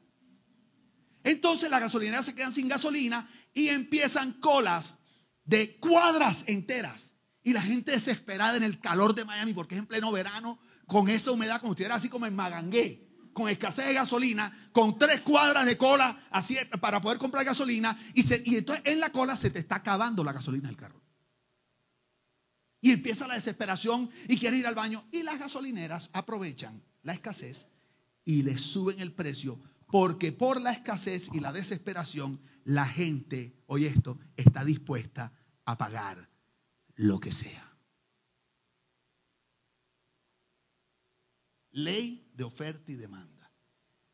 Entonces 1.23 1.71
las 1.71 1.81
gasolineras 1.81 2.25
se 2.25 2.35
quedan 2.35 2.53
sin 2.53 2.69
gasolina 2.69 3.29
y 3.53 3.69
empiezan 3.69 4.33
colas 4.41 4.99
de 5.45 5.79
cuadras 5.79 6.45
enteras. 6.47 7.13
Y 7.43 7.53
la 7.53 7.63
gente 7.63 7.93
desesperada 7.93 8.57
en 8.57 8.63
el 8.63 8.81
calor 8.81 9.15
de 9.15 9.25
Miami, 9.25 9.53
porque 9.53 9.75
es 9.75 9.79
en 9.79 9.87
pleno 9.87 10.11
verano, 10.11 10.59
con 10.87 11.09
esa 11.09 11.31
humedad, 11.31 11.61
como 11.61 11.73
estuviera 11.73 11.95
así 11.95 12.09
como 12.09 12.27
en 12.27 12.35
Magangué 12.35 13.08
con 13.39 13.49
escasez 13.49 13.87
de 13.87 13.95
gasolina, 13.95 14.53
con 14.73 14.99
tres 14.99 15.21
cuadras 15.21 15.65
de 15.65 15.79
cola 15.79 16.27
así 16.33 16.57
para 16.81 17.01
poder 17.01 17.19
comprar 17.19 17.45
gasolina, 17.45 17.97
y, 18.15 18.25
y 18.51 18.57
entonces 18.57 18.85
en 18.85 18.99
la 18.99 19.13
cola 19.13 19.37
se 19.37 19.51
te 19.51 19.61
está 19.61 19.77
acabando 19.77 20.25
la 20.25 20.33
gasolina 20.33 20.67
del 20.67 20.77
carro. 20.77 21.01
Y 22.81 22.91
empieza 22.91 23.29
la 23.29 23.37
desesperación 23.37 24.11
y 24.27 24.39
quiere 24.39 24.57
ir 24.57 24.67
al 24.67 24.75
baño. 24.75 25.07
Y 25.13 25.23
las 25.23 25.39
gasolineras 25.39 26.11
aprovechan 26.15 26.83
la 27.03 27.13
escasez 27.13 27.69
y 28.25 28.43
le 28.43 28.59
suben 28.59 28.99
el 28.99 29.13
precio 29.13 29.61
porque 29.87 30.33
por 30.33 30.61
la 30.61 30.73
escasez 30.73 31.31
y 31.33 31.39
la 31.39 31.53
desesperación 31.53 32.41
la 32.65 32.87
gente, 32.87 33.55
oye 33.67 33.87
esto, 33.87 34.19
está 34.37 34.65
dispuesta 34.65 35.33
a 35.65 35.79
pagar 35.79 36.29
lo 36.97 37.21
que 37.21 37.31
sea. 37.31 37.68
Ley 41.79 42.29
de 42.35 42.45
oferta 42.45 42.91
y 42.91 42.97
demanda. 42.97 43.51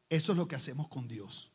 Eso 0.08 0.32
es 0.32 0.38
lo 0.38 0.46
que 0.46 0.56
hacemos 0.56 0.88
con 0.88 1.08
Dios. 1.08 1.50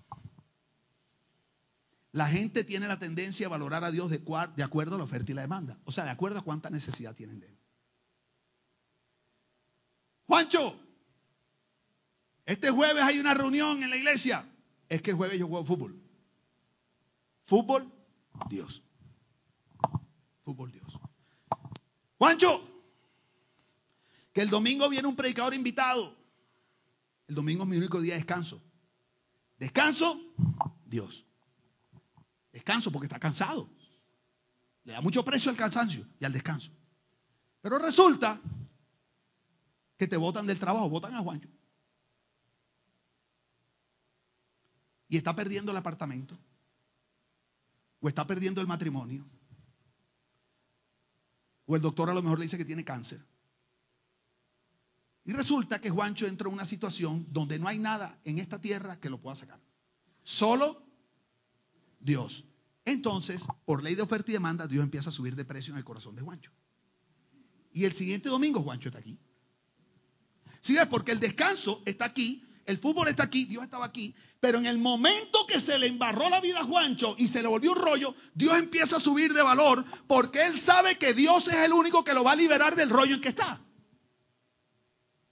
La 2.11 2.27
gente 2.27 2.63
tiene 2.63 2.87
la 2.87 2.97
tendencia 2.97 3.45
a 3.45 3.49
valorar 3.49 3.83
a 3.83 3.91
Dios 3.91 4.09
de, 4.09 4.17
acuerdo 4.63 4.95
a 4.95 4.97
la 4.97 5.03
oferta 5.03 5.31
y 5.31 5.35
la 5.35 5.41
demanda. 5.41 5.79
O 5.85 5.91
sea, 5.91 6.05
de 6.05 6.09
acuerdo 6.09 6.39
a 6.39 6.43
cuánta 6.43 6.71
necesidad 6.71 7.13
tienen 7.13 7.39
de 7.39 7.47
Él. 7.47 7.57
Juancho, 10.25 10.79
este 12.45 12.71
jueves 12.71 13.03
hay 13.03 13.19
una 13.19 13.35
reunión 13.35 13.83
en 13.83 13.91
la 13.91 13.95
iglesia. 13.95 14.43
Es 14.87 15.03
que 15.03 15.11
el 15.11 15.17
jueves 15.17 15.37
yo 15.37 15.47
juego 15.47 15.65
fútbol. 15.65 16.01
Fútbol, 17.45 17.93
Dios. 18.49 18.81
Fútbol, 20.43 20.71
Dios. 20.71 20.99
Juancho, 22.17 22.78
que 24.33 24.41
el 24.41 24.49
domingo 24.49 24.89
viene 24.89 25.07
un 25.07 25.15
predicador 25.15 25.53
invitado. 25.53 26.15
El 27.27 27.35
domingo 27.35 27.63
es 27.63 27.69
mi 27.69 27.77
único 27.77 28.01
día 28.01 28.13
de 28.13 28.19
descanso. 28.19 28.61
Descanso, 29.57 30.19
Dios. 30.85 31.25
Descanso 32.51 32.91
porque 32.91 33.07
está 33.07 33.19
cansado. 33.19 33.69
Le 34.83 34.93
da 34.93 35.01
mucho 35.01 35.23
precio 35.23 35.51
al 35.51 35.57
cansancio 35.57 36.07
y 36.19 36.25
al 36.25 36.33
descanso. 36.33 36.71
Pero 37.61 37.77
resulta 37.77 38.41
que 39.97 40.07
te 40.07 40.17
votan 40.17 40.47
del 40.47 40.59
trabajo, 40.59 40.89
votan 40.89 41.13
a 41.13 41.19
Juancho. 41.19 41.49
Y 45.09 45.17
está 45.17 45.35
perdiendo 45.35 45.71
el 45.71 45.77
apartamento. 45.77 46.37
O 47.99 48.07
está 48.07 48.25
perdiendo 48.25 48.61
el 48.61 48.67
matrimonio. 48.67 49.27
O 51.65 51.75
el 51.75 51.81
doctor 51.81 52.09
a 52.09 52.13
lo 52.13 52.21
mejor 52.21 52.39
le 52.39 52.45
dice 52.45 52.57
que 52.57 52.65
tiene 52.65 52.85
cáncer. 52.85 53.23
Y 55.29 55.33
resulta 55.33 55.79
que 55.79 55.91
Juancho 55.91 56.25
entra 56.25 56.47
en 56.47 56.55
una 56.55 56.65
situación 56.65 57.27
donde 57.29 57.59
no 57.59 57.67
hay 57.67 57.77
nada 57.77 58.19
en 58.25 58.39
esta 58.39 58.59
tierra 58.59 58.99
que 58.99 59.11
lo 59.11 59.21
pueda 59.21 59.35
sacar. 59.35 59.61
Solo 60.23 60.81
Dios. 61.99 62.45
Entonces, 62.83 63.45
por 63.63 63.83
ley 63.83 63.93
de 63.93 64.01
oferta 64.01 64.31
y 64.31 64.33
demanda, 64.33 64.65
Dios 64.65 64.83
empieza 64.83 65.09
a 65.09 65.13
subir 65.13 65.35
de 65.35 65.45
precio 65.45 65.71
en 65.71 65.77
el 65.77 65.83
corazón 65.83 66.15
de 66.15 66.23
Juancho. 66.23 66.51
Y 67.71 67.85
el 67.85 67.91
siguiente 67.91 68.27
domingo 68.27 68.63
Juancho 68.63 68.89
está 68.89 68.97
aquí. 68.97 69.19
¿Sí 70.61 70.75
Porque 70.89 71.11
el 71.11 71.19
descanso 71.19 71.83
está 71.85 72.05
aquí, 72.05 72.43
el 72.65 72.79
fútbol 72.79 73.07
está 73.07 73.21
aquí, 73.21 73.45
Dios 73.45 73.63
estaba 73.63 73.85
aquí, 73.85 74.15
pero 74.39 74.57
en 74.57 74.65
el 74.65 74.79
momento 74.79 75.45
que 75.45 75.59
se 75.59 75.77
le 75.77 75.85
embarró 75.85 76.31
la 76.31 76.41
vida 76.41 76.61
a 76.61 76.65
Juancho 76.65 77.13
y 77.19 77.27
se 77.27 77.43
le 77.43 77.49
volvió 77.49 77.73
un 77.73 77.77
rollo, 77.77 78.15
Dios 78.33 78.57
empieza 78.57 78.95
a 78.95 78.99
subir 78.99 79.35
de 79.35 79.43
valor 79.43 79.85
porque 80.07 80.47
él 80.47 80.57
sabe 80.57 80.97
que 80.97 81.13
Dios 81.13 81.47
es 81.49 81.57
el 81.57 81.73
único 81.73 82.03
que 82.03 82.15
lo 82.15 82.23
va 82.23 82.31
a 82.31 82.35
liberar 82.35 82.75
del 82.75 82.89
rollo 82.89 83.13
en 83.13 83.21
que 83.21 83.29
está. 83.29 83.61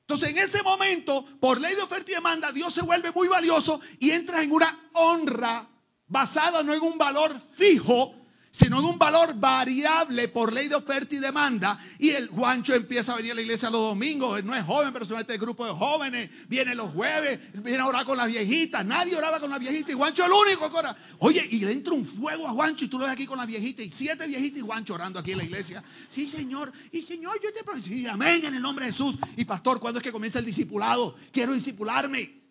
Entonces, 0.10 0.30
en 0.30 0.38
ese 0.38 0.64
momento, 0.64 1.26
por 1.42 1.60
ley 1.60 1.76
de 1.76 1.82
oferta 1.82 2.10
y 2.10 2.14
demanda, 2.14 2.54
Dios 2.54 2.74
se 2.74 2.82
vuelve 2.82 3.12
muy 3.12 3.28
valioso 3.28 3.82
y 4.00 4.12
entra 4.12 4.42
en 4.42 4.54
una 4.54 4.90
honra 4.94 5.68
basada 6.08 6.64
no 6.64 6.74
en 6.74 6.82
un 6.82 6.98
valor 6.98 7.38
fijo, 7.58 8.16
sino 8.52 8.80
en 8.80 8.86
un 8.86 8.98
valor 8.98 9.36
variable 9.36 10.28
por 10.30 10.52
ley 10.52 10.68
de 10.68 10.76
oferta 10.76 11.16
y 11.16 11.20
demanda. 11.20 11.80
Y 12.00 12.10
el 12.10 12.30
Juancho 12.30 12.74
empieza 12.74 13.14
a 13.14 13.16
venir 13.18 13.32
a 13.32 13.36
la 13.36 13.42
iglesia 13.42 13.70
los 13.70 13.82
domingos, 13.82 14.44
no 14.44 14.56
es 14.56 14.64
joven, 14.64 14.92
pero 14.94 15.06
se 15.06 15.14
mete 15.14 15.34
el 15.34 15.40
grupo 15.40 15.66
de 15.66 15.74
jóvenes, 15.74 16.30
viene 16.48 16.76
los 16.76 16.92
jueves, 16.94 17.40
viene 17.54 17.80
a 17.80 17.86
orar 17.86 18.06
con 18.06 18.18
las 18.18 18.28
viejitas, 18.28 18.86
nadie 18.86 19.16
oraba 19.16 19.40
con 19.40 19.50
las 19.50 19.60
viejitas 19.60 19.92
y 19.92 19.94
Juancho 19.94 20.24
es 20.24 20.30
el 20.30 20.34
único 20.34 20.72
que 20.72 20.78
ora. 20.78 20.98
Oye, 21.20 21.48
y 21.52 21.60
le 21.60 21.72
entra 21.72 21.94
un 21.94 22.06
fuego 22.06 22.48
a 22.48 22.52
Juancho 22.52 22.86
y 22.86 22.88
tú 22.88 22.98
lo 22.98 23.06
ves 23.06 23.14
aquí 23.14 23.26
con 23.26 23.38
las 23.38 23.48
viejitas 23.48 23.86
y 23.86 23.92
siete 23.92 24.28
viejitas 24.28 24.60
y 24.60 24.62
Juancho 24.62 24.94
orando 24.96 25.20
aquí 25.20 25.32
en 25.32 25.40
la 25.40 25.44
iglesia. 25.44 25.84
Sí, 26.10 26.28
Señor, 26.28 26.72
y 26.92 27.04
Señor, 27.04 27.40
yo 27.44 27.54
te 27.54 27.64
prometo, 27.64 27.88
sí, 27.88 28.08
amén, 28.08 28.46
en 28.46 28.56
el 28.56 28.62
nombre 28.62 28.86
de 28.86 28.92
Jesús. 28.92 29.18
Y 29.36 29.46
pastor, 29.46 29.80
¿cuándo 29.80 30.00
es 30.00 30.04
que 30.04 30.12
comienza 30.12 30.40
el 30.40 30.46
discipulado? 30.46 31.16
Quiero 31.32 31.54
discipularme. 31.54 32.42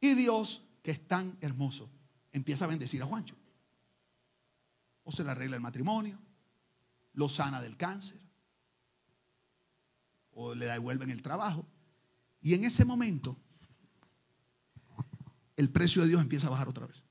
Y 0.00 0.14
Dios, 0.14 0.62
que 0.82 0.92
es 0.92 1.06
tan 1.06 1.36
hermoso, 1.40 1.90
empieza 2.36 2.66
a 2.66 2.68
bendecir 2.68 3.02
a 3.02 3.06
Juancho. 3.06 3.34
O 5.04 5.10
se 5.10 5.24
le 5.24 5.30
arregla 5.30 5.56
el 5.56 5.62
matrimonio, 5.62 6.18
lo 7.14 7.28
sana 7.28 7.62
del 7.62 7.76
cáncer, 7.76 8.20
o 10.32 10.54
le 10.54 10.66
devuelven 10.66 11.10
el 11.10 11.22
trabajo. 11.22 11.66
Y 12.42 12.54
en 12.54 12.64
ese 12.64 12.84
momento, 12.84 13.36
el 15.56 15.70
precio 15.70 16.02
de 16.02 16.08
Dios 16.08 16.20
empieza 16.20 16.48
a 16.48 16.50
bajar 16.50 16.68
otra 16.68 16.86
vez. 16.86 17.04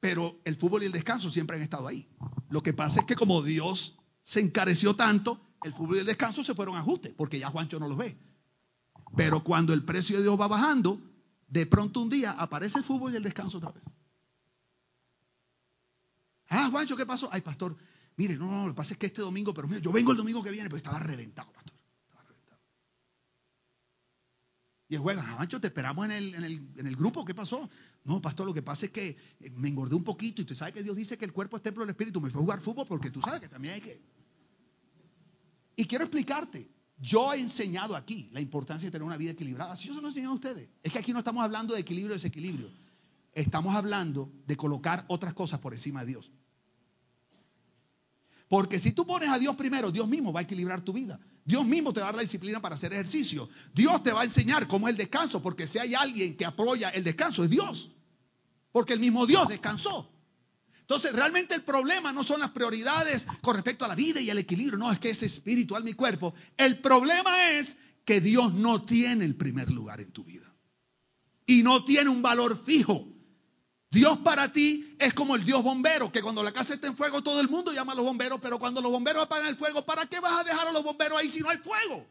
Pero 0.00 0.40
el 0.44 0.56
fútbol 0.56 0.82
y 0.82 0.86
el 0.86 0.92
descanso 0.92 1.30
siempre 1.30 1.56
han 1.56 1.62
estado 1.62 1.88
ahí. 1.88 2.08
Lo 2.50 2.62
que 2.62 2.74
pasa 2.74 3.00
es 3.00 3.06
que 3.06 3.14
como 3.14 3.40
Dios 3.40 3.98
se 4.22 4.40
encareció 4.40 4.94
tanto, 4.94 5.40
el 5.62 5.72
fútbol 5.72 5.96
y 5.96 6.00
el 6.00 6.06
descanso 6.06 6.44
se 6.44 6.54
fueron 6.54 6.76
a 6.76 6.80
ajuste, 6.80 7.14
porque 7.14 7.38
ya 7.38 7.48
Juancho 7.48 7.78
no 7.78 7.88
los 7.88 7.96
ve. 7.96 8.18
Pero 9.16 9.42
cuando 9.42 9.72
el 9.72 9.84
precio 9.84 10.16
de 10.16 10.22
Dios 10.22 10.38
va 10.38 10.48
bajando, 10.48 11.00
de 11.52 11.66
pronto 11.66 12.00
un 12.00 12.08
día 12.08 12.32
aparece 12.32 12.78
el 12.78 12.84
fútbol 12.84 13.12
y 13.12 13.16
el 13.16 13.22
descanso 13.22 13.58
otra 13.58 13.72
vez. 13.72 13.84
Ah, 16.48 16.68
Juancho, 16.70 16.96
¿qué 16.96 17.04
pasó? 17.04 17.28
Ay, 17.30 17.42
pastor, 17.42 17.76
mire, 18.16 18.36
no, 18.36 18.50
no, 18.50 18.62
lo 18.64 18.72
que 18.72 18.76
pasa 18.76 18.94
es 18.94 18.98
que 18.98 19.04
este 19.04 19.20
domingo, 19.20 19.52
pero 19.52 19.68
mire, 19.68 19.82
yo 19.82 19.92
vengo 19.92 20.12
el 20.12 20.16
domingo 20.16 20.42
que 20.42 20.50
viene, 20.50 20.70
pues 20.70 20.80
estaba 20.80 20.98
reventado, 20.98 21.52
pastor. 21.52 21.76
Estaba 22.04 22.22
reventado. 22.22 22.60
Y 24.88 24.94
el 24.94 25.00
juez, 25.02 25.18
ah, 25.20 25.34
Juancho, 25.36 25.60
te 25.60 25.66
esperamos 25.66 26.06
en 26.06 26.12
el, 26.12 26.34
en, 26.34 26.42
el, 26.42 26.70
en 26.76 26.86
el 26.86 26.96
grupo, 26.96 27.22
¿qué 27.22 27.34
pasó? 27.34 27.68
No, 28.04 28.22
pastor, 28.22 28.46
lo 28.46 28.54
que 28.54 28.62
pasa 28.62 28.86
es 28.86 28.92
que 28.92 29.18
eh, 29.40 29.50
me 29.50 29.68
engordé 29.68 29.94
un 29.94 30.04
poquito 30.04 30.40
y 30.40 30.46
tú 30.46 30.54
sabes 30.54 30.72
que 30.72 30.82
Dios 30.82 30.96
dice 30.96 31.18
que 31.18 31.26
el 31.26 31.34
cuerpo 31.34 31.58
es 31.58 31.62
templo 31.62 31.82
del 31.82 31.90
Espíritu. 31.90 32.18
Me 32.22 32.30
fue 32.30 32.40
a 32.40 32.44
jugar 32.44 32.60
fútbol 32.62 32.86
porque 32.88 33.10
tú 33.10 33.20
sabes 33.20 33.42
que 33.42 33.50
también 33.50 33.74
hay 33.74 33.82
que... 33.82 34.02
Y 35.76 35.84
quiero 35.84 36.04
explicarte, 36.04 36.70
yo 37.02 37.32
he 37.34 37.40
enseñado 37.40 37.96
aquí 37.96 38.30
la 38.32 38.40
importancia 38.40 38.86
de 38.86 38.92
tener 38.92 39.04
una 39.04 39.16
vida 39.16 39.32
equilibrada. 39.32 39.74
Si 39.74 39.88
yo 39.88 39.94
se 39.94 40.00
lo 40.00 40.06
he 40.06 40.10
enseñado 40.10 40.32
a 40.32 40.36
ustedes. 40.36 40.68
Es 40.84 40.92
que 40.92 41.00
aquí 41.00 41.12
no 41.12 41.18
estamos 41.18 41.42
hablando 41.42 41.74
de 41.74 41.80
equilibrio 41.80 42.12
o 42.12 42.14
desequilibrio. 42.14 42.70
Estamos 43.34 43.74
hablando 43.74 44.30
de 44.46 44.56
colocar 44.56 45.04
otras 45.08 45.34
cosas 45.34 45.58
por 45.58 45.72
encima 45.72 46.02
de 46.02 46.06
Dios. 46.06 46.30
Porque 48.46 48.78
si 48.78 48.92
tú 48.92 49.04
pones 49.04 49.30
a 49.30 49.38
Dios 49.40 49.56
primero, 49.56 49.90
Dios 49.90 50.06
mismo 50.06 50.32
va 50.32 50.40
a 50.40 50.42
equilibrar 50.44 50.82
tu 50.82 50.92
vida. 50.92 51.18
Dios 51.44 51.66
mismo 51.66 51.92
te 51.92 51.98
va 51.98 52.06
a 52.06 52.08
dar 52.10 52.16
la 52.16 52.22
disciplina 52.22 52.62
para 52.62 52.76
hacer 52.76 52.92
ejercicio. 52.92 53.48
Dios 53.74 54.00
te 54.04 54.12
va 54.12 54.20
a 54.20 54.24
enseñar 54.24 54.68
cómo 54.68 54.86
es 54.86 54.92
el 54.92 54.98
descanso, 54.98 55.42
porque 55.42 55.66
si 55.66 55.80
hay 55.80 55.94
alguien 55.94 56.36
que 56.36 56.44
apoya 56.44 56.90
el 56.90 57.02
descanso 57.02 57.42
es 57.42 57.50
Dios. 57.50 57.90
Porque 58.70 58.92
el 58.92 59.00
mismo 59.00 59.26
Dios 59.26 59.48
descansó. 59.48 60.08
Entonces, 60.82 61.12
realmente 61.12 61.54
el 61.54 61.62
problema 61.62 62.12
no 62.12 62.22
son 62.22 62.40
las 62.40 62.50
prioridades 62.50 63.26
con 63.40 63.54
respecto 63.54 63.84
a 63.84 63.88
la 63.88 63.94
vida 63.94 64.20
y 64.20 64.30
al 64.30 64.38
equilibrio, 64.38 64.78
no, 64.78 64.92
es 64.92 64.98
que 64.98 65.10
es 65.10 65.22
espiritual 65.22 65.84
mi 65.84 65.94
cuerpo. 65.94 66.34
El 66.56 66.78
problema 66.80 67.50
es 67.52 67.78
que 68.04 68.20
Dios 68.20 68.52
no 68.52 68.82
tiene 68.82 69.24
el 69.24 69.36
primer 69.36 69.70
lugar 69.70 70.00
en 70.00 70.12
tu 70.12 70.24
vida. 70.24 70.52
Y 71.46 71.62
no 71.62 71.84
tiene 71.84 72.10
un 72.10 72.20
valor 72.20 72.62
fijo. 72.62 73.08
Dios 73.90 74.18
para 74.18 74.52
ti 74.52 74.96
es 74.98 75.14
como 75.14 75.36
el 75.36 75.44
Dios 75.44 75.62
bombero, 75.62 76.10
que 76.10 76.22
cuando 76.22 76.42
la 76.42 76.52
casa 76.52 76.74
está 76.74 76.86
en 76.86 76.96
fuego 76.96 77.22
todo 77.22 77.40
el 77.40 77.48
mundo 77.48 77.72
llama 77.72 77.92
a 77.92 77.94
los 77.94 78.04
bomberos, 78.04 78.40
pero 78.40 78.58
cuando 78.58 78.80
los 78.80 78.90
bomberos 78.90 79.24
apagan 79.24 79.48
el 79.48 79.56
fuego, 79.56 79.84
¿para 79.84 80.06
qué 80.06 80.18
vas 80.18 80.40
a 80.40 80.44
dejar 80.44 80.66
a 80.66 80.72
los 80.72 80.82
bomberos 80.82 81.18
ahí 81.18 81.28
si 81.28 81.40
no 81.40 81.50
hay 81.50 81.58
fuego? 81.58 82.06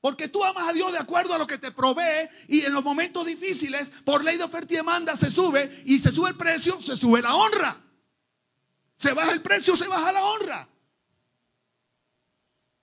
Porque 0.00 0.28
tú 0.28 0.44
amas 0.44 0.68
a 0.68 0.72
Dios 0.72 0.92
de 0.92 0.98
acuerdo 0.98 1.34
a 1.34 1.38
lo 1.38 1.46
que 1.46 1.58
te 1.58 1.72
provee 1.72 2.28
y 2.46 2.60
en 2.60 2.72
los 2.72 2.84
momentos 2.84 3.26
difíciles, 3.26 3.90
por 4.04 4.24
ley 4.24 4.36
de 4.36 4.44
oferta 4.44 4.72
y 4.72 4.76
demanda, 4.76 5.16
se 5.16 5.30
sube 5.30 5.82
y 5.86 5.98
se 5.98 6.12
sube 6.12 6.30
el 6.30 6.36
precio, 6.36 6.80
se 6.80 6.96
sube 6.96 7.20
la 7.20 7.34
honra. 7.34 7.84
Se 8.96 9.12
baja 9.12 9.32
el 9.32 9.42
precio, 9.42 9.76
se 9.76 9.88
baja 9.88 10.12
la 10.12 10.24
honra. 10.24 10.68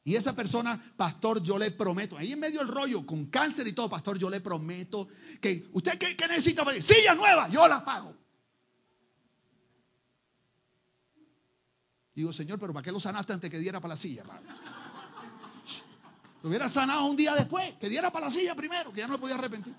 Y 0.03 0.15
esa 0.15 0.35
persona, 0.35 0.79
pastor, 0.97 1.41
yo 1.41 1.57
le 1.57 1.71
prometo, 1.71 2.15
ahí 2.15 2.33
en 2.33 2.39
medio 2.39 2.59
del 2.59 2.67
rollo, 2.67 3.05
con 3.05 3.25
cáncer 3.25 3.67
y 3.67 3.73
todo, 3.73 3.89
pastor, 3.89 4.19
yo 4.19 4.29
le 4.29 4.39
prometo 4.39 5.07
que 5.41 5.67
usted 5.73 5.97
qué, 5.97 6.27
necesita 6.27 6.63
para 6.63 6.79
silla 6.79 7.15
nueva, 7.15 7.49
yo 7.49 7.67
la 7.67 7.83
pago. 7.83 8.15
Digo, 12.13 12.31
Señor, 12.31 12.59
pero 12.59 12.71
¿para 12.71 12.83
qué 12.83 12.91
lo 12.91 12.99
sanaste 12.99 13.33
antes 13.33 13.49
que 13.49 13.57
diera 13.57 13.81
para 13.81 13.95
la 13.95 13.97
silla? 13.97 14.23
Lo 16.45 16.49
hubiera 16.49 16.69
sanado 16.69 17.07
un 17.07 17.15
día 17.15 17.33
después, 17.33 17.73
que 17.79 17.89
diera 17.89 18.11
para 18.11 18.27
la 18.27 18.31
silla 18.31 18.53
primero, 18.53 18.93
que 18.93 18.99
ya 18.99 19.07
no 19.07 19.19
podía 19.19 19.33
arrepentir. 19.33 19.73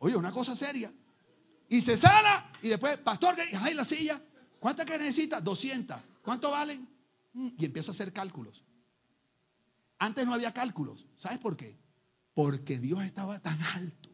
Oye, 0.00 0.16
una 0.16 0.32
cosa 0.32 0.56
seria. 0.56 0.92
Y 1.68 1.80
se 1.80 1.96
sana 1.96 2.50
y 2.60 2.70
después, 2.70 2.96
pastor, 2.96 3.36
ay, 3.60 3.74
la 3.74 3.84
silla, 3.84 4.20
¿cuántas 4.58 4.84
que 4.84 4.98
necesita? 4.98 5.40
200. 5.40 5.96
¿Cuánto 6.22 6.50
valen? 6.50 6.88
Y 7.34 7.66
empieza 7.66 7.92
a 7.92 7.94
hacer 7.94 8.12
cálculos. 8.12 8.64
Antes 10.00 10.26
no 10.26 10.34
había 10.34 10.52
cálculos. 10.52 11.06
¿Sabes 11.18 11.38
por 11.38 11.56
qué? 11.56 11.78
Porque 12.34 12.80
Dios 12.80 13.04
estaba 13.04 13.38
tan 13.38 13.62
alto 13.62 14.10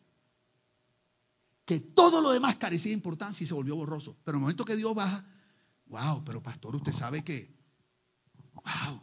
que 1.64 1.80
todo 1.80 2.20
lo 2.20 2.32
demás 2.32 2.57
carecía 2.57 2.90
de 2.90 2.97
importancia 2.99 3.45
y 3.45 3.47
se 3.47 3.55
volvió 3.55 3.76
borroso. 3.76 4.18
Pero 4.24 4.36
en 4.36 4.40
el 4.40 4.43
momento 4.43 4.66
que 4.66 4.76
Dios 4.76 4.95
baja, 4.95 5.24
wow, 5.86 6.22
pero 6.22 6.43
pastor, 6.43 6.76
usted 6.76 6.93
sabe 6.93 7.24
que, 7.24 7.51
wow, 8.53 9.03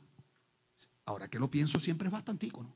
ahora 1.09 1.27
que 1.27 1.39
lo 1.39 1.49
pienso 1.49 1.79
siempre 1.79 2.07
es 2.07 2.11
bastante 2.11 2.49
¿no? 2.51 2.75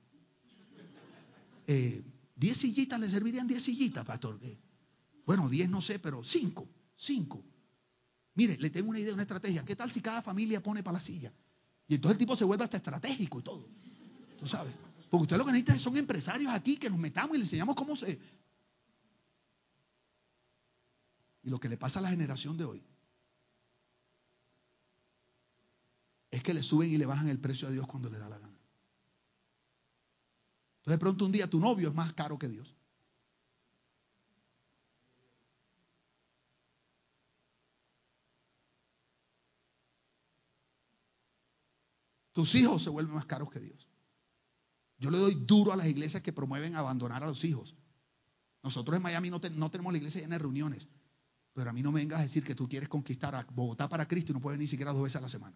Eh, 1.67 2.03
¿Diez 2.35 2.57
sillitas 2.57 2.99
le 2.99 3.09
servirían 3.09 3.47
diez 3.47 3.63
sillitas, 3.63 4.03
pastor? 4.03 4.39
Eh, 4.41 4.59
bueno, 5.25 5.47
diez 5.49 5.69
no 5.69 5.81
sé, 5.81 5.99
pero 5.99 6.23
cinco, 6.23 6.67
cinco. 6.97 7.43
Mire, 8.35 8.57
le 8.57 8.69
tengo 8.69 8.89
una 8.89 8.99
idea, 8.99 9.13
una 9.13 9.21
estrategia. 9.21 9.63
¿Qué 9.63 9.75
tal 9.75 9.89
si 9.89 10.01
cada 10.01 10.21
familia 10.21 10.61
pone 10.61 10.83
para 10.83 10.95
la 10.95 10.99
silla? 10.99 11.31
Y 11.87 11.95
entonces 11.95 12.15
el 12.15 12.19
tipo 12.19 12.35
se 12.35 12.43
vuelve 12.43 12.63
hasta 12.63 12.77
estratégico 12.77 13.39
y 13.39 13.43
todo. 13.43 13.69
Tú 14.39 14.47
sabes. 14.47 14.73
Porque 15.09 15.23
usted 15.23 15.37
lo 15.37 15.45
que 15.45 15.51
necesita 15.51 15.77
son 15.77 15.95
empresarios 15.95 16.51
aquí 16.51 16.77
que 16.77 16.89
nos 16.89 16.97
metamos 16.97 17.35
y 17.35 17.39
le 17.39 17.45
enseñamos 17.45 17.75
cómo 17.75 17.95
se. 17.95 18.19
Y 21.43 21.49
lo 21.49 21.59
que 21.59 21.69
le 21.69 21.77
pasa 21.77 21.99
a 21.99 22.01
la 22.01 22.09
generación 22.09 22.57
de 22.57 22.65
hoy 22.65 22.83
que 26.43 26.53
le 26.53 26.61
suben 26.61 26.91
y 26.91 26.97
le 26.97 27.05
bajan 27.05 27.29
el 27.29 27.39
precio 27.39 27.67
a 27.67 27.71
Dios 27.71 27.87
cuando 27.87 28.09
le 28.09 28.19
da 28.19 28.29
la 28.29 28.37
gana. 28.37 28.59
Entonces 30.79 30.93
de 30.93 30.99
pronto 30.99 31.25
un 31.25 31.31
día 31.31 31.49
tu 31.49 31.59
novio 31.59 31.89
es 31.89 31.95
más 31.95 32.13
caro 32.13 32.37
que 32.37 32.49
Dios. 32.49 32.75
Tus 42.33 42.55
hijos 42.55 42.81
se 42.83 42.89
vuelven 42.89 43.13
más 43.13 43.25
caros 43.25 43.49
que 43.49 43.59
Dios. 43.59 43.87
Yo 44.97 45.11
le 45.11 45.19
doy 45.19 45.35
duro 45.35 45.71
a 45.71 45.75
las 45.75 45.85
iglesias 45.85 46.23
que 46.23 46.33
promueven 46.33 46.75
abandonar 46.75 47.23
a 47.23 47.27
los 47.27 47.45
hijos. 47.45 47.75
Nosotros 48.63 48.97
en 48.97 49.03
Miami 49.03 49.29
no, 49.29 49.39
tenemos 49.39 49.93
la 49.93 49.97
iglesia 49.97 50.21
llena 50.21 50.35
de 50.35 50.39
reuniones. 50.39 50.89
Pero 51.53 51.69
a 51.69 51.73
mí 51.73 51.83
no 51.83 51.91
me 51.91 51.99
vengas 51.99 52.19
a 52.19 52.23
decir 52.23 52.43
que 52.43 52.55
tú 52.55 52.67
quieres 52.67 52.89
conquistar 52.89 53.35
a 53.35 53.43
Bogotá 53.43 53.87
para 53.87 54.07
Cristo 54.07 54.31
y 54.31 54.33
no 54.33 54.41
puedes 54.41 54.59
ni 54.59 54.65
siquiera 54.65 54.91
dos 54.91 55.03
veces 55.03 55.17
a 55.17 55.21
la 55.21 55.29
semana. 55.29 55.55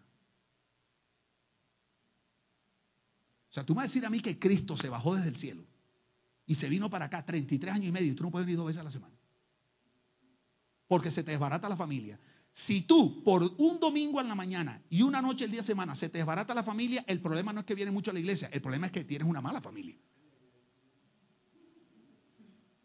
O 3.50 3.54
sea, 3.54 3.66
tú 3.66 3.74
me 3.74 3.78
vas 3.78 3.84
a 3.84 3.88
decir 3.88 4.06
a 4.06 4.10
mí 4.10 4.20
que 4.20 4.38
Cristo 4.38 4.76
se 4.78 4.90
bajó 4.90 5.16
desde 5.16 5.30
el 5.30 5.36
cielo 5.36 5.66
y 6.46 6.56
se 6.56 6.70
vino 6.70 6.90
para 6.90 7.06
acá 7.06 7.26
33 7.26 7.76
años 7.76 7.90
y 7.90 7.92
medio 7.92 8.12
y 8.12 8.16
tú 8.16 8.24
no 8.24 8.32
puedes 8.32 8.46
venir 8.46 8.58
dos 8.58 8.68
veces 8.68 8.82
a 8.82 8.84
la 8.84 8.92
semana. 8.92 9.16
Porque 10.88 11.12
se 11.12 11.24
te 11.24 11.32
desbarata 11.32 11.68
la 11.68 11.76
familia. 11.76 12.20
Si 12.54 12.82
tú 12.82 13.24
por 13.24 13.44
un 13.58 13.80
domingo 13.80 14.20
en 14.20 14.28
la 14.28 14.36
mañana 14.36 14.82
y 14.90 15.02
una 15.02 15.22
noche 15.22 15.46
el 15.46 15.52
día 15.52 15.60
de 15.60 15.68
semana 15.68 15.96
se 15.96 16.10
te 16.10 16.18
desbarata 16.18 16.54
la 16.54 16.64
familia, 16.64 17.04
el 17.08 17.22
problema 17.22 17.54
no 17.54 17.60
es 17.60 17.66
que 17.66 17.76
viene 17.76 17.92
mucho 17.92 18.12
a 18.12 18.14
la 18.14 18.20
iglesia, 18.20 18.50
el 18.52 18.62
problema 18.62 18.88
es 18.88 18.92
que 18.92 19.04
tienes 19.04 19.28
una 19.28 19.42
mala 19.42 19.62
familia. 19.62 19.96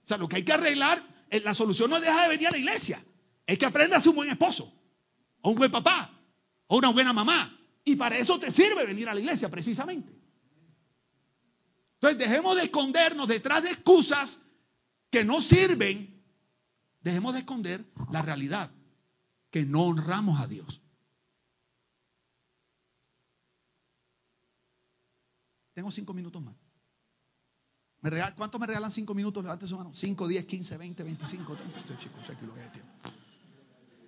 O 0.04 0.06
sea, 0.06 0.18
lo 0.18 0.28
que 0.28 0.36
hay 0.36 0.42
que 0.42 0.52
arreglar, 0.52 1.26
eh, 1.30 1.40
la 1.40 1.54
solución 1.54 1.88
no 1.88 2.00
deja 2.00 2.22
de 2.24 2.28
venir 2.28 2.48
a 2.48 2.50
la 2.50 2.58
iglesia. 2.58 3.04
Es 3.46 3.58
que 3.58 3.66
aprendas 3.66 3.98
a 3.98 4.02
ser 4.02 4.10
un 4.10 4.16
buen 4.16 4.30
esposo, 4.30 4.72
o 5.40 5.50
un 5.50 5.56
buen 5.56 5.70
papá, 5.70 6.20
o 6.66 6.78
una 6.78 6.88
buena 6.88 7.12
mamá. 7.12 7.58
Y 7.84 7.96
para 7.96 8.18
eso 8.18 8.38
te 8.38 8.50
sirve 8.50 8.84
venir 8.84 9.08
a 9.08 9.14
la 9.14 9.20
iglesia, 9.20 9.48
precisamente. 9.48 10.21
Entonces, 12.02 12.18
dejemos 12.18 12.56
de 12.56 12.64
escondernos 12.64 13.28
detrás 13.28 13.62
de 13.62 13.70
excusas 13.70 14.40
que 15.08 15.24
no 15.24 15.40
sirven. 15.40 16.20
Dejemos 17.00 17.32
de 17.32 17.38
esconder 17.40 17.84
la 18.10 18.22
realidad 18.22 18.72
que 19.52 19.64
no 19.64 19.84
honramos 19.84 20.40
a 20.40 20.48
Dios. 20.48 20.80
Tengo 25.74 25.92
cinco 25.92 26.12
minutos 26.12 26.42
más. 26.42 26.56
¿Me 28.00 28.10
¿Cuántos 28.34 28.60
me 28.60 28.66
regalan 28.66 28.90
cinco 28.90 29.14
minutos? 29.14 29.44
Levante 29.44 29.68
su 29.68 29.76
mano. 29.76 29.94
Cinco, 29.94 30.26
diez, 30.26 30.44
quince, 30.44 30.76
veinte, 30.76 31.04
veinticinco. 31.04 31.56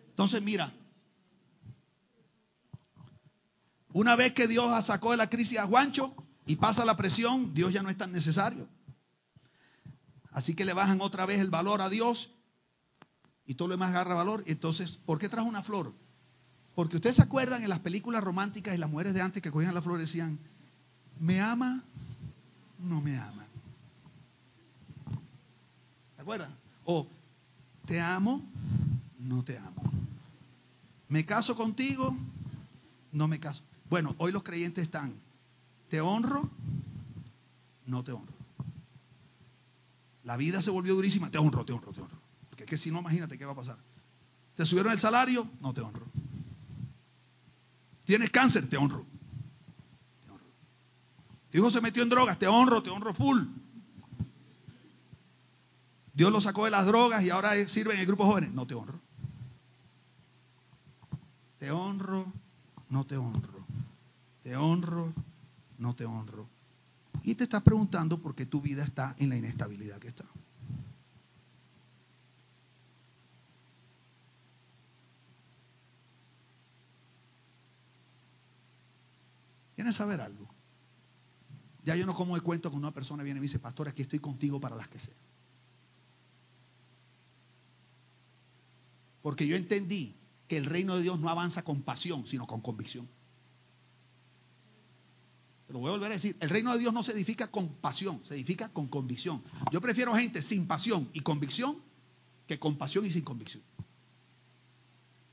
Entonces, 0.09 0.43
mira. 0.43 0.75
Una 3.93 4.17
vez 4.17 4.35
que 4.35 4.49
Dios 4.49 4.85
sacó 4.85 5.13
de 5.13 5.17
la 5.17 5.31
crisis 5.31 5.59
a 5.59 5.67
Juancho 5.69 6.24
y 6.47 6.57
pasa 6.57 6.85
la 6.85 6.97
presión, 6.97 7.55
Dios 7.55 7.73
ya 7.73 7.83
no 7.83 7.91
es 7.91 7.97
tan 7.97 8.13
necesario. 8.13 8.69
Así 10.33 10.55
que 10.55 10.65
le 10.65 10.75
bajan 10.75 11.01
otra 11.01 11.27
vez 11.27 11.41
el 11.41 11.51
valor 11.51 11.81
a 11.81 11.89
Dios 11.89 12.31
y 13.47 13.55
todo 13.55 13.69
lo 13.69 13.75
demás 13.75 13.91
agarra 13.91 14.15
valor. 14.15 14.43
Entonces, 14.47 14.99
¿por 15.07 15.19
qué 15.19 15.29
trajo 15.29 15.49
una 15.49 15.63
flor? 15.63 15.93
Porque 16.75 16.97
ustedes 16.97 17.17
se 17.17 17.23
acuerdan 17.23 17.63
en 17.63 17.69
las 17.69 17.79
películas 17.79 18.23
románticas 18.23 18.75
y 18.75 18.79
las 18.79 18.91
mujeres 18.91 19.15
de 19.15 19.23
antes 19.23 19.43
que 19.43 19.51
cogían 19.51 19.75
la 19.75 19.83
flor 19.83 19.99
decían, 19.99 20.39
¿me 21.21 21.41
ama? 21.41 21.83
No 22.81 23.01
me 23.01 23.17
ama. 23.17 23.47
¿Se 26.17 26.23
acuerdan? 26.23 26.55
O, 26.85 27.07
¿te 27.87 28.01
amo? 28.01 28.43
No 29.21 29.45
te 29.45 29.57
amo. 29.57 29.93
¿Me 31.09 31.25
caso 31.25 31.55
contigo? 31.55 32.17
No 33.13 33.29
me 33.29 33.39
caso. 33.39 33.63
Bueno, 33.89 34.17
hoy 34.19 34.33
los 34.33 34.43
creyentes 34.43 34.83
están, 34.85 35.15
¿te 35.91 36.01
honro? 36.01 36.49
No 37.87 38.03
te 38.03 38.13
honro. 38.13 38.33
La 40.25 40.37
vida 40.37 40.63
se 40.63 40.71
volvió 40.71 40.95
durísima, 40.95 41.31
te 41.31 41.39
honro, 41.39 41.65
te 41.65 41.73
honro, 41.73 41.93
te 41.93 42.01
honro. 42.01 42.19
Porque 42.49 42.65
es 42.65 42.71
que 42.71 42.79
si 42.79 42.91
no, 42.91 43.01
imagínate 43.01 43.37
qué 43.39 43.45
va 43.45 43.53
a 43.53 43.57
pasar. 43.57 43.77
¿Te 44.57 44.65
subieron 44.65 44.93
el 44.93 44.99
salario? 44.99 45.49
No 45.61 45.75
te 45.75 45.81
honro. 45.81 46.07
¿Tienes 48.07 48.31
cáncer? 48.31 48.69
Te 48.69 48.77
honro. 48.77 49.05
Te 50.25 50.31
honro. 50.31 50.45
Hijo 51.53 51.71
se 51.71 51.81
metió 51.81 52.03
en 52.03 52.09
drogas, 52.09 52.39
te 52.39 52.47
honro, 52.47 52.83
te 52.83 52.91
honro 52.91 53.13
full. 53.13 53.43
Dios 56.15 56.33
lo 56.33 56.41
sacó 56.41 56.65
de 56.65 56.71
las 56.71 56.87
drogas 56.87 57.23
y 57.25 57.31
ahora 57.31 57.53
sirve 57.69 57.95
en 57.95 58.01
el 58.01 58.07
grupo 58.07 58.25
jóvenes. 58.25 58.53
No 58.53 58.67
te 58.67 58.75
honro. 58.75 58.99
Te 61.59 61.71
honro, 61.71 62.33
no 62.89 63.05
te 63.05 63.17
honro. 63.17 63.65
Te 64.43 64.57
honro, 64.57 65.13
no 65.79 65.95
te 65.95 66.05
honro. 66.05 66.49
Y 67.23 67.35
te 67.35 67.45
estás 67.45 67.63
preguntando 67.63 68.21
por 68.21 68.35
qué 68.35 68.47
tu 68.47 68.61
vida 68.61 68.85
está 68.85 69.15
en 69.19 69.31
la 69.31 69.37
inestabilidad 69.37 69.99
que 69.99 70.09
está. 70.09 70.25
¿Quieres 79.75 79.97
saber 79.97 80.21
algo? 80.21 80.49
Ya 81.85 81.97
yo 81.97 82.07
no 82.07 82.15
como 82.15 82.35
de 82.35 82.41
cuento 82.41 82.71
cuando 82.71 82.89
una 82.89 82.95
persona 82.95 83.23
viene 83.23 83.39
y 83.39 83.41
me 83.41 83.45
dice, 83.45 83.59
pastor, 83.59 83.89
aquí 83.89 84.03
estoy 84.03 84.19
contigo 84.19 84.61
para 84.61 84.77
las 84.77 84.89
que 84.89 84.99
sean. 84.99 85.17
Porque 89.23 89.47
yo 89.47 89.57
entendí 89.57 90.15
que 90.49 90.57
el 90.57 90.67
reino 90.67 90.97
de 90.97 91.03
Dios 91.03 91.19
no 91.19 91.29
avanza 91.29 91.63
con 91.63 91.83
pasión, 91.83 92.27
sino 92.27 92.47
con 92.47 92.61
convicción. 92.61 93.09
Lo 95.75 95.81
voy 95.81 95.89
a 95.89 95.91
volver 95.95 96.13
a 96.13 96.15
decir, 96.15 96.37
el 96.39 96.51
reino 96.51 96.73
de 96.73 96.79
Dios 96.79 96.95
no 96.95 97.03
se 97.03 97.11
edifica 97.11 97.49
con 97.49 97.69
pasión, 97.69 98.21
se 98.25 98.35
edifica 98.35 98.69
con 98.69 98.87
convicción. 98.87 99.43
Yo 99.73 99.81
prefiero 99.81 100.15
gente 100.15 100.41
sin 100.41 100.69
pasión 100.69 101.11
y 101.13 101.19
convicción 101.19 101.77
que 102.47 102.61
con 102.61 102.79
pasión 102.79 103.05
y 103.05 103.11
sin 103.11 103.23
convicción. 103.25 103.61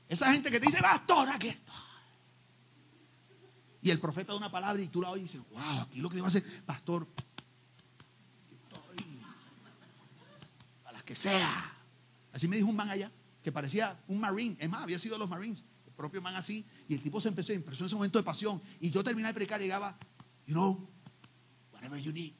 Esa 0.08 0.32
gente 0.32 0.50
que 0.50 0.58
te 0.58 0.66
dice, 0.66 0.82
pastor, 0.82 1.28
aquí 1.28 1.46
estoy. 1.46 1.74
Y 3.82 3.90
el 3.90 4.00
profeta 4.00 4.32
da 4.32 4.38
una 4.38 4.50
palabra 4.50 4.82
y 4.82 4.88
tú 4.88 5.00
la 5.00 5.10
oyes 5.10 5.32
y 5.32 5.38
dices, 5.38 5.48
wow, 5.52 5.82
aquí 5.82 6.00
lo 6.00 6.08
que 6.08 6.16
debo 6.16 6.26
hacer, 6.26 6.42
pastor, 6.66 7.06
estoy 8.50 9.06
a 10.86 10.90
las 10.90 11.04
que 11.04 11.14
sea. 11.14 11.72
Así 12.32 12.48
me 12.48 12.56
dijo 12.56 12.68
un 12.68 12.74
man 12.74 12.90
allá, 12.90 13.12
que 13.44 13.52
parecía 13.52 13.96
un 14.08 14.18
marine, 14.18 14.56
es 14.58 14.68
más, 14.68 14.82
había 14.82 14.98
sido 14.98 15.18
los 15.18 15.28
marines, 15.28 15.62
el 15.86 15.92
propio 15.92 16.20
man 16.20 16.34
así, 16.34 16.66
y 16.88 16.94
el 16.94 17.00
tipo 17.00 17.20
se 17.20 17.28
empezó, 17.28 17.52
impresionó 17.52 17.86
ese 17.86 17.94
momento 17.94 18.18
de 18.18 18.24
pasión, 18.24 18.60
y 18.80 18.90
yo 18.90 19.04
terminé 19.04 19.28
de 19.28 19.34
predicar 19.34 19.60
llegaba, 19.60 19.96
you 20.46 20.54
know, 20.54 20.78
whatever 21.72 21.96
you 21.96 22.12
need, 22.12 22.34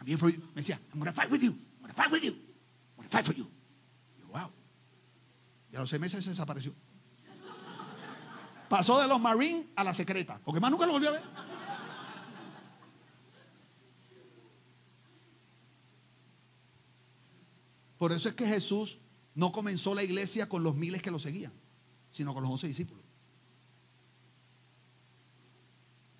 I'm 0.00 0.06
here 0.06 0.18
for 0.18 0.28
you. 0.30 0.38
Me 0.54 0.62
decía, 0.62 0.78
I'm 0.92 0.98
gonna 0.98 1.12
fight 1.12 1.30
with 1.30 1.42
you, 1.42 1.50
I'm 1.50 1.82
gonna 1.82 1.94
fight 1.94 2.10
with 2.10 2.22
you, 2.22 2.32
I'm 2.32 2.96
gonna 2.96 3.08
fight 3.08 3.24
for 3.24 3.34
you. 3.34 3.46
Yo, 4.18 4.26
wow. 4.32 4.50
Y 5.72 5.76
a 5.76 5.80
los 5.80 5.90
seis 5.90 6.00
meses 6.00 6.24
se 6.24 6.30
desapareció. 6.30 6.72
Pasó 8.68 9.00
de 9.00 9.08
los 9.08 9.20
Marines 9.20 9.66
a 9.74 9.82
la 9.82 9.92
secreta, 9.92 10.40
porque 10.44 10.60
más 10.60 10.70
nunca 10.70 10.86
lo 10.86 10.92
volvió 10.92 11.08
a 11.08 11.12
ver. 11.12 11.24
Por 17.98 18.12
eso 18.12 18.30
es 18.30 18.34
que 18.34 18.46
Jesús 18.46 18.96
no 19.34 19.52
comenzó 19.52 19.94
la 19.94 20.02
iglesia 20.02 20.48
con 20.48 20.62
los 20.62 20.74
miles 20.74 21.02
que 21.02 21.10
lo 21.10 21.18
seguían, 21.18 21.52
sino 22.12 22.32
con 22.32 22.42
los 22.42 22.52
once 22.52 22.66
discípulos. 22.66 23.04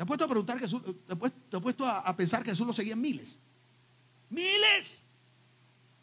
¿Te 0.01 0.05
has 0.05 0.09
puesto 0.09 0.25
a 0.25 0.29
preguntar 0.29 0.57
que 0.57 0.65
Jesús, 0.65 0.81
te 0.83 1.13
has 1.13 1.63
puesto, 1.63 1.87
a, 1.87 2.17
pensar 2.17 2.43
que 2.43 2.53
Jesús 2.53 2.67
lo 2.67 2.73
seguía 2.73 2.95
en 2.95 3.03
miles? 3.03 3.37
¡Miles! 4.31 5.01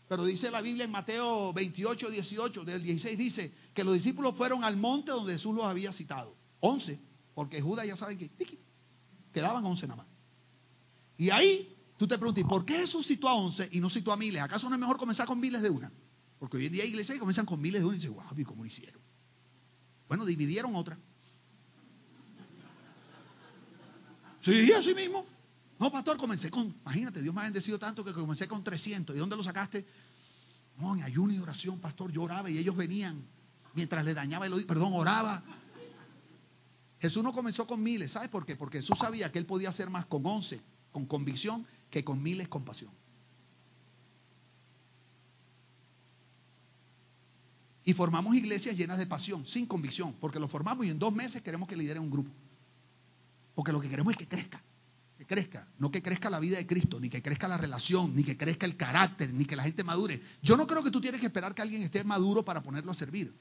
Pero 0.08 0.24
dice 0.24 0.52
la 0.52 0.62
Biblia 0.62 0.86
en 0.86 0.92
Mateo 0.92 1.52
28, 1.52 2.12
18, 2.12 2.64
del 2.64 2.84
16 2.84 3.18
dice 3.18 3.52
que 3.74 3.84
los 3.84 3.96
discípulos 3.96 4.36
fueron 4.36 4.64
al 4.64 4.78
monte 4.78 5.10
donde 5.10 5.34
Jesús 5.34 5.56
los 5.56 5.66
había 5.66 5.92
citado. 5.92 6.32
11, 6.60 7.00
porque 7.34 7.60
Judas 7.60 7.88
ya 7.88 7.96
saben 7.96 8.20
que 8.20 8.30
quedaban 9.34 9.66
11 9.66 9.88
nada 9.88 10.04
más. 10.04 10.08
Y 11.18 11.32
ahí 11.32 11.76
tú 11.98 12.08
te 12.08 12.20
preguntas, 12.20 12.44
¿por 12.44 12.66
qué 12.66 12.76
Jesús 12.76 13.08
citó 13.08 13.28
a 13.28 13.34
11 13.34 13.70
y 13.72 13.80
no 13.80 13.90
citó 13.90 14.14
a 14.14 14.16
miles? 14.16 14.44
¿Acaso 14.44 14.70
no 14.70 14.76
es 14.76 14.80
mejor 14.80 15.00
comenzar 15.00 15.26
con 15.26 15.40
miles 15.40 15.64
de 15.64 15.72
una? 15.72 15.92
Porque 16.38 16.58
hoy 16.58 16.68
en 16.68 16.74
día 16.74 16.84
hay 16.84 16.90
iglesias 16.90 17.16
que 17.16 17.20
comienzan 17.20 17.48
con 17.48 17.60
miles 17.60 17.82
de 17.82 17.88
una 17.88 17.96
y 17.98 18.00
dicen, 18.00 18.14
wow, 18.14 18.46
¿cómo 18.46 18.62
lo 18.62 18.68
hicieron? 18.68 19.02
Bueno, 20.08 20.24
dividieron 20.24 20.76
otra. 20.76 21.00
Sí, 24.48 24.72
así 24.72 24.96
mismo. 24.96 25.26
No, 25.78 25.92
pastor, 25.92 26.16
comencé 26.16 26.50
con, 26.50 26.74
imagínate, 26.86 27.22
Dios 27.22 27.36
me 27.36 27.42
ha 27.42 27.44
bendecido 27.44 27.78
tanto 27.78 28.06
que 28.06 28.14
comencé 28.14 28.48
con 28.48 28.64
300. 28.64 29.14
¿Y 29.14 29.20
dónde 29.20 29.36
lo 29.36 29.44
sacaste? 29.44 29.86
No, 30.78 30.96
en 30.96 31.04
ayuno 31.04 31.34
y 31.34 31.40
oración, 31.40 31.80
pastor, 31.80 32.14
yo 32.14 32.22
oraba 32.22 32.50
y 32.50 32.58
ellos 32.58 32.78
venían 32.78 33.22
mientras 33.74 34.06
le 34.06 34.14
dañaba 34.14 34.46
el 34.46 34.54
oído, 34.54 34.66
perdón, 34.66 34.94
oraba. 34.94 35.44
Jesús 37.02 37.24
no 37.24 37.34
comenzó 37.34 37.68
con 37.68 37.84
miles, 37.84 38.14
¿sabes 38.14 38.30
por 38.30 38.46
qué? 38.46 38.56
Porque 38.56 38.78
Jesús 38.78 38.98
sabía 38.98 39.34
que 39.34 39.38
él 39.38 39.46
podía 39.46 39.68
hacer 39.68 39.90
más 39.90 40.06
con 40.06 40.26
once, 40.26 40.62
con 40.94 41.06
convicción, 41.06 41.68
que 41.92 42.06
con 42.06 42.24
miles 42.24 42.48
con 42.48 42.64
pasión. 42.64 42.92
Y 47.84 47.94
formamos 47.94 48.34
iglesias 48.34 48.78
llenas 48.78 48.98
de 48.98 49.08
pasión, 49.08 49.46
sin 49.46 49.66
convicción, 49.66 50.16
porque 50.22 50.40
lo 50.40 50.48
formamos 50.48 50.86
y 50.86 50.90
en 50.90 51.00
dos 51.00 51.14
meses 51.14 51.42
queremos 51.42 51.68
que 51.68 51.76
lidere 51.76 52.00
un 52.00 52.10
grupo. 52.10 52.32
Porque 53.58 53.72
lo 53.72 53.82
que 53.82 53.90
queremos 53.90 54.12
es 54.12 54.18
que 54.18 54.28
crezca, 54.28 54.62
que 55.18 55.26
crezca, 55.26 55.68
no 55.80 55.90
que 55.90 56.04
crezca 56.04 56.30
la 56.30 56.40
vida 56.40 56.58
de 56.58 56.68
Cristo, 56.68 57.00
ni 57.00 57.10
que 57.10 57.24
crezca 57.24 57.48
la 57.48 57.58
relación, 57.58 58.16
ni 58.16 58.24
que 58.24 58.38
crezca 58.38 58.68
el 58.68 58.78
carácter, 58.78 59.34
ni 59.34 59.46
que 59.46 59.56
la 59.56 59.64
gente 59.64 59.84
madure. 59.84 60.22
Yo 60.44 60.56
no 60.58 60.68
creo 60.68 60.84
que 60.84 60.92
tú 60.92 61.02
tienes 61.02 61.20
que 61.20 61.26
esperar 61.26 61.56
que 61.56 61.64
alguien 61.64 61.82
esté 61.82 62.04
maduro 62.04 62.46
para 62.46 62.62
ponerlo 62.62 62.92
a 62.92 62.94
servir. 62.94 63.34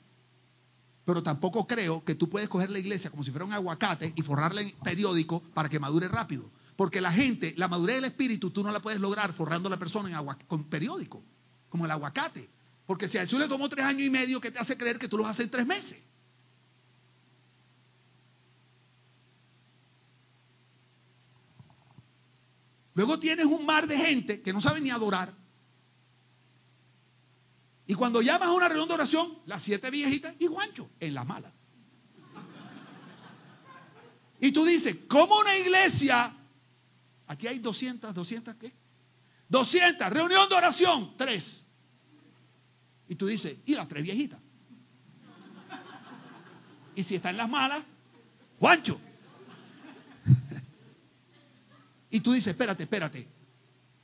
Pero 1.04 1.22
tampoco 1.22 1.66
creo 1.66 2.02
que 2.02 2.14
tú 2.14 2.30
puedes 2.30 2.48
coger 2.48 2.70
la 2.70 2.78
iglesia 2.78 3.10
como 3.10 3.24
si 3.24 3.30
fuera 3.30 3.44
un 3.44 3.52
aguacate 3.52 4.14
y 4.16 4.22
forrarla 4.22 4.62
en 4.62 4.70
periódico 4.82 5.42
para 5.52 5.68
que 5.68 5.78
madure 5.78 6.08
rápido. 6.08 6.50
Porque 6.76 7.02
la 7.02 7.12
gente, 7.12 7.52
la 7.58 7.68
madurez 7.68 7.96
del 7.96 8.06
espíritu, 8.06 8.50
tú 8.50 8.62
no 8.62 8.72
la 8.72 8.80
puedes 8.80 9.00
lograr 9.00 9.34
forrando 9.34 9.66
a 9.66 9.70
la 9.70 9.78
persona 9.78 10.08
en 10.08 10.26
con 10.46 10.64
periódico, 10.64 11.22
como 11.68 11.84
el 11.84 11.90
aguacate. 11.90 12.48
Porque 12.86 13.06
si 13.06 13.18
a 13.18 13.20
Jesús 13.20 13.38
le 13.38 13.48
tomó 13.48 13.68
tres 13.68 13.84
años 13.84 14.00
y 14.00 14.08
medio, 14.08 14.40
¿qué 14.40 14.50
te 14.50 14.60
hace 14.60 14.78
creer 14.78 14.98
que 14.98 15.08
tú 15.08 15.18
lo 15.18 15.26
haces 15.26 15.44
en 15.44 15.50
tres 15.50 15.66
meses? 15.66 15.98
Luego 22.96 23.20
tienes 23.20 23.44
un 23.44 23.66
mar 23.66 23.86
de 23.86 23.98
gente 23.98 24.40
que 24.40 24.54
no 24.54 24.60
sabe 24.62 24.80
ni 24.80 24.88
adorar. 24.88 25.32
Y 27.86 27.92
cuando 27.92 28.22
llamas 28.22 28.48
a 28.48 28.52
una 28.52 28.68
reunión 28.68 28.88
de 28.88 28.94
oración, 28.94 29.38
las 29.44 29.62
siete 29.62 29.90
viejitas 29.90 30.34
y 30.38 30.46
Juancho 30.46 30.88
en 30.98 31.12
la 31.12 31.22
mala. 31.22 31.52
Y 34.40 34.50
tú 34.50 34.64
dices, 34.64 34.96
¿cómo 35.08 35.38
una 35.38 35.58
iglesia? 35.58 36.34
Aquí 37.26 37.46
hay 37.46 37.58
200, 37.58 38.14
200, 38.14 38.54
¿qué? 38.56 38.72
200, 39.50 40.08
reunión 40.08 40.48
de 40.48 40.54
oración, 40.54 41.14
tres. 41.18 41.66
Y 43.08 43.14
tú 43.16 43.26
dices, 43.26 43.58
¿y 43.66 43.74
las 43.74 43.88
tres 43.88 44.04
viejitas? 44.04 44.40
Y 46.94 47.02
si 47.02 47.16
está 47.16 47.28
en 47.28 47.36
las 47.36 47.50
malas, 47.50 47.82
Juancho. 48.58 48.98
Y 52.16 52.20
tú 52.20 52.32
dices, 52.32 52.46
espérate, 52.46 52.84
espérate. 52.84 53.28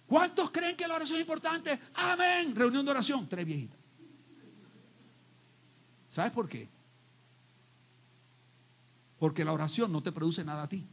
¿Cuántos 0.07 0.51
creen 0.51 0.77
que 0.77 0.87
la 0.87 0.97
oración 0.97 1.17
es 1.17 1.23
importante? 1.23 1.81
Amén. 1.95 2.55
Reunión 2.55 2.85
de 2.85 2.91
oración, 2.91 3.27
tres 3.27 3.47
viejitas. 3.47 3.79
¿Sabes 6.11 6.31
por 6.31 6.47
qué? 6.47 6.69
Porque 9.19 9.47
la 9.47 9.55
oración 9.55 9.91
no 9.91 10.03
te 10.03 10.13
produce 10.13 10.45
nada 10.45 10.65
a 10.65 10.69
ti. 10.69 10.87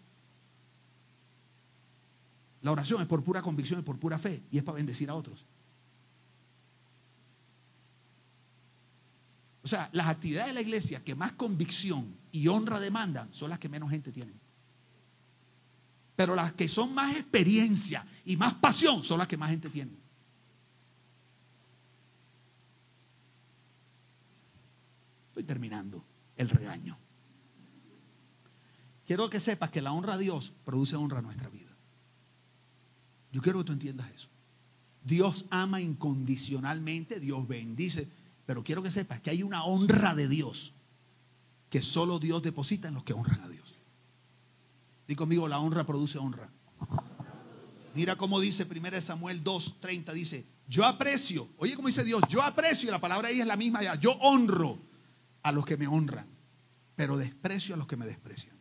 La 2.62 2.72
oración 2.72 3.02
es 3.02 3.08
por 3.08 3.22
pura 3.22 3.42
convicción, 3.42 3.80
es 3.80 3.86
por 3.86 4.00
pura 4.00 4.18
fe 4.18 4.42
y 4.50 4.60
es 4.60 4.64
para 4.64 4.78
bendecir 4.78 5.10
a 5.10 5.16
otros. 5.16 5.44
O 9.62 9.68
sea, 9.68 9.90
las 9.92 10.08
actividades 10.08 10.48
de 10.48 10.54
la 10.54 10.62
iglesia 10.62 11.04
que 11.04 11.16
más 11.16 11.34
convicción 11.34 12.16
y 12.32 12.48
honra 12.48 12.80
demandan 12.80 13.28
son 13.34 13.50
las 13.50 13.60
que 13.60 13.68
menos 13.68 13.90
gente 13.90 14.14
tiene. 14.14 14.32
Pero 16.20 16.36
las 16.36 16.52
que 16.52 16.68
son 16.68 16.94
más 16.94 17.16
experiencia 17.16 18.06
y 18.26 18.36
más 18.36 18.56
pasión 18.56 19.06
son 19.06 19.20
las 19.20 19.28
que 19.30 19.38
más 19.38 19.52
gente 19.52 19.70
tiene. 19.70 19.94
Estoy 25.30 25.44
terminando 25.46 26.04
el 26.36 26.50
regaño. 26.50 26.98
Quiero 29.08 29.30
que 29.30 29.40
sepas 29.40 29.70
que 29.70 29.82
la 29.82 29.94
honra 29.94 30.16
a 30.16 30.18
Dios 30.18 30.52
produce 30.66 30.98
honra 30.98 31.20
a 31.20 31.22
nuestra 31.22 31.48
vida. 31.48 31.72
Yo 33.32 33.42
quiero 33.42 33.60
que 33.60 33.68
tú 33.68 33.72
entiendas 33.72 34.12
eso. 34.14 34.28
Dios 35.06 35.46
ama 35.52 35.80
incondicionalmente, 35.80 37.22
Dios 37.22 37.48
bendice, 37.48 38.10
pero 38.46 38.62
quiero 38.66 38.84
que 38.84 38.92
sepas 38.92 39.22
que 39.22 39.30
hay 39.30 39.42
una 39.42 39.64
honra 39.64 40.14
de 40.16 40.28
Dios 40.28 40.74
que 41.70 41.82
solo 41.82 42.20
Dios 42.20 42.44
deposita 42.44 42.90
en 42.90 42.96
los 42.96 43.04
que 43.06 43.14
honran 43.14 43.40
a 43.40 43.48
Dios. 43.48 43.79
Dí 45.10 45.16
conmigo, 45.16 45.48
la 45.48 45.58
honra 45.58 45.88
produce 45.88 46.20
honra. 46.20 46.48
Mira 47.96 48.16
cómo 48.16 48.40
dice 48.40 48.68
1 48.70 49.02
Samuel 49.02 49.44
2:30, 49.44 50.14
dice, 50.14 50.46
yo 50.68 50.86
aprecio, 50.86 51.48
oye 51.58 51.76
cómo 51.76 51.88
dice 51.88 52.04
Dios, 52.04 52.22
yo 52.30 52.44
aprecio, 52.44 52.92
la 52.92 53.02
palabra 53.02 53.30
ahí 53.30 53.42
es 53.42 53.48
la 53.48 53.58
misma, 53.58 53.82
ya, 53.82 53.96
yo 53.96 54.12
honro 54.12 54.78
a 55.42 55.52
los 55.52 55.66
que 55.66 55.78
me 55.78 55.88
honran, 55.88 56.28
pero 56.96 57.18
desprecio 57.18 57.74
a 57.74 57.78
los 57.80 57.88
que 57.88 57.98
me 57.98 58.06
desprecian. 58.06 58.56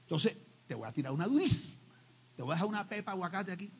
Entonces, 0.00 0.34
te 0.66 0.74
voy 0.74 0.88
a 0.88 0.92
tirar 0.92 1.12
una 1.12 1.28
durísima, 1.28 1.94
te 2.34 2.42
voy 2.42 2.50
a 2.50 2.54
dejar 2.56 2.68
una 2.68 2.88
pepa 2.88 3.12
aguacate 3.12 3.52
aquí. 3.52 3.70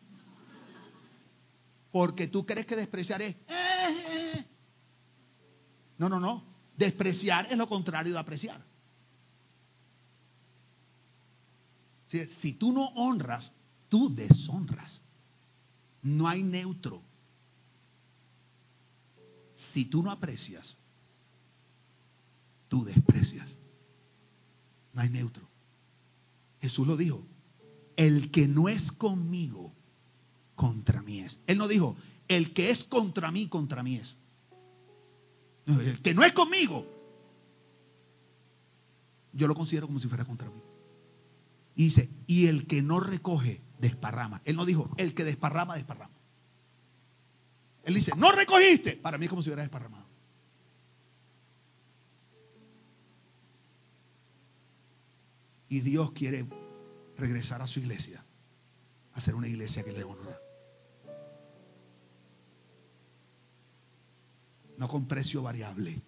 Porque 1.91 2.29
tú 2.29 2.47
crees 2.47 2.66
que 2.66 2.76
despreciar 2.76 3.20
es... 3.20 3.35
Eh, 3.35 3.47
eh". 3.49 4.45
No, 5.97 6.09
no, 6.09 6.20
no. 6.20 6.45
Despreciar 6.76 7.49
es 7.51 7.59
lo 7.59 7.66
contrario 7.66 8.12
de 8.12 8.20
apreciar. 8.20 8.62
Si, 12.09 12.52
tú 12.54 12.72
no 12.72 12.86
honras, 12.94 13.52
tú 13.88 14.14
deshonras. 14.14 15.02
No 16.02 16.26
hay 16.26 16.42
neutro. 16.42 17.02
Si 19.54 19.84
tú 19.84 20.02
no 20.02 20.11
aprecias, 20.11 20.78
tú 22.68 22.84
desprecias. 22.84 23.54
No 24.94 25.02
hay 25.02 25.11
neutro. 25.11 25.46
Jesús 26.62 26.86
lo 26.86 26.96
dijo. 26.96 27.22
El 27.96 28.30
que 28.30 28.48
no 28.48 28.68
es 28.68 28.90
conmigo, 28.90 29.72
contra 30.54 31.02
mí 31.02 31.18
es. 31.18 31.40
Él 31.46 31.59
no 31.59 31.68
dijo, 31.68 31.96
el 32.28 32.54
que 32.54 32.70
es 32.70 32.84
contra 32.84 33.30
mí, 33.30 33.48
contra 33.48 33.82
mí 33.82 33.96
es. 33.96 34.16
el 35.66 36.00
que 36.00 36.14
no 36.14 36.22
es 36.24 36.32
conmigo, 36.32 36.86
yo 39.32 39.46
lo 39.46 39.54
considero 39.54 39.86
como 39.88 39.98
si 39.98 40.09
fuera 40.09 40.24
contra 40.24 40.48
mí. 40.48 40.61
Y 41.79 41.85
dice, 41.85 42.11
y 42.26 42.49
el 42.49 42.66
que 42.66 42.83
no 42.83 42.99
recoge, 42.99 43.61
desparrama. 43.79 44.43
Él 44.45 44.57
no 44.57 44.64
dijo, 44.64 44.91
el 44.97 45.14
que 45.14 45.22
desparrama, 45.22 45.76
desparrama. 45.76 46.12
Él 47.85 47.95
dice, 47.95 48.16
no 48.16 48.33
recogiste. 48.33 48.97
Para 48.97 49.16
mí 49.16 49.26
es 49.26 49.31
como 49.31 49.43
si 49.43 49.49
hubiera 49.51 49.62
desparramado. 49.62 50.05
Y 55.68 55.79
Dios 55.83 56.11
quiere 56.11 56.49
regresar 57.16 57.62
a 57.62 57.68
su 57.68 57.79
iglesia, 57.79 58.24
a 59.14 59.20
ser 59.20 59.37
una 59.37 59.47
iglesia 59.47 59.85
que 59.85 59.93
le 59.93 60.03
honra. 60.03 60.37
No 64.79 64.89
con 64.89 65.07
precio 65.07 65.43
variable, 65.43 66.03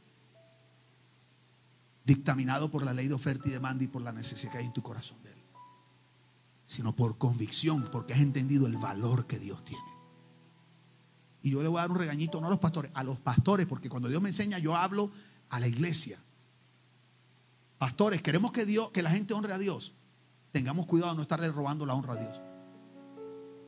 dictaminado 2.05 2.73
por 2.73 2.85
la 2.85 2.93
ley 2.93 3.07
de 3.07 3.14
oferta 3.14 3.49
y 3.49 3.53
demanda 3.53 3.85
y 3.85 3.87
por 3.87 4.03
la 4.03 4.11
necesidad 4.11 4.51
que 4.51 4.59
hay 4.59 4.66
en 4.66 4.73
tu 4.73 4.83
corazón 4.83 5.23
de 5.23 5.31
Él, 5.31 5.39
sino 6.71 6.95
por 6.95 7.18
convicción, 7.18 7.83
porque 7.91 8.12
has 8.12 8.21
entendido 8.21 8.68
el 8.68 8.77
valor 8.77 9.27
que 9.27 9.41
Dios 9.41 9.64
tiene. 9.64 9.83
Y 11.43 11.51
yo 11.51 11.64
le 11.64 11.68
voy 11.68 11.79
a 11.79 11.81
dar 11.81 11.91
un 11.91 11.97
regañito, 11.97 12.41
no 12.41 12.47
a 12.47 12.51
los 12.51 12.61
pastores, 12.61 12.93
a 12.95 13.03
los 13.03 13.18
pastores, 13.18 13.66
porque 13.66 13.89
cuando 13.89 14.09
Dios 14.09 14.23
me 14.23 14.29
enseña, 14.29 14.57
yo 14.61 14.77
hablo 14.77 15.11
a 15.49 15.59
la 15.59 15.66
iglesia. 15.66 16.16
Pastores, 17.79 18.23
queremos 18.23 18.53
que 18.53 18.66
Dios, 18.66 18.91
que 18.93 19.03
la 19.03 19.11
gente 19.11 19.35
honre 19.35 19.53
a 19.53 19.59
Dios. 19.59 19.95
Tengamos 20.53 20.87
cuidado 20.87 21.11
de 21.11 21.16
no 21.16 21.23
estarle 21.23 21.51
robando 21.51 21.87
la 21.87 21.95
honra 21.95 22.12
a 22.12 22.21
Dios. 22.21 22.41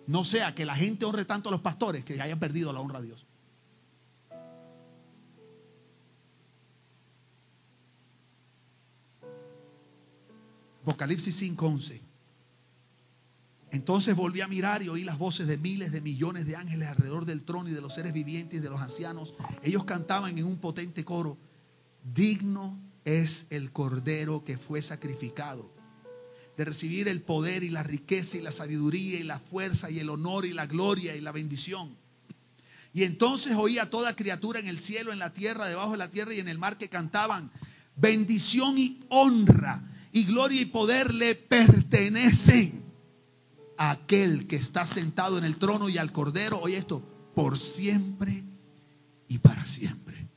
No 0.07 0.23
sea 0.23 0.55
que 0.55 0.65
la 0.65 0.77
gente 0.77 1.05
honre 1.05 1.25
tanto 1.25 1.49
a 1.49 1.53
los 1.53 1.61
pastores 1.61 2.05
que 2.05 2.23
hayan 2.23 2.39
perdido 2.39 2.73
la 2.73 2.79
honra 2.79 3.01
a 3.01 3.03
Dios. 3.03 3.27
Apocalipsis 10.83 11.37
5:11. 11.43 12.12
Entonces 13.73 14.15
volví 14.15 14.43
a 14.43 14.49
mirar 14.49 14.83
y 14.83 14.91
oí 14.91 15.03
las 15.03 15.17
voces 15.17 15.47
de 15.47 15.57
miles 15.57 15.93
de 15.93 16.03
millones 16.03 16.45
de 16.45 16.57
ángeles 16.57 16.89
alrededor 16.89 17.25
del 17.25 17.43
trono 17.43 17.71
y 17.71 17.73
de 17.73 17.81
los 17.81 17.95
seres 17.95 18.13
vivientes 18.13 18.59
y 18.59 18.63
de 18.63 18.69
los 18.69 18.81
ancianos. 18.81 19.33
Ellos 19.63 19.87
cantaban 19.87 20.37
en 20.37 20.45
un 20.45 20.59
potente 20.59 21.07
coro, 21.07 21.39
digno 22.15 22.79
es 23.07 23.47
el 23.49 23.73
cordero 23.73 24.45
que 24.45 24.59
fue 24.59 24.83
sacrificado, 24.83 25.73
de 26.59 26.67
recibir 26.67 27.09
el 27.09 27.23
poder 27.23 27.65
y 27.65 27.71
la 27.71 27.83
riqueza 27.83 28.37
y 28.37 28.43
la 28.43 28.53
sabiduría 28.53 29.19
y 29.19 29.23
la 29.23 29.39
fuerza 29.39 29.91
y 29.91 30.01
el 30.01 30.11
honor 30.11 30.45
y 30.45 30.53
la 30.53 30.67
gloria 30.67 31.17
y 31.17 31.23
la 31.23 31.33
bendición. 31.33 31.97
Y 32.93 33.05
entonces 33.05 33.57
oí 33.57 33.79
a 33.79 33.89
toda 33.89 34.15
criatura 34.15 34.61
en 34.61 34.69
el 34.69 34.79
cielo, 34.79 35.15
en 35.15 35.19
la 35.19 35.33
tierra, 35.33 35.67
debajo 35.67 35.93
de 35.93 35.99
la 35.99 36.11
tierra 36.11 36.35
y 36.35 36.41
en 36.41 36.49
el 36.49 36.59
mar 36.59 36.77
que 36.77 36.91
cantaban, 36.91 37.51
bendición 37.97 38.77
y 38.77 39.01
honra 39.09 39.83
y 40.13 40.25
gloria 40.25 40.61
y 40.61 40.67
poder 40.67 41.15
le 41.15 41.35
pertenecen 41.35 42.82
aquel 43.91 44.47
que 44.47 44.57
está 44.57 44.87
sentado 44.87 45.39
en 45.39 45.45
el 45.45 45.57
trono 45.57 45.89
y 45.89 45.99
al 45.99 46.13
cordero, 46.13 46.61
oye 46.61 46.77
esto, 46.77 47.03
por 47.35 47.59
siempre 47.59 48.45
y 49.27 49.39
para 49.39 49.67
siempre. 49.67 50.29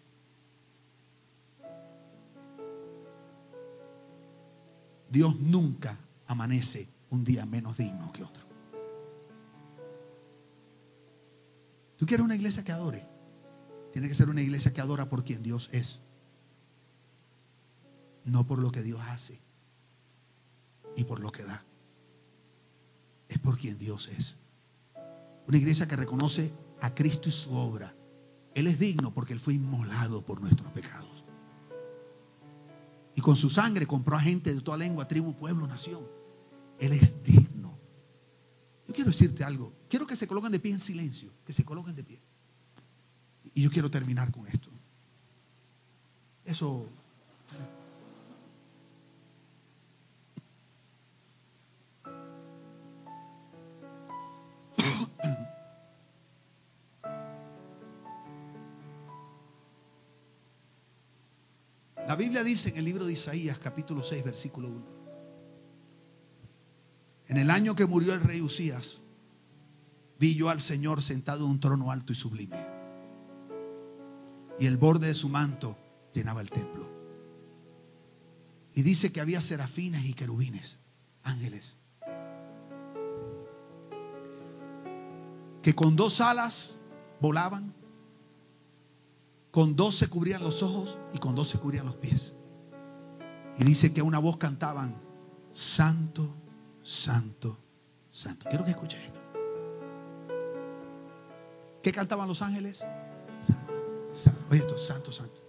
Dios 5.11 5.39
nunca 5.39 5.95
amanece 6.27 6.87
un 7.11 7.23
día 7.23 7.45
menos 7.45 7.77
digno 7.77 8.11
que 8.11 8.23
otro. 8.23 8.43
¿Tú 11.97 12.05
quieres 12.05 12.25
una 12.25 12.35
iglesia 12.35 12.63
que 12.63 12.71
adore? 12.71 13.05
Tiene 13.93 14.09
que 14.09 14.15
ser 14.15 14.29
una 14.29 14.41
iglesia 14.41 14.73
que 14.73 14.81
adora 14.81 15.07
por 15.07 15.23
quien 15.23 15.43
Dios 15.43 15.69
es, 15.71 16.01
no 18.25 18.45
por 18.45 18.57
lo 18.57 18.71
que 18.71 18.81
Dios 18.81 18.99
hace, 19.07 19.39
ni 20.97 21.03
por 21.03 21.19
lo 21.19 21.31
que 21.31 21.43
da. 21.43 21.63
Es 23.29 23.39
por 23.39 23.57
quien 23.57 23.77
Dios 23.77 24.07
es. 24.07 24.37
Una 25.47 25.57
iglesia 25.57 25.87
que 25.87 25.95
reconoce 25.95 26.51
a 26.81 26.93
Cristo 26.93 27.29
y 27.29 27.31
su 27.31 27.53
obra. 27.55 27.93
Él 28.53 28.67
es 28.67 28.79
digno 28.79 29.13
porque 29.13 29.33
Él 29.33 29.39
fue 29.39 29.53
inmolado 29.53 30.21
por 30.23 30.41
nuestros 30.41 30.71
pecados. 30.71 31.23
Y 33.15 33.21
con 33.21 33.35
su 33.35 33.49
sangre 33.49 33.87
compró 33.87 34.17
a 34.17 34.21
gente 34.21 34.53
de 34.53 34.61
toda 34.61 34.77
lengua, 34.77 35.07
tribu, 35.07 35.33
pueblo, 35.33 35.67
nación. 35.67 36.05
Él 36.79 36.91
es 36.91 37.23
digno. 37.23 37.77
Yo 38.87 38.93
quiero 38.93 39.11
decirte 39.11 39.43
algo. 39.43 39.73
Quiero 39.89 40.05
que 40.05 40.15
se 40.15 40.27
coloquen 40.27 40.51
de 40.51 40.59
pie 40.59 40.73
en 40.73 40.79
silencio. 40.79 41.31
Que 41.45 41.53
se 41.53 41.63
coloquen 41.63 41.95
de 41.95 42.03
pie. 42.03 42.19
Y 43.53 43.61
yo 43.61 43.71
quiero 43.71 43.89
terminar 43.89 44.31
con 44.31 44.47
esto. 44.47 44.69
Eso 46.43 46.89
La 62.15 62.19
Biblia 62.19 62.45
dice 62.45 62.69
en 62.69 62.77
el 62.77 62.85
libro 62.85 63.05
de 63.05 63.11
Isaías, 63.11 63.59
capítulo 63.59 64.01
6, 64.01 64.23
versículo 64.23 64.69
1. 64.69 64.85
En 67.27 67.35
el 67.35 67.51
año 67.51 67.75
que 67.75 67.85
murió 67.85 68.13
el 68.13 68.21
rey 68.21 68.39
Usías, 68.39 69.01
vi 70.17 70.33
yo 70.33 70.47
al 70.47 70.61
Señor 70.61 71.01
sentado 71.01 71.43
en 71.43 71.51
un 71.51 71.59
trono 71.59 71.91
alto 71.91 72.13
y 72.13 72.15
sublime. 72.15 72.55
Y 74.61 74.65
el 74.65 74.77
borde 74.77 75.07
de 75.07 75.13
su 75.13 75.27
manto 75.27 75.77
llenaba 76.13 76.39
el 76.39 76.51
templo. 76.51 76.89
Y 78.73 78.83
dice 78.83 79.11
que 79.11 79.19
había 79.19 79.41
serafines 79.41 80.05
y 80.05 80.13
querubines, 80.13 80.77
ángeles, 81.21 81.75
que 85.61 85.75
con 85.75 85.97
dos 85.97 86.21
alas 86.21 86.77
volaban 87.19 87.73
con 89.55 89.77
dos 89.77 89.95
se 89.95 90.09
cubrían 90.09 90.43
los 90.43 90.61
ojos 90.63 90.97
y 91.13 91.17
con 91.17 91.33
dos 91.33 91.47
se 91.47 91.57
cubrían 91.57 91.85
los 91.85 91.95
pies. 91.95 92.33
Y 93.57 93.63
dice 93.63 93.93
que 93.93 94.01
a 94.01 94.03
una 94.03 94.19
voz 94.19 94.35
cantaban, 94.35 94.93
Santo, 95.53 96.29
Santo, 96.83 97.57
Santo. 98.11 98.49
Quiero 98.49 98.65
que 98.65 98.71
escuche 98.71 98.97
esto. 99.05 99.21
¿Qué 101.81 101.93
cantaban 101.93 102.27
los 102.27 102.41
ángeles? 102.41 102.85
Santo, 104.13 104.41
Oye 104.51 104.59
esto, 104.59 104.77
Santo, 104.77 105.13
Santo. 105.13 105.41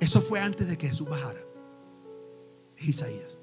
Eso 0.00 0.22
fue 0.22 0.40
antes 0.40 0.68
de 0.68 0.78
que 0.78 0.88
Jesús 0.88 1.06
bajara. 1.06 1.40
Es 2.78 2.88
Isaías. 2.88 3.36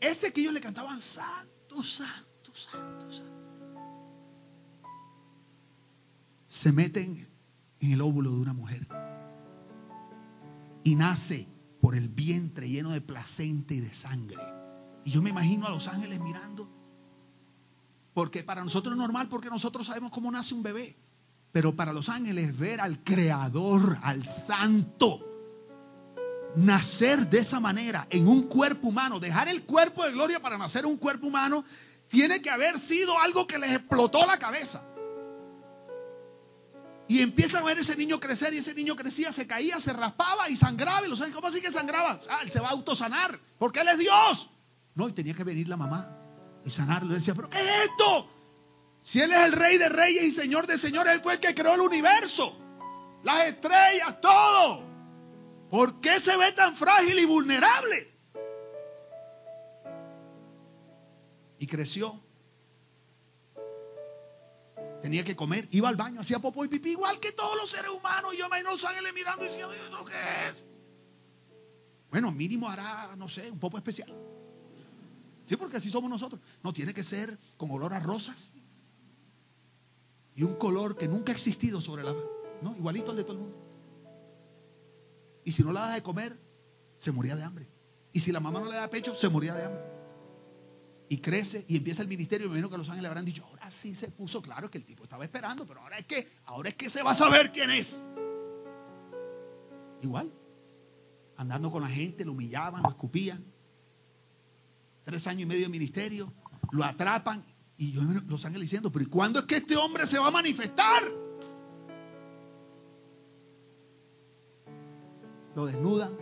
Ese 0.00 0.32
que 0.32 0.40
ellos 0.40 0.54
le 0.54 0.60
cantaban, 0.60 0.98
Santo, 0.98 1.84
Santo, 1.84 2.52
Santo, 2.52 3.12
Santo. 3.12 3.30
Se 6.48 6.72
meten 6.72 7.29
en 7.80 7.92
el 7.92 8.00
óvulo 8.00 8.30
de 8.30 8.40
una 8.40 8.52
mujer. 8.52 8.86
Y 10.84 10.94
nace 10.94 11.48
por 11.80 11.94
el 11.94 12.08
vientre 12.08 12.68
lleno 12.68 12.90
de 12.90 13.00
placenta 13.00 13.74
y 13.74 13.80
de 13.80 13.92
sangre. 13.92 14.42
Y 15.04 15.12
yo 15.12 15.22
me 15.22 15.30
imagino 15.30 15.66
a 15.66 15.70
los 15.70 15.88
ángeles 15.88 16.20
mirando. 16.20 16.68
Porque 18.14 18.42
para 18.42 18.62
nosotros 18.62 18.94
es 18.94 18.98
normal, 18.98 19.28
porque 19.28 19.50
nosotros 19.50 19.86
sabemos 19.86 20.10
cómo 20.10 20.30
nace 20.30 20.54
un 20.54 20.62
bebé. 20.62 20.96
Pero 21.52 21.74
para 21.74 21.92
los 21.92 22.08
ángeles 22.08 22.56
ver 22.58 22.80
al 22.80 23.02
creador, 23.02 23.98
al 24.02 24.28
santo, 24.28 25.26
nacer 26.56 27.28
de 27.28 27.40
esa 27.40 27.60
manera 27.60 28.06
en 28.10 28.28
un 28.28 28.42
cuerpo 28.42 28.88
humano, 28.88 29.20
dejar 29.20 29.48
el 29.48 29.64
cuerpo 29.64 30.04
de 30.04 30.12
gloria 30.12 30.40
para 30.40 30.58
nacer 30.58 30.86
un 30.86 30.96
cuerpo 30.96 31.26
humano, 31.26 31.64
tiene 32.08 32.42
que 32.42 32.50
haber 32.50 32.78
sido 32.78 33.18
algo 33.20 33.46
que 33.46 33.58
les 33.58 33.70
explotó 33.70 34.26
la 34.26 34.38
cabeza. 34.38 34.82
Y 37.10 37.22
empiezan 37.22 37.64
a 37.64 37.66
ver 37.66 37.76
ese 37.76 37.96
niño 37.96 38.20
crecer 38.20 38.54
y 38.54 38.58
ese 38.58 38.72
niño 38.72 38.94
crecía, 38.94 39.32
se 39.32 39.44
caía, 39.44 39.80
se 39.80 39.92
raspaba 39.92 40.48
y 40.48 40.56
sangraba. 40.56 41.04
Y 41.04 41.10
los 41.10 41.20
¿cómo 41.20 41.48
así 41.48 41.60
que 41.60 41.72
sangraba? 41.72 42.20
Ah, 42.30 42.38
él 42.44 42.52
se 42.52 42.60
va 42.60 42.68
a 42.68 42.70
autosanar, 42.70 43.40
porque 43.58 43.80
él 43.80 43.88
es 43.88 43.98
Dios. 43.98 44.48
No, 44.94 45.08
y 45.08 45.12
tenía 45.12 45.34
que 45.34 45.42
venir 45.42 45.66
la 45.66 45.76
mamá 45.76 46.08
y 46.64 46.70
sanarlo. 46.70 47.10
Y 47.10 47.16
decía, 47.16 47.34
¿pero 47.34 47.50
qué 47.50 47.58
es 47.58 47.88
esto? 47.90 48.30
Si 49.02 49.20
él 49.20 49.32
es 49.32 49.40
el 49.40 49.54
rey 49.54 49.76
de 49.76 49.88
reyes 49.88 50.22
y 50.22 50.30
señor 50.30 50.68
de 50.68 50.78
señores, 50.78 51.12
él 51.14 51.20
fue 51.20 51.32
el 51.32 51.40
que 51.40 51.52
creó 51.52 51.74
el 51.74 51.80
universo, 51.80 52.56
las 53.24 53.44
estrellas, 53.44 54.20
todo. 54.20 54.84
¿Por 55.68 56.00
qué 56.00 56.20
se 56.20 56.36
ve 56.36 56.52
tan 56.52 56.76
frágil 56.76 57.18
y 57.18 57.24
vulnerable? 57.24 58.08
Y 61.58 61.66
creció. 61.66 62.20
Tenía 65.10 65.24
que 65.24 65.34
comer, 65.34 65.66
iba 65.72 65.88
al 65.88 65.96
baño, 65.96 66.20
hacía 66.20 66.38
popó 66.38 66.64
y 66.64 66.68
pipí, 66.68 66.90
igual 66.90 67.18
que 67.18 67.32
todos 67.32 67.56
los 67.56 67.68
seres 67.68 67.90
humanos. 67.90 68.32
Y 68.32 68.36
yo 68.36 68.46
imagino 68.46 68.70
los 68.70 68.84
ángeles 68.84 69.12
mirando 69.12 69.44
y 69.44 69.48
diciendo, 69.48 69.74
¿no 69.90 70.04
qué 70.04 70.14
es? 70.48 70.64
Bueno, 72.12 72.30
mínimo 72.30 72.68
hará, 72.68 73.16
no 73.16 73.28
sé, 73.28 73.50
un 73.50 73.58
popo 73.58 73.76
especial. 73.76 74.14
Sí, 75.46 75.56
porque 75.56 75.78
así 75.78 75.90
somos 75.90 76.08
nosotros. 76.08 76.40
No, 76.62 76.72
tiene 76.72 76.94
que 76.94 77.02
ser 77.02 77.36
con 77.56 77.72
olor 77.72 77.92
a 77.92 77.98
rosas. 77.98 78.52
Y 80.36 80.44
un 80.44 80.54
color 80.54 80.96
que 80.96 81.08
nunca 81.08 81.32
ha 81.32 81.34
existido 81.34 81.80
sobre 81.80 82.04
la... 82.04 82.14
No, 82.62 82.76
igualito 82.76 83.10
al 83.10 83.16
de 83.16 83.24
todo 83.24 83.32
el 83.32 83.38
mundo. 83.40 83.58
Y 85.44 85.50
si 85.50 85.64
no 85.64 85.72
la 85.72 85.88
da 85.88 85.94
de 85.94 86.04
comer, 86.04 86.38
se 87.00 87.10
moría 87.10 87.34
de 87.34 87.42
hambre. 87.42 87.66
Y 88.12 88.20
si 88.20 88.30
la 88.30 88.38
mamá 88.38 88.60
no 88.60 88.66
le 88.66 88.76
da 88.76 88.88
pecho, 88.88 89.12
se 89.16 89.28
moría 89.28 89.54
de 89.54 89.64
hambre. 89.64 89.82
Y 91.10 91.18
crece 91.18 91.64
y 91.66 91.76
empieza 91.76 92.02
el 92.02 92.08
ministerio. 92.08 92.46
Me 92.46 92.52
imagino 92.52 92.70
que 92.70 92.78
los 92.78 92.88
ángeles 92.88 93.08
habrán 93.08 93.24
dicho, 93.24 93.44
ahora 93.44 93.68
sí 93.72 93.96
se 93.96 94.06
puso 94.08 94.40
claro 94.40 94.70
que 94.70 94.78
el 94.78 94.84
tipo 94.84 95.02
estaba 95.02 95.24
esperando, 95.24 95.66
pero 95.66 95.80
ahora 95.80 95.98
es 95.98 96.06
que, 96.06 96.28
ahora 96.44 96.68
es 96.68 96.76
que 96.76 96.88
se 96.88 97.02
va 97.02 97.10
a 97.10 97.14
saber 97.14 97.50
quién 97.50 97.68
es. 97.70 98.00
Igual, 100.02 100.32
andando 101.36 101.72
con 101.72 101.82
la 101.82 101.88
gente, 101.88 102.24
lo 102.24 102.30
humillaban, 102.30 102.84
lo 102.84 102.90
escupían. 102.90 103.44
Tres 105.04 105.26
años 105.26 105.42
y 105.42 105.46
medio 105.46 105.62
de 105.62 105.68
ministerio, 105.68 106.32
lo 106.70 106.84
atrapan. 106.84 107.44
Y 107.76 107.90
yo 107.90 108.02
los 108.28 108.44
ángeles 108.44 108.66
diciendo, 108.66 108.92
pero 108.92 109.02
¿y 109.02 109.08
cuándo 109.08 109.40
es 109.40 109.46
que 109.46 109.56
este 109.56 109.76
hombre 109.76 110.06
se 110.06 110.20
va 110.20 110.28
a 110.28 110.30
manifestar? 110.30 111.02
Lo 115.56 115.66
desnudan, 115.66 116.16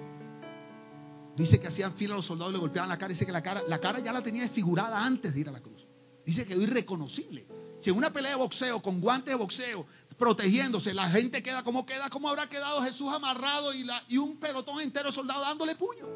Dice 1.38 1.60
que 1.60 1.68
hacían 1.68 1.94
fila 1.94 2.16
los 2.16 2.26
soldados, 2.26 2.52
le 2.52 2.58
golpeaban 2.58 2.88
la 2.88 2.98
cara. 2.98 3.10
Dice 3.10 3.24
que 3.24 3.30
la 3.30 3.44
cara, 3.44 3.62
la 3.68 3.78
cara 3.78 4.00
ya 4.00 4.12
la 4.12 4.22
tenía 4.22 4.42
desfigurada 4.42 5.04
antes 5.04 5.32
de 5.34 5.40
ir 5.40 5.48
a 5.48 5.52
la 5.52 5.60
cruz. 5.60 5.86
Dice 6.26 6.42
que 6.42 6.54
quedó 6.54 6.62
irreconocible. 6.62 7.46
Si 7.80 7.90
en 7.90 7.96
una 7.96 8.12
pelea 8.12 8.32
de 8.32 8.38
boxeo, 8.38 8.82
con 8.82 9.00
guantes 9.00 9.32
de 9.32 9.38
boxeo, 9.38 9.86
protegiéndose, 10.18 10.92
la 10.94 11.08
gente 11.08 11.40
queda 11.40 11.62
como 11.62 11.86
queda, 11.86 12.10
¿cómo 12.10 12.28
habrá 12.28 12.48
quedado 12.48 12.82
Jesús 12.82 13.14
amarrado 13.14 13.72
y, 13.72 13.84
la, 13.84 14.02
y 14.08 14.18
un 14.18 14.38
pelotón 14.38 14.80
entero 14.80 15.10
de 15.10 15.14
soldados 15.14 15.46
dándole 15.46 15.76
puño? 15.76 16.06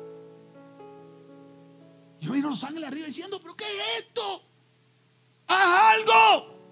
Yo 2.21 2.33
vino 2.33 2.51
los 2.51 2.65
ángeles 2.65 2.89
arriba 2.89 3.07
diciendo, 3.07 3.39
¿pero 3.41 3.55
qué 3.55 3.65
es 3.65 4.05
esto? 4.05 4.43
¡Haz 5.47 5.99
algo! 5.99 6.63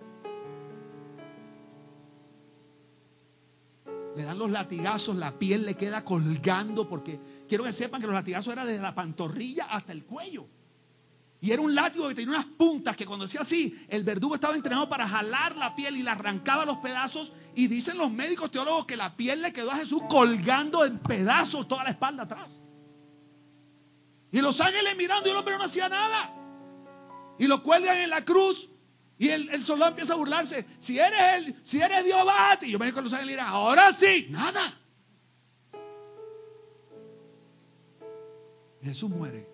Le 4.16 4.24
dan 4.24 4.38
los 4.38 4.50
latigazos, 4.50 5.16
la 5.16 5.38
piel 5.38 5.66
le 5.66 5.76
queda 5.76 6.04
colgando 6.04 6.88
porque 6.88 7.20
quiero 7.50 7.64
que 7.64 7.72
sepan 7.72 8.00
que 8.00 8.06
los 8.06 8.14
latigazos 8.14 8.52
eran 8.52 8.66
desde 8.66 8.80
la 8.80 8.94
pantorrilla 8.94 9.64
hasta 9.64 9.92
el 9.92 10.04
cuello. 10.04 10.46
Y 11.40 11.50
era 11.50 11.60
un 11.60 11.74
látigo 11.74 12.06
que 12.06 12.14
tenía 12.14 12.36
unas 12.36 12.44
puntas 12.44 12.96
que 12.96 13.06
cuando 13.06 13.24
hacía 13.24 13.40
así, 13.40 13.76
el 13.88 14.04
verdugo 14.04 14.36
estaba 14.36 14.54
entrenado 14.54 14.88
para 14.88 15.08
jalar 15.08 15.56
la 15.56 15.74
piel 15.74 15.96
y 15.96 16.02
la 16.02 16.12
arrancaba 16.12 16.64
los 16.64 16.78
pedazos. 16.78 17.32
Y 17.56 17.66
dicen 17.66 17.98
los 17.98 18.12
médicos 18.12 18.52
teólogos 18.52 18.86
que 18.86 18.96
la 18.96 19.16
piel 19.16 19.42
le 19.42 19.52
quedó 19.52 19.72
a 19.72 19.76
Jesús 19.76 20.02
colgando 20.08 20.84
en 20.84 20.98
pedazos 20.98 21.66
toda 21.66 21.82
la 21.82 21.90
espalda 21.90 22.22
atrás. 22.22 22.60
Y 24.30 24.40
los 24.40 24.60
ángeles 24.60 24.96
mirando 24.96 25.28
y 25.28 25.32
el 25.32 25.38
hombre 25.38 25.58
no 25.58 25.64
hacía 25.64 25.88
nada. 25.88 26.32
Y 27.38 27.48
lo 27.48 27.64
cuelgan 27.64 27.98
en 27.98 28.10
la 28.10 28.24
cruz. 28.24 28.68
Y 29.18 29.30
el, 29.30 29.64
soldado 29.64 29.90
empieza 29.90 30.12
a 30.12 30.16
burlarse. 30.16 30.66
Si 30.78 31.00
eres 31.00 31.20
él, 31.36 31.56
si 31.64 31.80
eres 31.80 32.04
Dios, 32.04 32.24
bate. 32.24 32.68
Y 32.68 32.70
yo 32.70 32.78
me 32.78 32.84
digo 32.86 32.94
con 32.94 33.04
los 33.04 33.12
ángeles, 33.12 33.38
ahora 33.40 33.92
sí, 33.92 34.28
nada. 34.30 34.79
Jesús 38.82 39.10
muere. 39.10 39.46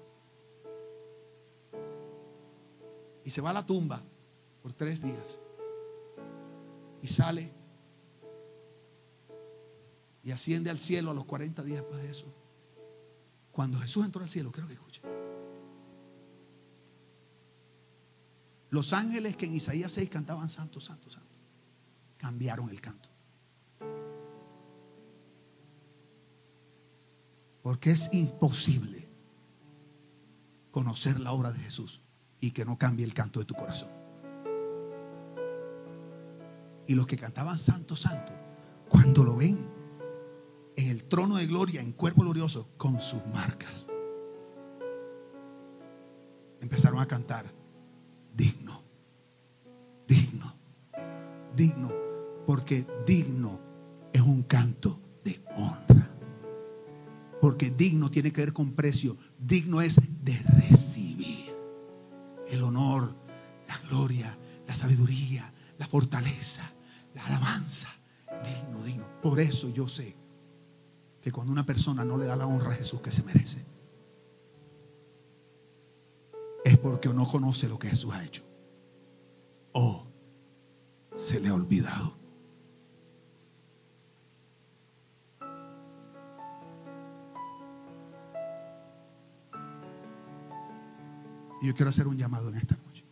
Y 3.24 3.30
se 3.30 3.40
va 3.40 3.50
a 3.50 3.54
la 3.54 3.66
tumba 3.66 4.02
por 4.62 4.72
tres 4.72 5.02
días. 5.02 5.38
Y 7.02 7.08
sale. 7.08 7.50
Y 10.22 10.30
asciende 10.30 10.70
al 10.70 10.78
cielo 10.78 11.10
a 11.10 11.14
los 11.14 11.24
40 11.24 11.62
días 11.64 11.80
después 11.80 12.02
de 12.02 12.10
eso. 12.10 12.26
Cuando 13.52 13.78
Jesús 13.78 14.04
entró 14.04 14.22
al 14.22 14.28
cielo, 14.28 14.52
quiero 14.52 14.68
que 14.68 14.74
escuchen. 14.74 15.04
Los 18.70 18.92
ángeles 18.92 19.36
que 19.36 19.46
en 19.46 19.54
Isaías 19.54 19.92
6 19.92 20.10
cantaban 20.10 20.48
santo, 20.48 20.80
santo, 20.80 21.10
santo, 21.10 21.28
cambiaron 22.18 22.68
el 22.70 22.80
canto. 22.80 23.08
Porque 27.62 27.90
es 27.90 28.12
imposible 28.12 29.05
conocer 30.76 31.18
la 31.20 31.32
obra 31.32 31.52
de 31.52 31.58
Jesús 31.58 32.02
y 32.38 32.50
que 32.50 32.66
no 32.66 32.76
cambie 32.76 33.06
el 33.06 33.14
canto 33.14 33.40
de 33.40 33.46
tu 33.46 33.54
corazón. 33.54 33.88
Y 36.86 36.94
los 36.94 37.06
que 37.06 37.16
cantaban 37.16 37.58
Santo, 37.58 37.96
Santo, 37.96 38.30
cuando 38.90 39.24
lo 39.24 39.36
ven 39.36 39.58
en 40.76 40.88
el 40.88 41.04
trono 41.04 41.36
de 41.36 41.46
gloria, 41.46 41.80
en 41.80 41.92
cuerpo 41.92 42.20
glorioso, 42.20 42.68
con 42.76 43.00
sus 43.00 43.24
marcas, 43.28 43.86
empezaron 46.60 47.00
a 47.00 47.08
cantar, 47.08 47.46
digno, 48.36 48.82
digno, 50.06 50.52
digno, 51.56 51.90
porque 52.46 52.86
digno 53.06 53.35
Porque 57.56 57.70
digno 57.70 58.10
tiene 58.10 58.34
que 58.34 58.42
ver 58.42 58.52
con 58.52 58.74
precio. 58.74 59.16
Digno 59.38 59.80
es 59.80 59.96
de 59.96 60.38
recibir 60.68 61.56
el 62.48 62.62
honor, 62.62 63.14
la 63.66 63.78
gloria, 63.88 64.36
la 64.66 64.74
sabiduría, 64.74 65.50
la 65.78 65.88
fortaleza, 65.88 66.70
la 67.14 67.24
alabanza. 67.24 67.88
Digno, 68.44 68.84
digno. 68.84 69.06
Por 69.22 69.40
eso 69.40 69.70
yo 69.70 69.88
sé 69.88 70.14
que 71.22 71.32
cuando 71.32 71.50
una 71.50 71.64
persona 71.64 72.04
no 72.04 72.18
le 72.18 72.26
da 72.26 72.36
la 72.36 72.46
honra 72.46 72.72
a 72.72 72.74
Jesús 72.74 73.00
que 73.00 73.10
se 73.10 73.22
merece, 73.22 73.64
es 76.62 76.76
porque 76.76 77.08
no 77.08 77.26
conoce 77.26 77.70
lo 77.70 77.78
que 77.78 77.88
Jesús 77.88 78.12
ha 78.12 78.22
hecho. 78.22 78.42
O 79.72 80.04
se 81.14 81.40
le 81.40 81.48
ha 81.48 81.54
olvidado. 81.54 82.18
Yo 91.66 91.74
quiero 91.74 91.90
hacer 91.90 92.06
un 92.06 92.16
llamado 92.16 92.48
en 92.48 92.54
esta 92.54 92.76
noche. 92.76 93.04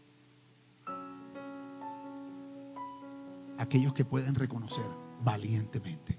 Aquellos 3.59 3.93
que 3.95 4.05
pueden 4.05 4.37
reconocer 4.37 4.87
valientemente 5.25 6.17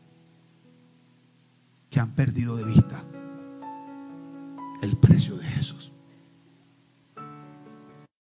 que 1.89 2.01
han 2.01 2.11
perdido 2.11 2.57
de 2.57 2.65
vista 2.65 3.05
el 4.81 4.97
precio 4.97 5.37
de 5.37 5.45
Jesús. 5.45 5.93